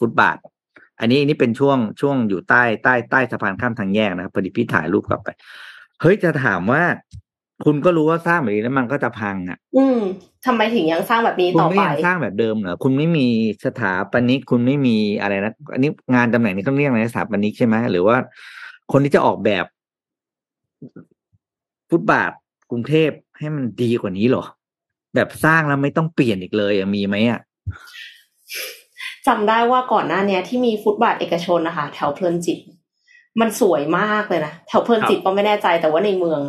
[0.01, 0.38] ฟุตบาท
[1.01, 5.28] อันนี้นี่เป็นช่วงช่วงอยู่ใต้ใต้ใต้สะพานข้ามทางแยกนะครับพอดีพี่ถ่ายรูปกลับไป
[6.01, 6.82] เฮ้ยจะถามว่า
[7.64, 9.99] คุณก็รู้ว่าสร้างแบบนี้แล้วมันก็จะพังอะ อืม
[10.47, 13.26] ทำไมถึงยังสร้างแบบนี้ต่อไปคุณไม่ยังสร้างแบบเดิมเหรอคุณไม่มี
[13.64, 18.16] สถาปนิกคุณไม่มีอะไรนะอันนี้งานตำแหน่งนี้ต้องเรียกอะไรสถาปนิกใช่ไหมหรือว่า
[18.93, 19.64] คนที่จะออกแบบ
[21.91, 22.32] ฟุตบาท
[22.70, 24.45] กรุงเทพให้มันดีกว่านี้หรอ
[25.14, 27.40] แบบสร้างแล้วไม่ต้องเปลี่ยนอีกเลยมีไหมอะ
[29.26, 32.58] จำได้ว่าก่อนหน้าเนี้ยที่มีฟุตบาทเอกชนนะคะแถวเพลินจิต
[33.40, 36.40] มันสวยมากเลยนะแถวเพลินจิตก็ไม่แน่ใจแต่ว่าในเมือง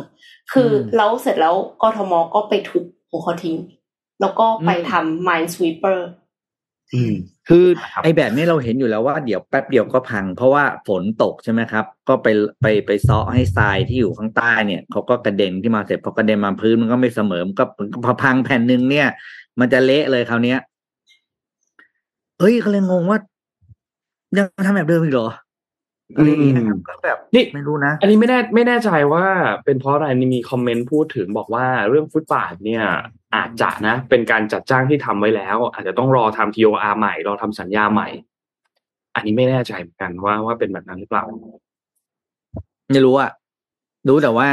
[0.52, 3.56] คือแล้วเสร็จแล้วกทมก็ไปทุบของเขาทิ้ง
[4.20, 6.21] แล้วก็ไปทำ Minesweeper อืม
[7.48, 12.28] คือครับไอ้แบบนี้เราเห็นอยู่แล้วว่าเดี๋ยวแป๊บเดียวก็พัง เพราะว่าฝนตกใช่ไหมครับ ก็ไป
[12.62, 17.64] ไปไปเซาะให้ทรายที่อยู่ข้างใต้เนี่ยเขาก็กระเด็นที่มาเสร็จพอกระเด็นมาพื้นมันก็ไม่เสมอมันก็
[18.04, 19.08] พอพังแผ่นหนึ่งเนี่ย
[19.60, 20.58] มันจะเละเลยคราวเนี้ย
[22.38, 23.18] เฮ้ยก็เลยงงว่า
[24.38, 25.28] ยังทำแบบเดิมอีกเหรอ
[26.16, 29.24] อะไรอย่างเงี้ยครับก็แบบนี่ไม่รู้นะ อันนี้ไม่แน่ไม่แน่ใจว่า
[29.64, 32.84] เป็นเพราะอะไรนี่มีคอมเมนต์พูดถึงบอกว่าเรื่องฟุตบาทเนี่ย
[33.34, 38.08] อาจจะนะ เป็นการจัดจ้างที่ทำไว้แล้ว อาจจะต้องรอทำ TOR ใหม่ รอทำสัญญาใหม่
[39.14, 41.24] อันนี้ไม่แน่ใจเหมือนกันว่าว่าเป็นแบบนั้นหรือเปล่า
[42.90, 43.30] ไม่รู้อะ
[44.08, 44.48] รู้แต่ว่า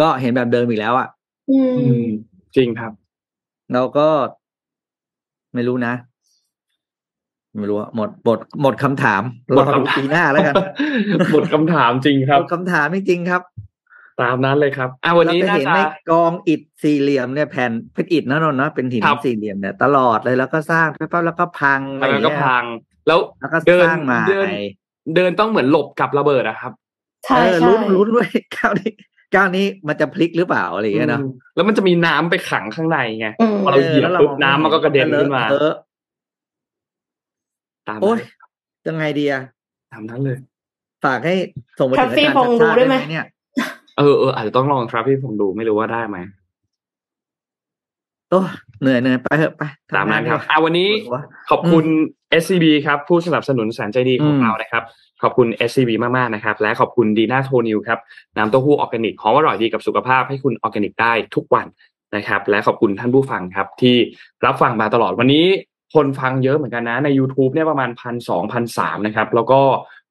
[0.00, 1.08] ก็เห็นแบบเดิมอีกแล้วอะ
[1.50, 2.02] อือืมม
[2.56, 2.92] จริงครับ
[3.72, 4.08] เราก็
[5.54, 5.94] ไม่รู้นะ
[7.58, 9.22] ไม่รู้อะหมดหมดหมดคำถาม
[9.54, 10.54] หมรอดดูคำถามปีหน้าแล้วกัน
[11.32, 13.42] หมดคำถามจริงคหรับมดคำถามจริงๆครับ
[14.20, 15.80] ตามนั้นเลยครับอะวันนี้เราจะน่าเห็นจะใน
[16.10, 22.64] กองอิฐสี่เหลี่ยมเนี่ยแผ่นเป็นอิฐนะนนท์นะเป็นหินครับสี่เหลี่ยมเนี่ยตลอดเลยแล้วก็สร้างไปปั๊บแล้วก็พังอะไรแล้วก็เงี้ยพัง
[23.06, 24.46] แล้วแล้วก็เดินสร้างใหม่เดิน
[25.16, 26.72] เดินต้องเหมือนหลบกับระเบิดอะครับ
[27.24, 28.90] ใช่เออใช่ลุ้นลุ้นด้วยก้าวนี้
[29.34, 35.72] ก้าวนี้มันจะพลิกหรือเปล่าอะไรอย่างเงี้ยเนาะอืมแล้วมันจะมีน้ำไปขังข้างในไงอืมพอเราเหยียบแล้วปุ๊บน้ำมันก็กระเด็นขึ้นมาเออ
[37.88, 38.28] ตามโอ้นั้นย
[38.88, 39.42] ยังไงดีอะ
[39.92, 40.36] ตามนั้นเลย
[41.04, 41.34] ฝากให้
[41.78, 43.26] ส่งไปถึงอา Traffic จารย์พงษ์ดูชาติได้ไหมเนี่ย
[43.98, 46.18] เออเอออาจจะต้องลองทราพี่ผมดูไม่รู้ว่าได้ไหม
[48.30, 48.40] โอ้
[48.80, 49.62] เหนื่อยเหนื่อยไปเถอะไป
[49.96, 51.84] ตามนั้นครับทำงอะวันนี้ดีกว่าขอบคุณ
[52.42, 54.82] SCB ครับผู้สนับสนุนแสนใจดีของอืมเรานะครับ
[55.22, 57.98] ขอบคุณ SCB มากๆนะครับ และขอบคุณดีน่าโทนิวครับ
[58.36, 61.66] น้ำเต้าหู้ออร์แกนิกหอมอร่อยดีกับสุขภาพให้คุณออร์แกนิกได้ทุกวัน
[62.16, 63.96] นะครับ และขอบคุณท่านผู้ฟังครับ ที่
[64.44, 65.46] รับฟังมาตลอดวันนี้
[65.96, 69.60] คนฟังเยอะเหมือนกันนะใน YouTube เนี่ยประมาณพันสองพันสามนะครับ แล้วก็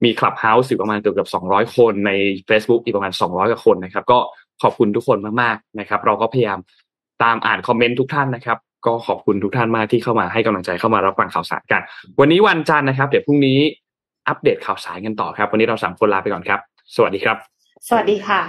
[0.04, 2.12] มี Clubhouse อยู่ประมาณเกือบเกือบสองร้อยคนใน
[2.50, 4.20] Facebook อีกประมาณสองร้อยกว่าคนนะครับ ก็
[4.62, 6.60] ขอบคุณทุกคนมากๆนะครับ เราก็พยายาม
[7.24, 11.82] ตามอ่านคอมเมนต์ทุกท่านนะครับ ก็ขอบคุณทุกท่านมากที่เข้ามาให้กำลังใจเข้ามารับฟังข่าวสารกัน
[12.20, 13.60] วันนี้วันจันทร์นะครับ เดี๋ยวพรุ่งนี้
[14.28, 16.60] อัปเดตข่าวสารกันต่อครับ วันนี้เราสามคนลาไปก่อนครับ
[16.96, 17.38] สวัสดีครับ
[17.88, 18.42] สวัสดีค่ะ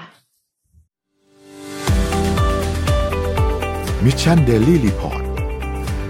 [4.04, 5.25] Mission Daily Report